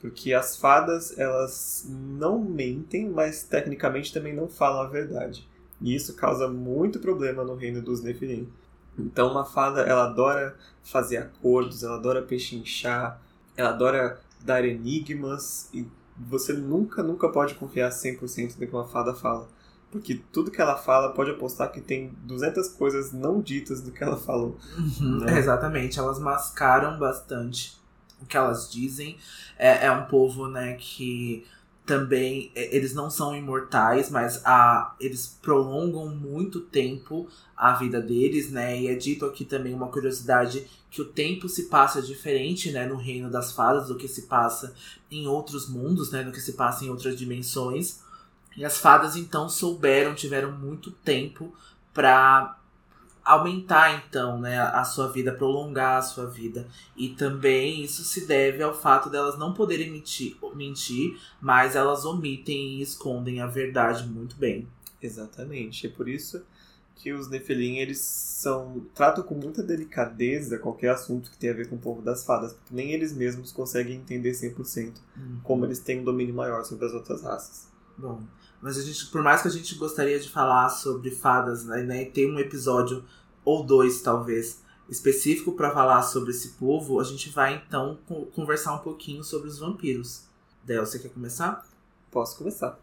Porque 0.00 0.32
as 0.32 0.56
fadas, 0.56 1.16
elas 1.18 1.86
não 1.88 2.38
mentem, 2.38 3.08
mas 3.08 3.44
tecnicamente 3.44 4.12
também 4.12 4.34
não 4.34 4.48
falam 4.48 4.82
a 4.82 4.88
verdade. 4.88 5.48
E 5.82 5.94
isso 5.94 6.14
causa 6.14 6.48
muito 6.48 6.98
problema 7.00 7.44
no 7.44 7.54
reino 7.54 7.82
dos 7.82 8.02
Nefilim. 8.02 8.48
Então, 8.98 9.30
uma 9.30 9.44
fada, 9.44 9.82
ela 9.82 10.04
adora 10.04 10.56
fazer 10.82 11.16
acordos, 11.16 11.82
ela 11.82 11.96
adora 11.96 12.22
pechinchar, 12.22 13.20
ela 13.56 13.70
adora 13.70 14.20
dar 14.44 14.64
enigmas, 14.64 15.68
e 15.72 15.86
você 16.16 16.52
nunca, 16.52 17.02
nunca 17.02 17.28
pode 17.28 17.54
confiar 17.54 17.90
100% 17.90 18.58
no 18.58 18.66
que 18.66 18.74
uma 18.74 18.86
fada 18.86 19.14
fala. 19.14 19.48
Porque 19.90 20.22
tudo 20.32 20.50
que 20.50 20.60
ela 20.60 20.76
fala 20.76 21.12
pode 21.12 21.30
apostar 21.30 21.70
que 21.70 21.80
tem 21.80 22.14
200 22.22 22.68
coisas 22.70 23.12
não 23.12 23.40
ditas 23.40 23.82
do 23.82 23.92
que 23.92 24.02
ela 24.02 24.16
falou. 24.16 24.56
Uhum, 24.78 25.20
né? 25.20 25.38
Exatamente, 25.38 25.98
elas 25.98 26.18
mascaram 26.18 26.98
bastante 26.98 27.78
o 28.20 28.26
que 28.26 28.36
elas 28.36 28.70
dizem. 28.70 29.18
É, 29.58 29.86
é 29.86 29.92
um 29.92 30.06
povo, 30.06 30.48
né, 30.48 30.74
que 30.74 31.44
também 31.84 32.50
é, 32.54 32.74
eles 32.74 32.94
não 32.94 33.10
são 33.10 33.34
imortais, 33.34 34.10
mas 34.10 34.40
a, 34.44 34.94
eles 35.00 35.38
prolongam 35.42 36.08
muito 36.08 36.60
tempo 36.60 37.28
a 37.56 37.72
vida 37.74 38.00
deles, 38.00 38.50
né? 38.50 38.80
E 38.80 38.88
é 38.88 38.94
dito 38.94 39.26
aqui 39.26 39.44
também 39.44 39.74
uma 39.74 39.88
curiosidade 39.88 40.66
que 40.90 41.00
o 41.00 41.06
tempo 41.06 41.48
se 41.48 41.64
passa 41.64 42.02
diferente, 42.02 42.70
né, 42.70 42.86
no 42.86 42.96
reino 42.96 43.30
das 43.30 43.52
fadas 43.52 43.88
do 43.88 43.96
que 43.96 44.06
se 44.06 44.22
passa 44.22 44.74
em 45.10 45.26
outros 45.26 45.68
mundos, 45.68 46.12
né, 46.12 46.22
do 46.22 46.30
que 46.30 46.40
se 46.40 46.52
passa 46.52 46.84
em 46.84 46.90
outras 46.90 47.16
dimensões. 47.16 48.00
E 48.56 48.64
as 48.64 48.76
fadas 48.76 49.16
então 49.16 49.48
souberam, 49.48 50.14
tiveram 50.14 50.52
muito 50.52 50.90
tempo 50.90 51.54
para 51.94 52.58
aumentar 53.24 54.04
então, 54.04 54.40
né, 54.40 54.58
a 54.58 54.84
sua 54.84 55.08
vida, 55.08 55.32
prolongar 55.32 55.98
a 55.98 56.02
sua 56.02 56.26
vida. 56.26 56.66
E 56.96 57.10
também 57.10 57.82
isso 57.82 58.04
se 58.04 58.26
deve 58.26 58.62
ao 58.62 58.74
fato 58.74 59.08
delas 59.08 59.38
não 59.38 59.52
poderem 59.52 59.90
mentir, 59.90 60.36
mentir, 60.54 61.18
mas 61.40 61.76
elas 61.76 62.04
omitem 62.04 62.74
e 62.74 62.82
escondem 62.82 63.40
a 63.40 63.46
verdade 63.46 64.06
muito 64.06 64.36
bem. 64.36 64.66
Exatamente. 65.00 65.86
É 65.86 65.90
por 65.90 66.08
isso 66.08 66.42
que 66.96 67.12
os 67.12 67.28
Nefelim, 67.28 67.78
eles 67.78 67.98
são 67.98 68.86
tratam 68.94 69.24
com 69.24 69.34
muita 69.34 69.62
delicadeza 69.62 70.58
qualquer 70.58 70.90
assunto 70.90 71.30
que 71.30 71.36
tenha 71.36 71.52
a 71.52 71.56
ver 71.56 71.68
com 71.68 71.76
o 71.76 71.78
povo 71.78 72.00
das 72.00 72.24
fadas, 72.24 72.52
porque 72.52 72.74
nem 72.74 72.92
eles 72.92 73.12
mesmos 73.12 73.50
conseguem 73.50 73.96
entender 73.96 74.30
100% 74.30 74.94
uhum. 75.16 75.40
como 75.42 75.64
eles 75.64 75.80
têm 75.80 76.00
um 76.00 76.04
domínio 76.04 76.34
maior 76.34 76.64
sobre 76.64 76.86
as 76.86 76.92
outras 76.92 77.22
raças. 77.22 77.66
Bom, 77.98 78.22
mas 78.60 78.78
a 78.78 78.82
gente, 78.82 79.06
por 79.06 79.22
mais 79.22 79.42
que 79.42 79.48
a 79.48 79.50
gente 79.50 79.74
gostaria 79.74 80.18
de 80.18 80.30
falar 80.30 80.68
sobre 80.68 81.10
fadas, 81.10 81.64
né, 81.64 81.82
né 81.82 82.04
tem 82.04 82.30
um 82.30 82.38
episódio 82.38 83.04
ou 83.44 83.64
dois 83.64 84.00
talvez 84.00 84.62
específico 84.88 85.52
para 85.52 85.70
falar 85.70 86.02
sobre 86.02 86.30
esse 86.30 86.50
povo, 86.50 87.00
a 87.00 87.04
gente 87.04 87.30
vai 87.30 87.62
então 87.66 87.98
conversar 88.34 88.74
um 88.74 88.78
pouquinho 88.78 89.24
sobre 89.24 89.48
os 89.48 89.58
vampiros. 89.58 90.24
Del, 90.64 90.84
você 90.84 90.98
quer 90.98 91.10
começar? 91.10 91.66
Posso 92.10 92.36
começar. 92.36 92.78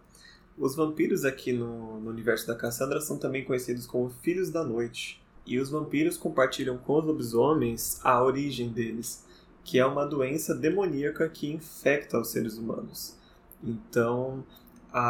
Os 0.57 0.75
vampiros 0.75 1.23
aqui 1.23 1.53
no, 1.53 1.99
no 2.01 2.09
universo 2.09 2.47
da 2.47 2.55
Cassandra 2.55 2.99
são 2.99 3.17
também 3.17 3.45
conhecidos 3.45 3.85
como 3.85 4.09
Filhos 4.09 4.49
da 4.49 4.63
Noite. 4.63 5.21
E 5.45 5.57
os 5.59 5.69
vampiros 5.69 6.17
compartilham 6.17 6.77
com 6.77 6.99
os 6.99 7.05
lobisomens 7.05 7.99
a 8.03 8.21
origem 8.21 8.69
deles, 8.69 9.25
que 9.63 9.79
é 9.79 9.85
uma 9.85 10.05
doença 10.05 10.53
demoníaca 10.53 11.29
que 11.29 11.51
infecta 11.51 12.19
os 12.19 12.29
seres 12.29 12.57
humanos. 12.57 13.15
Então, 13.63 14.43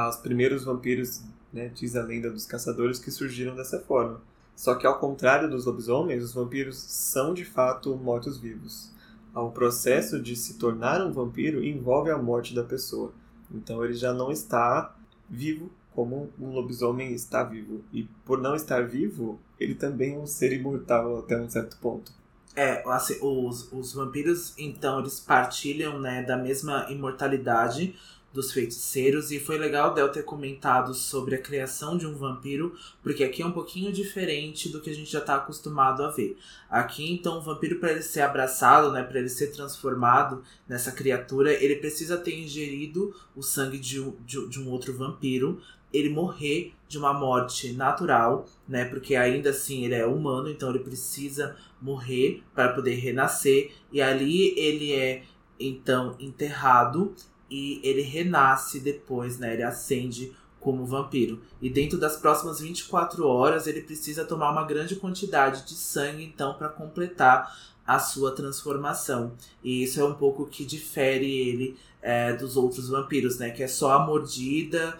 os 0.09 0.15
primeiros 0.17 0.63
vampiros, 0.63 1.21
né, 1.51 1.69
diz 1.69 1.95
a 1.95 2.03
lenda 2.03 2.29
dos 2.29 2.45
caçadores, 2.45 2.99
que 2.99 3.09
surgiram 3.09 3.55
dessa 3.55 3.79
forma. 3.79 4.21
Só 4.59 4.75
que, 4.75 4.85
ao 4.85 4.99
contrário 4.99 5.49
dos 5.49 5.63
lobisomens, 5.63 6.21
os 6.21 6.33
vampiros 6.33 6.77
são 6.77 7.33
de 7.33 7.45
fato 7.45 7.95
mortos-vivos. 7.95 8.91
O 9.33 9.49
processo 9.51 10.21
de 10.21 10.35
se 10.35 10.55
tornar 10.55 11.01
um 11.01 11.13
vampiro 11.13 11.63
envolve 11.63 12.11
a 12.11 12.17
morte 12.17 12.53
da 12.53 12.61
pessoa. 12.61 13.13
Então, 13.49 13.85
ele 13.85 13.93
já 13.93 14.13
não 14.13 14.29
está 14.29 14.93
vivo 15.29 15.71
como 15.95 16.29
um 16.37 16.49
lobisomem 16.49 17.13
está 17.13 17.41
vivo. 17.41 17.85
E 17.93 18.03
por 18.25 18.41
não 18.41 18.53
estar 18.53 18.85
vivo, 18.85 19.39
ele 19.57 19.75
também 19.75 20.15
é 20.15 20.17
um 20.17 20.27
ser 20.27 20.51
imortal 20.51 21.19
até 21.19 21.39
um 21.39 21.49
certo 21.49 21.77
ponto. 21.77 22.11
É, 22.53 22.83
assim, 22.89 23.17
os, 23.21 23.71
os 23.71 23.93
vampiros, 23.93 24.53
então, 24.57 24.99
eles 24.99 25.21
partilham 25.21 26.01
né, 26.01 26.21
da 26.23 26.35
mesma 26.35 26.85
imortalidade 26.89 27.95
dos 28.33 28.51
feiticeiros 28.51 29.31
e 29.31 29.39
foi 29.39 29.57
legal 29.57 29.93
Del 29.93 30.09
ter 30.09 30.23
comentado 30.23 30.93
sobre 30.93 31.35
a 31.35 31.41
criação 31.41 31.97
de 31.97 32.05
um 32.05 32.13
vampiro, 32.13 32.75
porque 33.01 33.23
aqui 33.23 33.41
é 33.41 33.45
um 33.45 33.51
pouquinho 33.51 33.91
diferente 33.91 34.69
do 34.69 34.79
que 34.79 34.89
a 34.89 34.95
gente 34.95 35.11
já 35.11 35.19
está 35.19 35.35
acostumado 35.35 36.03
a 36.03 36.11
ver. 36.11 36.37
Aqui 36.69 37.11
então 37.11 37.39
o 37.39 37.41
vampiro 37.41 37.79
para 37.79 37.91
ele 37.91 38.03
ser 38.03 38.21
abraçado, 38.21 38.91
né, 38.91 39.03
para 39.03 39.19
ele 39.19 39.29
ser 39.29 39.47
transformado 39.47 40.43
nessa 40.67 40.91
criatura, 40.91 41.51
ele 41.51 41.75
precisa 41.75 42.17
ter 42.17 42.37
ingerido 42.39 43.15
o 43.35 43.41
sangue 43.41 43.79
de, 43.79 43.99
de, 44.25 44.47
de 44.47 44.59
um 44.59 44.69
outro 44.69 44.93
vampiro 44.95 45.59
ele 45.91 46.09
morrer 46.09 46.73
de 46.87 46.97
uma 46.97 47.13
morte 47.13 47.71
natural, 47.73 48.45
né? 48.67 48.85
Porque 48.85 49.15
ainda 49.15 49.49
assim 49.49 49.85
ele 49.85 49.95
é 49.95 50.05
humano, 50.05 50.49
então 50.49 50.69
ele 50.69 50.79
precisa 50.79 51.55
morrer 51.81 52.43
para 52.53 52.73
poder 52.73 52.95
renascer. 52.95 53.71
E 53.91 54.01
ali 54.01 54.57
ele 54.57 54.93
é 54.93 55.23
então 55.59 56.15
enterrado 56.19 57.13
e 57.49 57.79
ele 57.83 58.01
renasce 58.01 58.79
depois, 58.79 59.37
né? 59.39 59.53
Ele 59.53 59.63
acende 59.63 60.35
como 60.59 60.85
vampiro. 60.85 61.41
E 61.61 61.69
dentro 61.69 61.97
das 61.97 62.17
próximas 62.17 62.59
24 62.59 63.25
horas 63.25 63.65
ele 63.65 63.81
precisa 63.81 64.25
tomar 64.25 64.51
uma 64.51 64.65
grande 64.65 64.95
quantidade 64.95 65.65
de 65.65 65.73
sangue 65.73 66.23
então 66.23 66.53
para 66.53 66.69
completar 66.69 67.55
a 67.87 67.97
sua 67.97 68.31
transformação. 68.35 69.33
E 69.63 69.83
isso 69.83 69.99
é 69.99 70.03
um 70.03 70.13
pouco 70.13 70.45
que 70.45 70.65
difere 70.65 71.25
ele 71.25 71.77
é, 72.01 72.33
dos 72.33 72.55
outros 72.55 72.89
vampiros, 72.89 73.39
né? 73.39 73.49
Que 73.49 73.63
é 73.63 73.67
só 73.67 73.93
a 73.93 74.05
mordida 74.05 74.97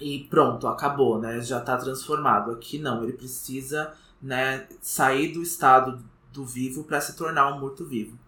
e 0.00 0.26
pronto, 0.30 0.66
acabou, 0.68 1.18
né? 1.18 1.40
Já 1.40 1.60
tá 1.60 1.76
transformado. 1.76 2.52
Aqui 2.52 2.78
não, 2.78 3.02
ele 3.02 3.14
precisa, 3.14 3.92
né, 4.22 4.68
sair 4.80 5.32
do 5.32 5.42
estado 5.42 6.04
do 6.32 6.44
vivo 6.44 6.84
para 6.84 7.00
se 7.00 7.16
tornar 7.16 7.52
um 7.52 7.58
morto-vivo. 7.58 8.18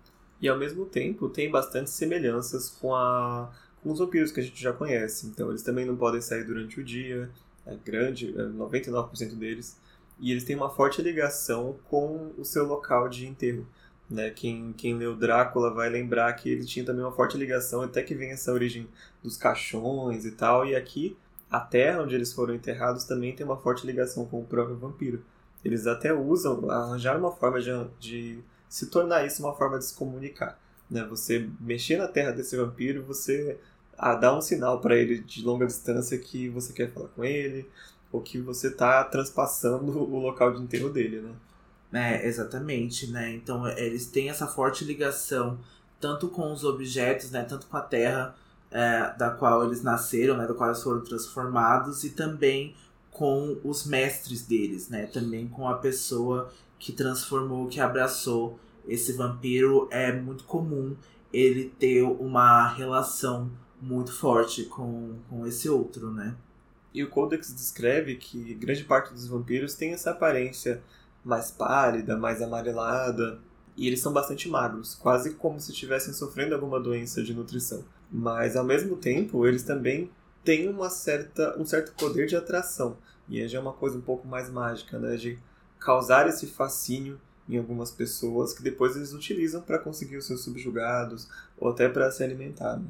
E 0.41 0.49
ao 0.49 0.59
mesmo 0.59 0.86
tempo 0.86 1.28
tem 1.28 1.51
bastante 1.51 1.91
semelhanças 1.91 2.70
com 2.70 2.95
a 2.95 3.51
com 3.82 3.93
os 3.93 3.99
vampiros 3.99 4.32
que 4.32 4.41
a 4.41 4.43
gente 4.43 4.61
já 4.61 4.72
conhece. 4.72 5.26
Então 5.26 5.49
eles 5.51 5.62
também 5.62 5.86
não 5.86 5.97
podem 5.97 6.20
sair 6.20 6.45
durante 6.45 6.80
o 6.80 6.84
dia, 6.84 7.30
é 7.66 7.76
grande, 7.76 8.34
é 8.36 8.43
99% 8.43 9.34
deles, 9.36 9.78
e 10.18 10.32
eles 10.32 10.45
têm 10.45 10.57
uma 10.57 10.70
forte 10.70 11.01
ligação 11.01 11.76
com 11.89 12.32
o 12.36 12.45
seu 12.45 12.66
local 12.66 13.09
de 13.09 13.26
enterro. 13.26 13.66
Né? 14.11 14.30
Quem, 14.30 14.72
quem 14.72 14.97
leu 14.97 15.14
Drácula 15.14 15.72
vai 15.72 15.89
lembrar 15.89 16.32
que 16.32 16.49
ele 16.49 16.64
tinha 16.64 16.84
também 16.84 17.05
uma 17.05 17.12
forte 17.12 17.36
ligação, 17.36 17.82
até 17.82 18.03
que 18.03 18.14
vem 18.14 18.30
essa 18.30 18.53
origem 18.53 18.89
dos 19.22 19.36
caixões 19.36 20.24
e 20.24 20.32
tal, 20.32 20.66
e 20.66 20.74
aqui 20.74 21.16
a 21.51 21.61
terra 21.61 22.03
onde 22.03 22.14
eles 22.14 22.32
foram 22.32 22.55
enterrados 22.55 23.05
também 23.05 23.34
tem 23.34 23.45
uma 23.45 23.57
forte 23.57 23.86
ligação 23.86 24.26
com 24.26 24.41
o 24.41 24.45
próprio 24.45 24.76
vampiro. 24.76 25.22
Eles 25.64 25.86
até 25.86 26.12
usam, 26.12 26.70
arranjaram 26.70 27.20
uma 27.20 27.32
forma 27.32 27.61
de, 27.61 27.70
de 27.99 28.39
se 28.68 28.86
tornar 28.86 29.26
isso 29.26 29.42
uma 29.42 29.54
forma 29.54 29.78
de 29.78 29.86
se 29.86 29.94
comunicar. 29.94 30.58
Né? 30.90 31.04
Você 31.04 31.48
mexer 31.60 31.96
na 31.96 32.08
terra 32.08 32.30
desse 32.30 32.56
vampiro, 32.56 33.02
você 33.02 33.58
ah, 33.96 34.14
dá 34.14 34.36
um 34.36 34.40
sinal 34.40 34.80
para 34.80 34.96
ele 34.96 35.18
de 35.18 35.42
longa 35.42 35.66
distância 35.66 36.18
que 36.18 36.48
você 36.48 36.72
quer 36.72 36.90
falar 36.92 37.08
com 37.08 37.24
ele, 37.24 37.68
ou 38.10 38.20
que 38.20 38.40
você 38.40 38.68
está 38.68 39.04
transpassando 39.04 39.98
o 39.98 40.18
local 40.18 40.54
de 40.54 40.62
enterro 40.62 40.88
dele, 40.88 41.20
né? 41.20 41.34
É, 41.90 42.26
exatamente, 42.26 43.10
né? 43.10 43.32
Então 43.32 43.66
eles 43.66 44.06
têm 44.06 44.28
essa 44.28 44.46
forte 44.46 44.84
ligação 44.84 45.58
tanto 46.00 46.28
com 46.28 46.52
os 46.52 46.64
objetos, 46.64 47.30
né? 47.30 47.44
Tanto 47.44 47.66
com 47.66 47.76
a 47.76 47.80
terra, 47.80 48.34
é, 48.70 49.14
da 49.16 49.30
qual 49.30 49.64
eles 49.64 49.82
nasceram, 49.82 50.36
né, 50.36 50.46
da 50.46 50.54
qual 50.54 50.70
eles 50.70 50.82
foram 50.82 51.00
transformados, 51.00 52.04
e 52.04 52.10
também 52.10 52.74
com 53.10 53.58
os 53.64 53.86
mestres 53.86 54.42
deles, 54.42 54.88
né, 54.88 55.06
também 55.06 55.48
com 55.48 55.66
a 55.66 55.74
pessoa 55.74 56.52
que 56.79 56.93
transformou, 56.93 57.68
que 57.68 57.81
abraçou 57.81 58.59
esse 58.87 59.12
vampiro. 59.12 59.89
É 59.91 60.12
muito 60.12 60.45
comum 60.45 60.97
ele 61.33 61.72
ter 61.79 62.03
uma 62.03 62.68
relação 62.68 63.51
muito 63.81 64.12
forte 64.12 64.64
com, 64.64 65.16
com 65.29 65.47
esse 65.47 65.68
outro, 65.68 66.11
né? 66.11 66.35
E 66.93 67.05
o 67.05 67.11
Codex 67.11 67.53
descreve 67.55 68.16
que 68.16 68.55
grande 68.55 68.85
parte 68.85 69.12
dos 69.12 69.26
vampiros 69.26 69.74
tem 69.74 69.93
essa 69.93 70.11
aparência 70.11 70.83
mais 71.24 71.51
pálida, 71.51 72.16
mais 72.16 72.41
amarelada, 72.41 73.39
e 73.76 73.87
eles 73.87 74.01
são 74.01 74.12
bastante 74.12 74.49
magros, 74.49 74.95
quase 74.95 75.35
como 75.35 75.61
se 75.61 75.70
estivessem 75.70 76.12
sofrendo 76.12 76.55
alguma 76.55 76.81
doença 76.81 77.22
de 77.22 77.33
nutrição. 77.33 77.85
Mas 78.11 78.57
ao 78.57 78.64
mesmo 78.64 78.97
tempo, 78.97 79.47
eles 79.47 79.62
também 79.62 80.11
têm 80.43 80.68
uma 80.68 80.91
certa, 80.91 81.57
um 81.59 81.64
certo 81.64 81.93
poder 81.93 82.26
de 82.26 82.35
atração. 82.35 82.97
E 83.29 83.47
já 83.47 83.59
é 83.59 83.61
uma 83.61 83.72
coisa 83.72 83.99
um 83.99 84.01
pouco 84.01 84.26
mais 84.26 84.51
mágica, 84.51 84.99
né? 84.99 85.14
De 85.16 85.39
causar 85.79 86.29
esse 86.29 86.47
fascínio 86.47 87.20
em 87.49 87.57
algumas 87.57 87.91
pessoas 87.91 88.53
que 88.53 88.62
depois 88.62 88.95
eles 88.95 89.12
utilizam 89.12 89.62
para 89.62 89.79
conseguir 89.79 90.16
os 90.16 90.26
seus 90.26 90.43
subjugados 90.43 91.29
ou 91.57 91.70
até 91.70 91.89
para 91.89 92.11
se 92.11 92.22
alimentar. 92.22 92.76
Né? 92.76 92.89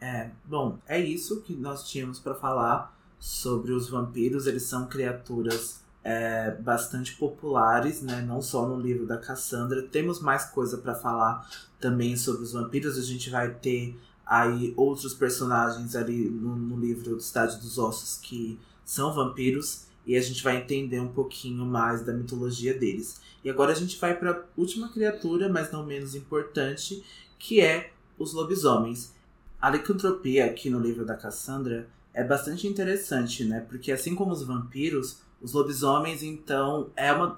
É, 0.00 0.30
bom, 0.44 0.78
é 0.86 1.00
isso 1.00 1.40
que 1.40 1.54
nós 1.54 1.88
tínhamos 1.88 2.18
para 2.18 2.34
falar 2.34 2.96
sobre 3.18 3.72
os 3.72 3.88
vampiros. 3.88 4.46
Eles 4.46 4.64
são 4.64 4.86
criaturas 4.86 5.80
é, 6.04 6.52
bastante 6.52 7.16
populares, 7.16 8.02
né? 8.02 8.22
Não 8.22 8.40
só 8.40 8.66
no 8.66 8.80
livro 8.80 9.06
da 9.06 9.18
Cassandra. 9.18 9.82
Temos 9.82 10.20
mais 10.20 10.44
coisa 10.46 10.78
para 10.78 10.94
falar 10.94 11.48
também 11.80 12.16
sobre 12.16 12.42
os 12.42 12.52
vampiros. 12.52 12.96
A 12.96 13.02
gente 13.02 13.30
vai 13.30 13.52
ter 13.54 13.98
aí 14.24 14.72
outros 14.76 15.14
personagens 15.14 15.96
ali 15.96 16.28
no, 16.28 16.54
no 16.54 16.78
livro 16.78 17.16
do 17.16 17.20
Cidade 17.20 17.58
dos 17.60 17.78
Ossos 17.78 18.18
que 18.20 18.60
são 18.84 19.12
vampiros 19.14 19.87
e 20.08 20.16
a 20.16 20.20
gente 20.22 20.42
vai 20.42 20.56
entender 20.56 20.98
um 20.98 21.12
pouquinho 21.12 21.66
mais 21.66 22.02
da 22.02 22.14
mitologia 22.14 22.72
deles. 22.72 23.20
E 23.44 23.50
agora 23.50 23.72
a 23.72 23.74
gente 23.74 23.98
vai 23.98 24.16
para 24.16 24.30
a 24.30 24.42
última 24.56 24.88
criatura, 24.88 25.50
mas 25.50 25.70
não 25.70 25.84
menos 25.84 26.14
importante, 26.14 27.04
que 27.38 27.60
é 27.60 27.92
os 28.18 28.32
lobisomens. 28.32 29.12
A 29.60 29.68
licantropia 29.68 30.46
aqui 30.46 30.70
no 30.70 30.80
livro 30.80 31.04
da 31.04 31.14
Cassandra 31.14 31.86
é 32.14 32.24
bastante 32.24 32.66
interessante, 32.66 33.44
né? 33.44 33.66
Porque 33.68 33.92
assim 33.92 34.14
como 34.14 34.32
os 34.32 34.42
vampiros, 34.42 35.18
os 35.42 35.52
lobisomens 35.52 36.22
então 36.22 36.90
é 36.96 37.12
uma 37.12 37.36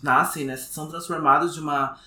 nascem, 0.00 0.44
né, 0.44 0.56
são 0.56 0.88
transformados 0.88 1.52
de 1.52 1.60
uma 1.60 1.98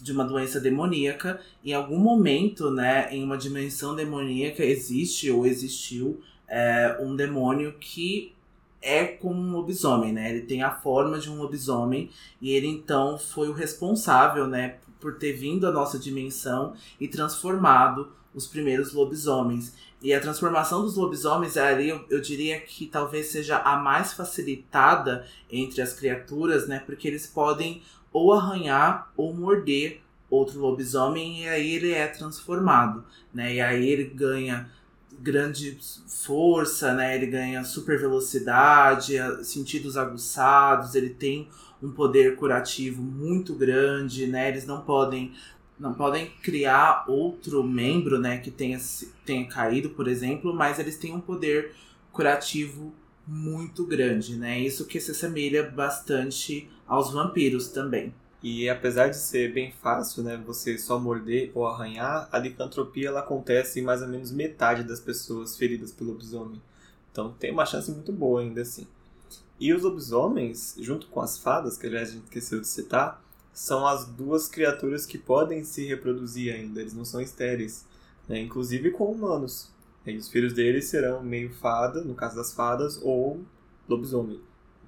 de 0.00 0.12
uma 0.12 0.24
doença 0.24 0.60
demoníaca. 0.60 1.40
Em 1.62 1.74
algum 1.74 1.98
momento, 1.98 2.70
né, 2.70 3.12
em 3.12 3.22
uma 3.22 3.36
dimensão 3.36 3.94
demoníaca, 3.94 4.64
existe 4.64 5.30
ou 5.30 5.44
existiu 5.44 6.22
é, 6.46 6.96
um 7.00 7.14
demônio 7.14 7.74
que 7.78 8.32
é 8.80 9.04
como 9.04 9.40
um 9.40 9.52
lobisomem, 9.52 10.12
né? 10.12 10.30
Ele 10.30 10.42
tem 10.42 10.62
a 10.62 10.70
forma 10.70 11.18
de 11.18 11.30
um 11.30 11.38
lobisomem 11.38 12.10
e 12.40 12.52
ele 12.52 12.66
então 12.66 13.18
foi 13.18 13.48
o 13.48 13.52
responsável, 13.52 14.46
né, 14.46 14.76
por 15.00 15.16
ter 15.16 15.32
vindo 15.32 15.66
à 15.66 15.72
nossa 15.72 15.98
dimensão 15.98 16.74
e 17.00 17.08
transformado 17.08 18.10
os 18.34 18.46
primeiros 18.46 18.92
lobisomens. 18.92 19.74
E 20.00 20.14
a 20.14 20.20
transformação 20.20 20.82
dos 20.82 20.96
lobisomens 20.96 21.56
ali, 21.56 21.88
eu, 21.88 22.04
eu 22.08 22.20
diria 22.20 22.60
que 22.60 22.86
talvez 22.86 23.26
seja 23.26 23.58
a 23.58 23.76
mais 23.76 24.12
facilitada 24.12 25.26
entre 25.50 25.82
as 25.82 25.92
criaturas, 25.92 26.68
né? 26.68 26.82
Porque 26.86 27.08
eles 27.08 27.26
podem 27.26 27.82
ou 28.12 28.32
arranhar 28.32 29.12
ou 29.16 29.34
morder 29.34 30.00
outro 30.30 30.60
lobisomem 30.60 31.42
e 31.42 31.48
aí 31.48 31.74
ele 31.74 31.92
é 31.92 32.06
transformado, 32.06 33.04
né? 33.32 33.54
E 33.54 33.60
aí 33.60 33.88
ele 33.88 34.04
ganha 34.04 34.70
grande 35.20 35.78
força, 36.06 36.92
né? 36.92 37.16
Ele 37.16 37.26
ganha 37.26 37.64
super 37.64 37.98
velocidade, 37.98 39.14
sentidos 39.42 39.96
aguçados, 39.96 40.94
ele 40.94 41.10
tem 41.10 41.48
um 41.82 41.90
poder 41.90 42.36
curativo 42.36 43.02
muito 43.02 43.54
grande, 43.54 44.26
né? 44.26 44.48
Eles 44.48 44.66
não 44.66 44.82
podem 44.82 45.32
não 45.78 45.94
podem 45.94 46.28
criar 46.42 47.04
outro 47.06 47.62
membro, 47.62 48.18
né, 48.18 48.38
que 48.38 48.50
tenha 48.50 48.80
tenha 49.24 49.46
caído, 49.46 49.90
por 49.90 50.08
exemplo, 50.08 50.52
mas 50.52 50.80
eles 50.80 50.98
têm 50.98 51.14
um 51.14 51.20
poder 51.20 51.72
curativo 52.10 52.92
muito 53.24 53.86
grande, 53.86 54.36
né? 54.36 54.58
Isso 54.58 54.86
que 54.86 54.98
se 55.00 55.12
assemelha 55.12 55.62
bastante 55.62 56.68
aos 56.86 57.12
vampiros 57.12 57.68
também. 57.68 58.12
E 58.42 58.68
apesar 58.68 59.08
de 59.08 59.16
ser 59.16 59.52
bem 59.52 59.72
fácil, 59.72 60.22
né, 60.22 60.36
você 60.36 60.78
só 60.78 60.98
morder 60.98 61.50
ou 61.54 61.66
arranhar, 61.66 62.28
a 62.30 62.38
licantropia 62.38 63.08
ela 63.08 63.20
acontece 63.20 63.80
em 63.80 63.82
mais 63.82 64.00
ou 64.00 64.08
menos 64.08 64.30
metade 64.30 64.84
das 64.84 65.00
pessoas 65.00 65.56
feridas 65.56 65.90
pelo 65.90 66.12
lobisomem. 66.12 66.62
Então 67.10 67.32
tem 67.32 67.50
uma 67.50 67.66
chance 67.66 67.90
muito 67.90 68.12
boa 68.12 68.40
ainda 68.40 68.62
assim. 68.62 68.86
E 69.58 69.72
os 69.72 69.82
lobisomens, 69.82 70.76
junto 70.78 71.08
com 71.08 71.20
as 71.20 71.36
fadas, 71.36 71.76
que 71.76 71.86
aliás 71.86 72.10
a 72.10 72.12
gente 72.12 72.24
esqueceu 72.24 72.60
de 72.60 72.68
citar, 72.68 73.20
são 73.52 73.84
as 73.84 74.06
duas 74.06 74.46
criaturas 74.46 75.04
que 75.04 75.18
podem 75.18 75.64
se 75.64 75.84
reproduzir 75.84 76.54
ainda, 76.54 76.80
eles 76.80 76.94
não 76.94 77.04
são 77.04 77.20
estéreis, 77.20 77.84
né? 78.28 78.40
inclusive 78.40 78.92
com 78.92 79.10
humanos. 79.10 79.68
E 80.06 80.16
os 80.16 80.28
filhos 80.28 80.52
deles 80.52 80.84
serão 80.86 81.24
meio 81.24 81.52
fada, 81.52 82.02
no 82.02 82.14
caso 82.14 82.36
das 82.36 82.52
fadas, 82.52 83.00
ou 83.02 83.40
lobisomem, 83.88 84.40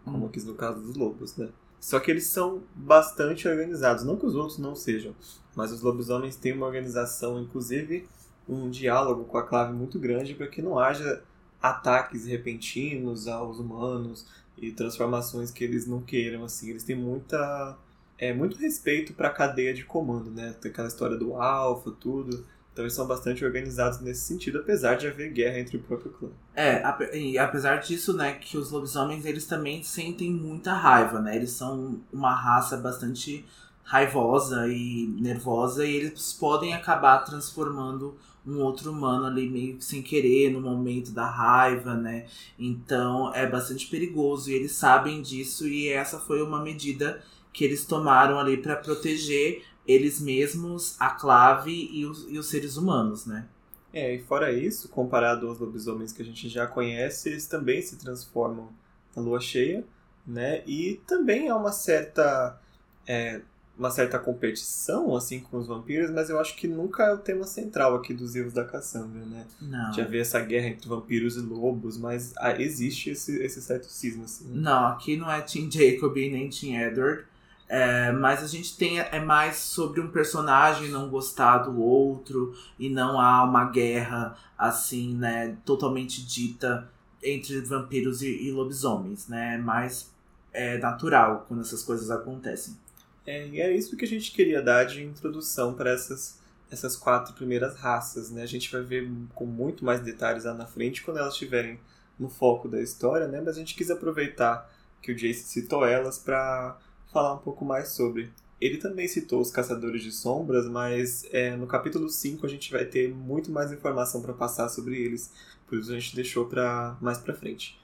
como 0.05 0.25
hum. 0.25 0.29
aqui 0.29 0.41
no 0.43 0.55
caso 0.55 0.81
dos 0.81 0.95
lobos, 0.95 1.37
né? 1.37 1.49
Só 1.81 1.99
que 1.99 2.11
eles 2.11 2.27
são 2.27 2.63
bastante 2.75 3.49
organizados, 3.49 4.05
não 4.05 4.17
que 4.17 4.27
os 4.27 4.35
outros 4.35 4.59
não 4.59 4.75
sejam, 4.75 5.15
mas 5.57 5.73
os 5.73 5.81
lobisomens 5.81 6.37
têm 6.37 6.53
uma 6.53 6.67
organização, 6.67 7.41
inclusive 7.41 8.07
um 8.49 8.69
diálogo 8.69 9.25
com 9.25 9.39
a 9.39 9.43
clave 9.43 9.73
muito 9.73 9.99
grande 9.99 10.35
para 10.35 10.47
que 10.47 10.61
não 10.61 10.79
haja 10.79 11.23
ataques 11.63 12.27
repentinos 12.27 13.27
aos 13.27 13.59
humanos 13.59 14.27
e 14.59 14.73
transformações 14.73 15.51
que 15.51 15.65
eles 15.65 15.87
não 15.87 16.01
queiram 16.01 16.45
assim. 16.45 16.71
Eles 16.71 16.85
têm 16.85 16.97
muita 16.97 17.79
é 18.19 18.35
muito 18.35 18.59
respeito 18.59 19.15
para 19.15 19.29
a 19.29 19.33
cadeia 19.33 19.73
de 19.73 19.83
comando, 19.83 20.31
né? 20.31 20.55
Tem 20.61 20.71
aquela 20.71 20.89
história 20.89 21.17
do 21.17 21.35
alfa, 21.37 21.91
tudo. 21.91 22.45
Eles 22.83 22.95
são 22.95 23.07
bastante 23.07 23.45
organizados 23.45 24.01
nesse 24.01 24.23
sentido, 24.23 24.59
apesar 24.59 24.95
de 24.95 25.07
haver 25.07 25.33
guerra 25.33 25.59
entre 25.59 25.77
o 25.77 25.81
próprio 25.81 26.11
clã. 26.11 26.29
É, 26.55 26.83
e 27.17 27.39
apesar 27.39 27.77
disso, 27.77 28.13
né, 28.13 28.35
que 28.35 28.57
os 28.57 28.71
lobisomens 28.71 29.25
eles 29.25 29.47
também 29.47 29.83
sentem 29.83 30.31
muita 30.31 30.73
raiva, 30.73 31.21
né? 31.21 31.37
Eles 31.37 31.51
são 31.51 32.01
uma 32.13 32.35
raça 32.35 32.77
bastante 32.77 33.45
raivosa 33.83 34.69
e 34.69 35.07
nervosa 35.21 35.85
e 35.85 35.97
eles 35.97 36.33
podem 36.33 36.75
acabar 36.75 37.19
transformando 37.25 38.17
um 38.47 38.61
outro 38.61 38.93
humano 38.93 39.27
ali 39.27 39.49
meio 39.49 39.77
que 39.77 39.85
sem 39.85 40.03
querer 40.03 40.51
no 40.51 40.61
momento 40.61 41.11
da 41.11 41.29
raiva, 41.29 41.95
né? 41.95 42.27
Então 42.59 43.35
é 43.35 43.47
bastante 43.47 43.87
perigoso 43.89 44.51
e 44.51 44.55
eles 44.55 44.73
sabem 44.73 45.21
disso 45.21 45.67
e 45.67 45.89
essa 45.89 46.19
foi 46.19 46.41
uma 46.41 46.63
medida 46.63 47.21
que 47.53 47.65
eles 47.65 47.85
tomaram 47.85 48.39
ali 48.39 48.57
para 48.57 48.77
proteger 48.77 49.65
eles 49.91 50.21
mesmos, 50.21 50.97
a 51.01 51.11
clave 51.11 51.89
e 51.93 52.07
os, 52.07 52.27
e 52.29 52.39
os 52.39 52.49
seres 52.49 52.77
humanos, 52.77 53.27
né? 53.27 53.47
É, 53.93 54.15
e 54.15 54.21
fora 54.21 54.53
isso, 54.53 54.89
comparado 54.89 55.49
aos 55.49 55.59
lobisomens 55.59 56.13
que 56.13 56.23
a 56.23 56.25
gente 56.25 56.49
já 56.49 56.67
conhece, 56.67 57.29
eles 57.29 57.47
também 57.47 57.83
se 57.83 57.97
transformam 57.97 58.69
na 59.17 59.23
lua 59.23 59.41
cheia, 59.41 59.85
né? 60.27 60.63
E 60.67 61.01
também 61.07 61.49
há 61.49 61.57
uma 61.57 61.73
certa 61.73 62.61
é, 63.07 63.41
uma 63.81 63.91
certa 63.91 64.19
competição 64.19 65.17
assim 65.17 65.41
com 65.41 65.57
os 65.57 65.67
vampiros, 65.67 66.11
mas 66.11 66.29
eu 66.29 66.39
acho 66.39 66.55
que 66.55 66.69
nunca 66.69 67.05
é 67.05 67.15
o 67.15 67.19
tema 67.19 67.45
central 67.45 67.97
aqui 67.97 68.13
dos 68.13 68.35
livros 68.35 68.53
da 68.53 68.63
Cassandra, 68.63 69.25
né? 69.25 69.47
Não. 69.61 69.93
Já 69.93 70.05
vê 70.05 70.21
essa 70.21 70.39
guerra 70.39 70.69
entre 70.69 70.87
vampiros 70.87 71.37
e 71.37 71.41
lobos, 71.41 71.97
mas 71.97 72.35
ah, 72.37 72.61
existe 72.61 73.11
esse, 73.11 73.43
esse 73.43 73.63
certo 73.63 73.87
cisma 73.87 74.25
assim. 74.25 74.53
Não, 74.53 74.89
aqui 74.89 75.17
não 75.17 75.31
é 75.31 75.41
Tim 75.41 75.71
Jacob 75.71 76.15
nem 76.15 76.49
Tim 76.51 76.77
Edward. 76.77 77.25
É, 77.73 78.11
mas 78.11 78.43
a 78.43 78.49
gente 78.49 78.77
tem 78.77 78.99
é 78.99 79.21
mais 79.21 79.59
sobre 79.59 80.01
um 80.01 80.11
personagem 80.11 80.89
não 80.89 81.09
gostar 81.09 81.59
do 81.59 81.81
outro 81.81 82.53
e 82.77 82.89
não 82.89 83.21
há 83.21 83.45
uma 83.45 83.71
guerra 83.71 84.37
assim, 84.59 85.15
né, 85.15 85.57
totalmente 85.65 86.27
dita 86.27 86.91
entre 87.23 87.61
vampiros 87.61 88.23
e, 88.23 88.49
e 88.49 88.51
lobisomens, 88.51 89.29
né? 89.29 89.55
É 89.55 89.59
mais 89.59 90.13
é 90.53 90.79
natural 90.79 91.45
quando 91.47 91.61
essas 91.61 91.81
coisas 91.85 92.11
acontecem. 92.11 92.77
É, 93.25 93.47
e 93.47 93.61
é 93.61 93.73
isso 93.73 93.97
que 93.97 94.05
a 94.05 94.09
gente 94.09 94.33
queria 94.33 94.61
dar 94.61 94.83
de 94.83 95.05
introdução 95.05 95.73
para 95.73 95.91
essas 95.91 96.41
essas 96.69 96.97
quatro 96.97 97.35
primeiras 97.35 97.77
raças, 97.77 98.33
né? 98.33 98.43
A 98.43 98.47
gente 98.47 98.71
vai 98.73 98.83
ver 98.83 99.09
com 99.33 99.47
muito 99.47 99.85
mais 99.85 100.01
detalhes 100.01 100.43
lá 100.43 100.55
na 100.55 100.67
frente 100.67 101.03
quando 101.05 101.19
elas 101.19 101.35
estiverem 101.35 101.79
no 102.19 102.29
foco 102.29 102.67
da 102.67 102.83
história, 102.83 103.29
né? 103.29 103.41
Mas 103.41 103.55
a 103.55 103.61
gente 103.61 103.77
quis 103.77 103.93
aproveitar 103.93 104.69
que 105.01 105.13
o 105.13 105.15
Jace 105.15 105.45
citou 105.45 105.87
elas 105.87 106.19
para 106.19 106.77
falar 107.13 107.35
um 107.35 107.39
pouco 107.39 107.65
mais 107.65 107.89
sobre. 107.89 108.33
Ele 108.61 108.77
também 108.77 109.09
citou 109.09 109.41
os 109.41 109.51
Caçadores 109.51 110.03
de 110.03 110.13
Sombras, 110.13 110.67
mas 110.69 111.27
é, 111.33 111.57
no 111.57 111.67
capítulo 111.67 112.09
5 112.09 112.45
a 112.45 112.49
gente 112.49 112.71
vai 112.71 112.85
ter 112.85 113.13
muito 113.13 113.51
mais 113.51 113.73
informação 113.73 114.21
para 114.21 114.35
passar 114.35 114.69
sobre 114.69 115.01
eles, 115.01 115.33
por 115.67 115.79
isso 115.79 115.91
a 115.91 115.95
gente 115.95 116.15
deixou 116.15 116.47
para 116.47 116.97
mais 117.01 117.19
para 117.19 117.35
frente. 117.35 117.81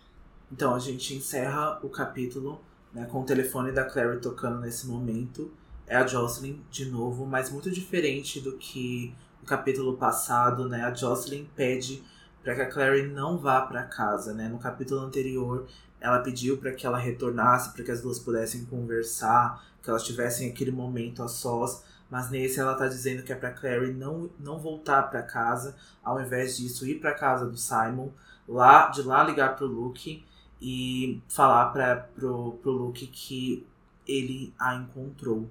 Então 0.53 0.75
a 0.75 0.79
gente 0.79 1.15
encerra 1.15 1.81
o 1.83 1.89
capítulo 1.89 2.61
né, 2.93 3.07
com 3.07 3.21
o 3.21 3.25
telefone 3.25 3.73
da 3.73 3.85
Clary 3.85 4.21
tocando 4.21 4.61
nesse 4.61 4.87
momento. 4.87 5.51
É 5.87 5.97
a 5.97 6.07
Jocelyn 6.07 6.61
de 6.71 6.87
novo, 6.87 7.25
mas 7.25 7.51
muito 7.51 7.71
diferente 7.71 8.41
do 8.41 8.57
que 8.57 9.15
o 9.43 9.47
capítulo 9.47 9.97
passado, 9.97 10.69
né? 10.69 10.83
A 10.83 10.93
Jocelyn 10.93 11.47
pede 11.55 12.03
para 12.43 12.55
que 12.55 12.61
a 12.61 12.69
Clary 12.69 13.07
não 13.07 13.39
vá 13.39 13.61
para 13.61 13.83
casa, 13.85 14.35
né? 14.35 14.49
No 14.49 14.59
capítulo 14.59 15.01
anterior, 15.01 15.67
ela 16.07 16.21
pediu 16.21 16.57
para 16.57 16.73
que 16.73 16.87
ela 16.87 16.99
retornasse, 16.99 17.73
para 17.73 17.85
que 17.85 17.91
as 17.91 18.01
duas 18.01 18.19
pudessem 18.19 18.65
conversar, 18.65 19.67
que 19.83 19.91
elas 19.91 20.05
tivessem 20.05 20.49
aquele 20.49 20.71
momento 20.71 21.21
a 21.21 21.29
sós. 21.29 21.83
Mas 22.09 22.31
nesse 22.31 22.61
ela 22.61 22.77
tá 22.77 22.87
dizendo 22.87 23.25
que 23.25 23.33
é 23.33 23.37
para 23.37 23.51
Clary 23.51 23.93
não, 23.93 24.31
não 24.39 24.61
voltar 24.61 25.03
para 25.11 25.21
casa, 25.23 25.75
ao 26.05 26.21
invés 26.21 26.57
disso 26.57 26.87
ir 26.87 27.01
para 27.01 27.13
casa 27.13 27.47
do 27.47 27.57
Simon, 27.57 28.11
lá 28.49 28.89
de 28.89 29.03
lá 29.03 29.25
ligar 29.25 29.57
pro 29.57 29.67
Luke 29.67 30.25
e 30.63 31.21
falar 31.29 31.67
para 31.73 31.97
pro, 31.97 32.53
pro 32.63 32.71
Luke 32.71 33.05
que 33.09 33.67
ele 34.07 34.55
a 34.57 34.77
encontrou. 34.77 35.51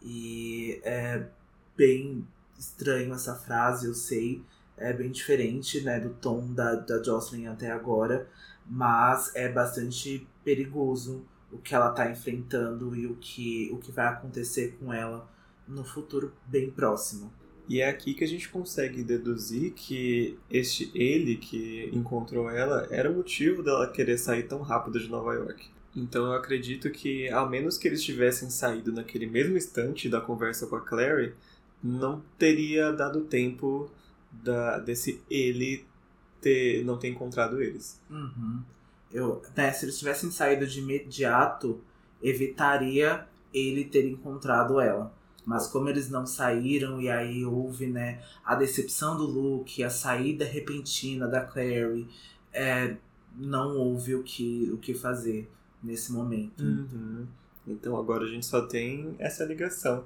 E 0.00 0.80
é 0.84 1.26
bem 1.76 2.24
estranho 2.56 3.12
essa 3.12 3.34
frase, 3.34 3.88
eu 3.88 3.94
sei, 3.94 4.40
é 4.76 4.92
bem 4.92 5.10
diferente, 5.10 5.80
né, 5.80 5.98
do 5.98 6.10
tom 6.10 6.52
da, 6.54 6.76
da 6.76 7.02
Jocelyn 7.02 7.48
até 7.48 7.72
agora, 7.72 8.28
mas 8.70 9.34
é 9.34 9.48
bastante 9.48 10.24
perigoso 10.44 11.26
o 11.50 11.58
que 11.58 11.74
ela 11.74 11.90
está 11.90 12.08
enfrentando 12.08 12.94
e 12.94 13.04
o 13.06 13.16
que, 13.16 13.68
o 13.72 13.78
que 13.78 13.90
vai 13.90 14.06
acontecer 14.06 14.76
com 14.78 14.92
ela 14.92 15.28
no 15.66 15.84
futuro 15.84 16.32
bem 16.46 16.70
próximo. 16.70 17.32
E 17.68 17.80
é 17.80 17.88
aqui 17.88 18.14
que 18.14 18.22
a 18.22 18.28
gente 18.28 18.48
consegue 18.48 19.02
deduzir 19.02 19.72
que 19.72 20.38
este 20.48 20.90
ele 20.94 21.36
que 21.36 21.90
encontrou 21.92 22.48
ela 22.48 22.86
era 22.90 23.10
o 23.10 23.14
motivo 23.14 23.62
dela 23.62 23.90
querer 23.90 24.18
sair 24.18 24.44
tão 24.44 24.60
rápido 24.62 25.00
de 25.00 25.08
Nova 25.08 25.34
York. 25.34 25.68
Então 25.94 26.26
eu 26.26 26.32
acredito 26.34 26.88
que, 26.90 27.28
a 27.28 27.44
menos 27.46 27.76
que 27.76 27.88
eles 27.88 28.02
tivessem 28.02 28.48
saído 28.48 28.92
naquele 28.92 29.26
mesmo 29.26 29.56
instante 29.56 30.08
da 30.08 30.20
conversa 30.20 30.68
com 30.68 30.76
a 30.76 30.80
Clary, 30.80 31.34
não 31.82 32.22
teria 32.38 32.92
dado 32.92 33.22
tempo 33.22 33.90
da, 34.30 34.78
desse 34.78 35.20
ele 35.28 35.84
ter, 36.40 36.84
não 36.84 36.98
ter 36.98 37.08
encontrado 37.08 37.62
eles. 37.62 38.00
Uhum. 38.10 38.62
Eu, 39.12 39.42
né, 39.56 39.72
se 39.72 39.84
eles 39.84 39.98
tivessem 39.98 40.30
saído 40.30 40.66
de 40.66 40.80
imediato, 40.80 41.80
evitaria 42.22 43.26
ele 43.52 43.84
ter 43.84 44.06
encontrado 44.06 44.80
ela. 44.80 45.12
Mas 45.44 45.66
como 45.66 45.88
eles 45.88 46.08
não 46.10 46.26
saíram, 46.26 47.00
e 47.00 47.08
aí 47.08 47.44
houve 47.44 47.86
né, 47.86 48.22
a 48.44 48.54
decepção 48.54 49.16
do 49.16 49.24
Luke, 49.24 49.82
a 49.82 49.90
saída 49.90 50.44
repentina 50.44 51.26
da 51.26 51.40
Clary, 51.40 52.06
é, 52.52 52.96
não 53.36 53.76
houve 53.76 54.14
o 54.14 54.22
que, 54.22 54.70
o 54.72 54.76
que 54.76 54.94
fazer 54.94 55.50
nesse 55.82 56.12
momento. 56.12 56.62
Uhum. 56.62 57.26
Então 57.66 57.96
agora 57.96 58.24
a 58.24 58.28
gente 58.28 58.46
só 58.46 58.66
tem 58.66 59.14
essa 59.18 59.44
ligação. 59.44 60.04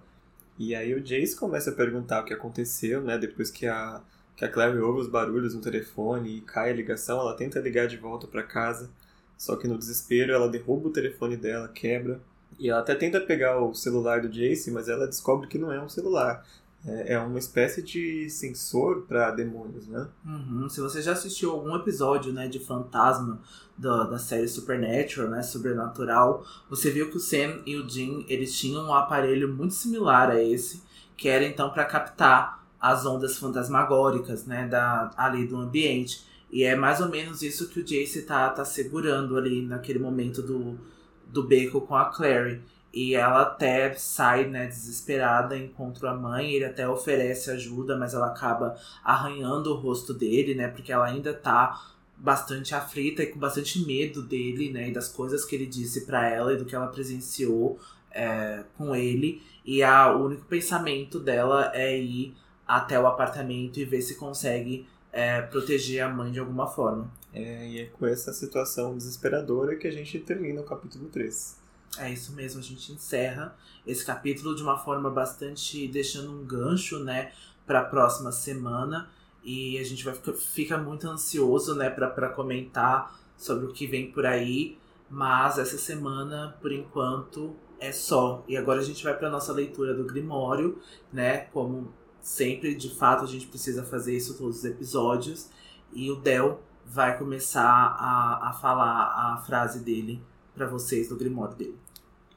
E 0.59 0.75
aí 0.75 0.95
o 0.95 1.03
Jace 1.03 1.37
começa 1.37 1.71
a 1.71 1.75
perguntar 1.75 2.23
o 2.23 2.25
que 2.25 2.33
aconteceu, 2.33 3.03
né? 3.03 3.19
Depois 3.19 3.51
que 3.51 3.67
a, 3.67 4.01
que 4.37 4.45
a 4.45 4.49
Clary 4.49 4.79
ouve 4.79 5.01
os 5.01 5.09
barulhos 5.09 5.55
no 5.55 5.61
telefone 5.61 6.39
e 6.39 6.41
cai 6.41 6.71
a 6.71 6.75
ligação, 6.75 7.21
ela 7.21 7.35
tenta 7.35 7.61
ligar 7.61 7.87
de 7.87 7.97
volta 7.97 8.27
para 8.27 8.43
casa, 8.43 8.91
só 9.39 9.57
que 9.57 9.69
no 9.69 9.79
desespero 9.79 10.33
ela 10.33 10.49
derruba 10.49 10.89
o 10.89 10.93
telefone 10.93 11.37
dela, 11.37 11.69
quebra, 11.69 12.21
e 12.59 12.69
ela 12.69 12.81
até 12.81 12.95
tenta 12.95 13.21
pegar 13.21 13.61
o 13.61 13.75
celular 13.75 14.21
do 14.21 14.29
Jace, 14.29 14.71
mas 14.71 14.89
ela 14.89 15.07
descobre 15.07 15.49
que 15.49 15.59
não 15.59 15.73
é 15.73 15.81
um 15.81 15.89
celular. 15.89 16.45
É, 16.87 17.15
é 17.15 17.19
uma 17.19 17.39
espécie 17.39 17.83
de 17.83 18.29
sensor 18.29 19.03
para 19.09 19.31
demônios, 19.31 19.89
né? 19.89 20.07
Uhum. 20.25 20.69
Se 20.69 20.81
você 20.81 21.01
já 21.01 21.13
assistiu 21.13 21.51
algum 21.51 21.75
episódio 21.75 22.33
né, 22.33 22.47
de 22.47 22.59
fantasma 22.59 23.41
da, 23.77 24.05
da 24.05 24.19
série 24.19 24.47
Supernatural, 24.47 25.31
né, 25.31 25.43
Sobrenatural, 25.43 26.45
você 26.69 26.91
viu 26.91 27.11
que 27.11 27.17
o 27.17 27.21
Sam 27.21 27.63
e 27.65 27.77
o 27.77 27.89
Jim 27.89 28.27
eles 28.29 28.57
tinham 28.57 28.87
um 28.87 28.95
aparelho 28.95 29.49
muito 29.49 29.75
similar 29.75 30.31
a 30.31 30.43
esse, 30.43 30.83
que 31.17 31.29
era 31.29 31.45
então 31.45 31.71
para 31.71 31.87
captar 31.87 32.64
as 32.85 33.07
ondas 33.07 33.39
fantasmagóricas, 33.39 34.45
né, 34.45 34.69
da, 34.69 35.11
ali 35.17 35.47
do 35.47 35.57
ambiente. 35.57 36.23
E 36.53 36.65
é 36.65 36.77
mais 36.77 37.01
ou 37.01 37.09
menos 37.09 37.41
isso 37.41 37.71
que 37.71 37.81
o 37.81 37.83
Jace 37.83 38.27
tá, 38.27 38.51
tá 38.51 38.63
segurando 38.63 39.39
ali 39.39 39.65
naquele 39.65 39.99
momento 39.99 40.43
do, 40.43 40.79
do 41.27 41.43
beco 41.45 41.81
com 41.81 41.97
a 41.97 42.05
Clary. 42.11 42.61
E 42.93 43.15
ela 43.15 43.41
até 43.41 43.95
sai, 43.95 44.45
né, 44.45 44.67
desesperada, 44.67 45.57
encontra 45.57 46.11
a 46.11 46.15
mãe, 46.15 46.53
ele 46.53 46.67
até 46.67 46.87
oferece 46.87 47.51
ajuda, 47.51 47.97
mas 47.97 48.13
ela 48.13 48.27
acaba 48.27 48.77
arranhando 49.03 49.73
o 49.73 49.77
rosto 49.77 50.13
dele, 50.13 50.55
né, 50.55 50.69
porque 50.69 50.93
ela 50.93 51.07
ainda 51.07 51.33
tá 51.33 51.83
bastante 52.19 52.75
aflita 52.75 53.23
e 53.23 53.29
com 53.29 53.39
bastante 53.39 53.83
medo 53.87 54.21
dele, 54.21 54.71
né, 54.71 54.91
e 54.91 54.93
das 54.93 55.09
coisas 55.09 55.43
que 55.43 55.57
ele 55.57 55.67
disse 55.67 56.05
para 56.05 56.29
ela 56.29 56.53
e 56.53 56.59
do 56.59 56.67
que 56.67 56.77
ela 56.77 56.89
presenciou 56.89 57.79
é, 58.11 58.63
com 58.77 58.95
ele. 58.95 59.41
E 59.65 59.83
a, 59.83 60.15
o 60.15 60.27
único 60.27 60.45
pensamento 60.45 61.19
dela 61.19 61.73
é 61.75 61.99
ir 61.99 62.35
até 62.67 62.99
o 62.99 63.07
apartamento 63.07 63.79
e 63.79 63.85
ver 63.85 64.03
se 64.03 64.17
consegue 64.17 64.87
é, 65.13 65.43
proteger 65.43 66.03
a 66.03 66.09
mãe 66.09 66.33
de 66.33 66.41
alguma 66.41 66.67
forma. 66.67 67.11
É, 67.33 67.69
e 67.69 67.81
é 67.81 67.87
com 67.87 68.07
essa 68.07 68.33
situação 68.33 68.97
desesperadora 68.97 69.77
que 69.77 69.87
a 69.87 69.93
gente 69.93 70.19
termina 70.19 70.61
o 70.61 70.65
capítulo 70.65 71.09
3. 71.09 71.63
É 71.99 72.13
isso 72.13 72.33
mesmo, 72.33 72.61
a 72.61 72.63
gente 72.63 72.93
encerra 72.93 73.57
esse 73.87 74.05
capítulo 74.05 74.57
de 74.57 74.63
uma 74.63 74.79
forma 74.79 75.11
bastante 75.11 75.87
deixando 75.87 76.33
um 76.33 76.45
gancho, 76.45 76.99
né, 76.99 77.33
para 77.67 77.81
a 77.81 77.85
próxima 77.85 78.33
semana 78.33 79.09
e 79.45 79.79
a 79.79 79.85
gente 79.85 80.05
vai 80.05 80.15
ficar 80.15 80.33
fica 80.33 80.79
muito 80.79 81.09
ansioso, 81.09 81.75
né, 81.75 81.91
para 81.91 82.29
comentar 82.31 83.15
sobre 83.37 83.67
o 83.67 83.73
que 83.73 83.87
vem 83.87 84.11
por 84.11 84.27
aí, 84.27 84.79
mas 85.09 85.59
essa 85.59 85.77
semana, 85.77 86.57
por 86.61 86.73
enquanto, 86.73 87.55
é 87.79 87.93
só. 87.93 88.43
E 88.49 88.57
agora 88.57 88.81
a 88.81 88.85
gente 88.85 89.05
vai 89.05 89.17
para 89.17 89.31
nossa 89.31 89.53
leitura 89.53 89.95
do 89.95 90.05
Grimório, 90.05 90.81
né, 91.13 91.47
como 91.53 91.93
sempre, 92.25 92.75
de 92.75 92.89
fato, 92.89 93.23
a 93.23 93.27
gente 93.27 93.47
precisa 93.47 93.85
fazer 93.85 94.17
isso 94.17 94.39
todos 94.39 94.59
os 94.59 94.65
episódios 94.65 95.51
e 95.93 96.11
o 96.11 96.17
Del 96.17 96.61
vai 96.87 97.19
começar 97.19 97.63
a, 97.63 98.49
a 98.49 98.53
falar 98.55 99.35
a 99.35 99.37
frase 99.47 99.81
dele 99.81 100.23
para 100.55 100.67
vocês 100.67 101.09
do 101.09 101.17
Grimório 101.17 101.55
dele. 101.55 101.79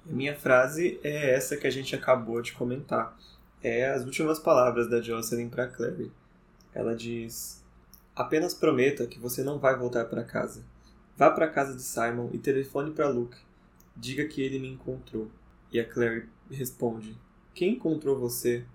Minha 0.06 0.36
frase 0.36 1.00
é 1.04 1.34
essa 1.34 1.56
que 1.56 1.66
a 1.66 1.72
gente 1.72 1.96
acabou 1.96 2.42
de 2.42 2.52
comentar. 2.52 3.18
É 3.64 3.90
as 3.90 4.04
últimas 4.04 4.40
palavras 4.40 4.90
da 4.90 5.02
Jocelyn 5.02 5.50
para 5.50 5.68
Clary. 5.68 6.12
Ela 6.74 6.94
diz: 6.94 7.64
Apenas 8.16 8.54
prometa 8.54 9.08
que 9.08 9.20
você 9.20 9.42
não 9.42 9.58
vai 9.58 9.76
voltar 9.78 10.06
para 10.06 10.24
casa. 10.24 10.64
Vá 11.16 11.32
para 11.32 11.50
casa 11.50 11.76
de 11.76 11.82
Simon 11.82 12.30
e 12.34 12.38
telefone 12.38 12.92
para 12.92 13.10
Luke. 13.10 13.38
Diga 13.96 14.26
que 14.26 14.42
ele 14.42 14.60
me 14.60 14.70
encontrou. 14.70 15.30
E 15.72 15.80
a 15.80 15.86
Clary 15.86 16.30
responde: 16.52 17.18
Quem 17.54 17.74
encontrou 17.74 18.18
você? 18.18 18.66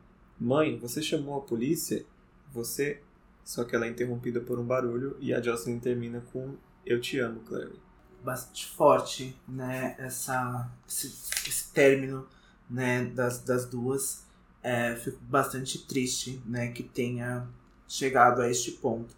Mãe, 0.42 0.78
você 0.78 1.00
chamou 1.00 1.38
a 1.38 1.40
polícia? 1.40 2.04
Você. 2.52 3.00
Só 3.44 3.64
que 3.64 3.74
ela 3.74 3.86
é 3.86 3.88
interrompida 3.88 4.40
por 4.40 4.58
um 4.58 4.64
barulho 4.64 5.16
e 5.20 5.32
a 5.32 5.40
Jocelyn 5.40 5.78
termina 5.78 6.22
com: 6.32 6.54
Eu 6.84 7.00
te 7.00 7.18
amo, 7.18 7.40
Clary 7.40 7.80
bastante 8.22 8.66
forte, 8.66 9.36
né? 9.46 9.94
Essa, 9.98 10.70
esse, 10.88 11.06
esse 11.46 11.72
término 11.72 12.26
né, 12.68 13.04
das, 13.06 13.40
das 13.40 13.66
duas. 13.66 14.24
É, 14.62 14.94
fico 14.94 15.18
bastante 15.22 15.84
triste 15.86 16.40
né, 16.46 16.68
que 16.68 16.84
tenha 16.84 17.48
chegado 17.88 18.40
a 18.40 18.48
este 18.48 18.70
ponto. 18.72 19.12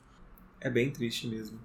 É 0.58 0.70
bem 0.70 0.90
triste 0.90 1.26
mesmo. 1.26 1.58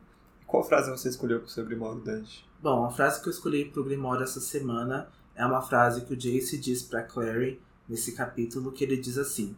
Qual 0.46 0.64
frase 0.64 0.92
você 0.92 1.08
escolheu 1.08 1.40
para 1.40 1.48
o 1.48 1.50
seu 1.50 1.66
Grimório, 1.66 2.02
Dante? 2.02 2.46
Bom, 2.62 2.84
a 2.84 2.92
frase 2.92 3.22
que 3.22 3.30
eu 3.30 3.32
escolhi 3.32 3.64
para 3.64 3.80
o 3.80 3.86
Grimório 3.86 4.24
essa 4.24 4.42
semana 4.42 5.08
é 5.34 5.46
uma 5.46 5.62
frase 5.62 6.02
que 6.02 6.14
o 6.14 6.18
Jace 6.18 6.58
diz 6.58 6.84
para 6.84 7.04
Clary 7.04 7.62
nesse 7.90 8.12
capítulo, 8.12 8.72
que 8.72 8.84
ele 8.84 8.96
diz 8.96 9.18
assim: 9.18 9.56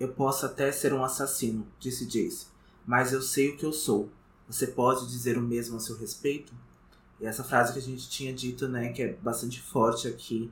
Eu 0.00 0.08
posso 0.08 0.46
até 0.46 0.72
ser 0.72 0.92
um 0.94 1.04
assassino, 1.04 1.66
disse 1.78 2.06
Jace, 2.06 2.46
mas 2.86 3.12
eu 3.12 3.20
sei 3.20 3.50
o 3.50 3.56
que 3.56 3.66
eu 3.66 3.72
sou. 3.72 4.10
Você 4.48 4.66
pode 4.66 5.06
dizer 5.06 5.38
o 5.38 5.42
mesmo 5.42 5.76
a 5.76 5.80
seu 5.80 5.96
respeito? 5.96 6.52
E 7.20 7.26
essa 7.26 7.44
frase 7.44 7.72
que 7.72 7.78
a 7.78 7.82
gente 7.82 8.08
tinha 8.08 8.32
dito, 8.32 8.66
né, 8.66 8.92
que 8.92 9.02
é 9.02 9.12
bastante 9.14 9.60
forte 9.60 10.08
aqui 10.08 10.50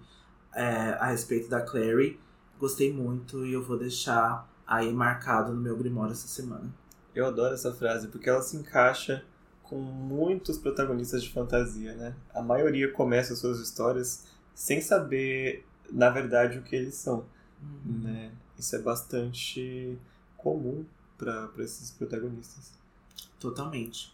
é, 0.55 0.64
a 0.64 1.07
respeito 1.07 1.49
da 1.49 1.61
Clary, 1.61 2.18
gostei 2.59 2.93
muito 2.93 3.45
e 3.45 3.53
eu 3.53 3.62
vou 3.62 3.78
deixar 3.78 4.49
aí 4.66 4.93
marcado 4.93 5.53
no 5.53 5.61
meu 5.61 5.76
Grimório 5.76 6.12
essa 6.12 6.28
semana. 6.28 6.72
Eu 7.14 7.26
adoro 7.26 7.53
essa 7.53 7.72
frase 7.72 8.09
porque 8.09 8.30
ela 8.30 8.41
se 8.41 8.57
encaixa 8.57 9.24
com 9.62 9.76
muitos 9.76 10.59
protagonistas 10.59 11.22
de 11.22 11.30
fantasia, 11.30 11.95
né? 11.95 12.14
A 12.35 12.41
maioria 12.41 12.91
começa 12.93 13.35
suas 13.35 13.59
histórias 13.59 14.24
sem 14.55 14.80
saber, 14.80 15.66
na 15.93 16.11
verdade, 16.11 16.59
o 16.59 16.62
que 16.62 16.74
eles 16.74 16.95
são, 16.95 17.26
uhum. 17.62 18.01
né? 18.03 18.32
Isso 18.59 18.74
é 18.74 18.78
bastante 18.78 19.99
comum 20.36 20.84
para 21.18 21.51
esses 21.59 21.90
protagonistas. 21.90 22.72
Totalmente. 23.38 24.12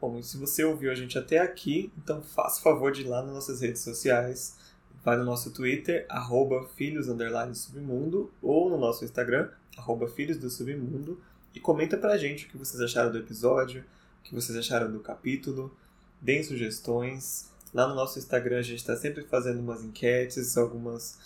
Bom, 0.00 0.18
e 0.18 0.22
se 0.22 0.36
você 0.36 0.64
ouviu 0.64 0.90
a 0.90 0.94
gente 0.94 1.18
até 1.18 1.38
aqui, 1.38 1.92
então 1.98 2.22
faça 2.22 2.60
o 2.60 2.62
favor 2.62 2.92
de 2.92 3.02
ir 3.02 3.08
lá 3.08 3.22
nas 3.22 3.34
nossas 3.34 3.60
redes 3.60 3.82
sociais. 3.82 4.56
Vai 5.04 5.16
no 5.16 5.24
nosso 5.24 5.52
Twitter, 5.52 6.06
arroba 6.08 6.68
filhos 6.76 7.06
submundo, 7.54 8.30
ou 8.42 8.70
no 8.70 8.78
nosso 8.78 9.04
Instagram, 9.04 9.48
arroba 9.76 10.08
filhos 10.08 10.36
do 10.38 10.50
submundo, 10.50 11.20
e 11.54 11.60
comenta 11.60 11.96
pra 11.96 12.16
gente 12.16 12.46
o 12.46 12.48
que 12.48 12.56
vocês 12.56 12.80
acharam 12.80 13.10
do 13.10 13.18
episódio, 13.18 13.84
o 14.20 14.22
que 14.24 14.34
vocês 14.34 14.56
acharam 14.56 14.90
do 14.90 15.00
capítulo, 15.00 15.74
deem 16.20 16.42
sugestões. 16.42 17.50
Lá 17.72 17.86
no 17.86 17.94
nosso 17.94 18.18
Instagram 18.18 18.58
a 18.58 18.62
gente 18.62 18.78
está 18.78 18.96
sempre 18.96 19.24
fazendo 19.24 19.60
umas 19.60 19.82
enquetes, 19.82 20.56
algumas, 20.56 21.18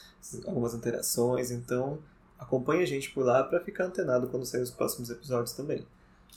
algumas 0.47 0.74
interações, 0.74 1.51
então 1.51 1.99
acompanhe 2.38 2.82
a 2.82 2.86
gente 2.86 3.11
por 3.11 3.24
lá 3.24 3.45
para 3.45 3.61
ficar 3.61 3.84
antenado 3.84 4.26
quando 4.26 4.45
sair 4.45 4.62
os 4.62 4.70
próximos 4.70 5.11
episódios 5.11 5.53
também. 5.53 5.86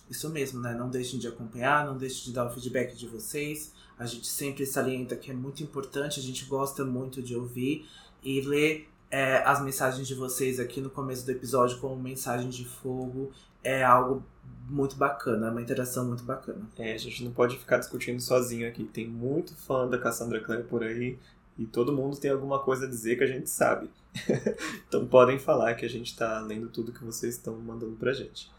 Isso 0.10 0.30
mesmo, 0.30 0.62
né? 0.62 0.76
Não 0.76 0.90
deixem 0.90 1.20
de 1.20 1.28
acompanhar, 1.28 1.86
não 1.86 1.98
deixem 1.98 2.26
de 2.26 2.34
dar 2.34 2.46
o 2.46 2.52
feedback 2.52 2.96
de 2.96 3.08
vocês. 3.08 3.74
A 3.98 4.06
gente 4.06 4.28
sempre 4.28 4.66
salienta 4.66 5.16
que 5.16 5.32
é 5.32 5.34
muito 5.34 5.64
importante, 5.64 6.20
a 6.20 6.24
gente 6.24 6.46
gosta 6.46 6.86
muito 6.86 7.24
de 7.24 7.36
ouvir 7.36 7.88
e 8.22 8.42
ler 8.42 8.88
é, 9.10 9.38
as 9.38 9.64
mensagens 9.64 10.08
de 10.08 10.14
vocês 10.14 10.60
aqui 10.60 10.82
no 10.82 10.90
começo 10.90 11.26
do 11.26 11.32
episódio 11.32 11.80
como 11.80 11.96
mensagem 11.96 12.50
de 12.50 12.66
fogo 12.66 13.32
é 13.64 13.84
algo 13.84 14.24
muito 14.68 14.96
bacana, 14.96 15.48
é 15.48 15.52
uma 15.52 15.62
interação 15.62 16.06
muito 16.06 16.24
bacana. 16.24 16.62
É, 16.78 16.94
a 16.94 16.98
gente 16.98 17.24
não 17.24 17.32
pode 17.32 17.58
ficar 17.58 17.78
discutindo 17.78 18.20
sozinho 18.20 18.68
aqui. 18.68 18.84
Tem 18.84 19.08
muito 19.08 19.56
fã 19.56 19.88
da 19.88 19.98
Cassandra 19.98 20.40
Clare 20.40 20.64
por 20.64 20.84
aí 20.84 21.18
e 21.58 21.66
todo 21.66 21.94
mundo 21.94 22.18
tem 22.18 22.32
alguma 22.32 22.60
coisa 22.60 22.86
a 22.86 22.90
dizer 22.90 23.18
que 23.18 23.24
a 23.24 23.28
gente 23.28 23.50
sabe. 23.50 23.90
então 24.88 25.06
podem 25.06 25.38
falar 25.38 25.76
que 25.76 25.86
a 25.86 25.90
gente 25.90 26.12
está 26.12 26.40
lendo 26.42 26.70
tudo 26.70 26.92
que 26.92 27.04
vocês 27.04 27.36
estão 27.36 27.56
mandando 27.58 27.96
pra 27.96 28.14
gente. 28.14 28.52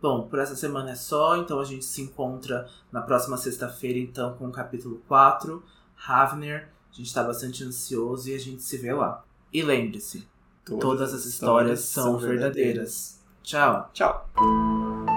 Bom, 0.00 0.28
por 0.28 0.38
essa 0.38 0.54
semana 0.54 0.90
é 0.90 0.94
só, 0.94 1.36
então 1.36 1.58
a 1.58 1.64
gente 1.64 1.84
se 1.84 2.02
encontra 2.02 2.68
na 2.92 3.00
próxima 3.00 3.38
sexta-feira, 3.38 3.98
então, 3.98 4.34
com 4.34 4.48
o 4.48 4.52
capítulo 4.52 5.00
4, 5.08 5.62
Ravner. 5.94 6.68
A 6.92 6.96
gente 6.96 7.06
está 7.06 7.24
bastante 7.24 7.64
ansioso 7.64 8.28
e 8.28 8.34
a 8.34 8.38
gente 8.38 8.62
se 8.62 8.76
vê 8.76 8.92
lá. 8.92 9.24
E 9.52 9.62
lembre-se, 9.62 10.28
todas, 10.64 10.82
todas, 10.82 11.14
as 11.14 11.24
histórias, 11.24 11.80
histórias 11.80 11.80
são 11.80 12.18
verdadeiras. 12.18 12.54
verdadeiras. 12.54 13.20
Tchau. 13.42 13.90
Tchau. 13.94 15.13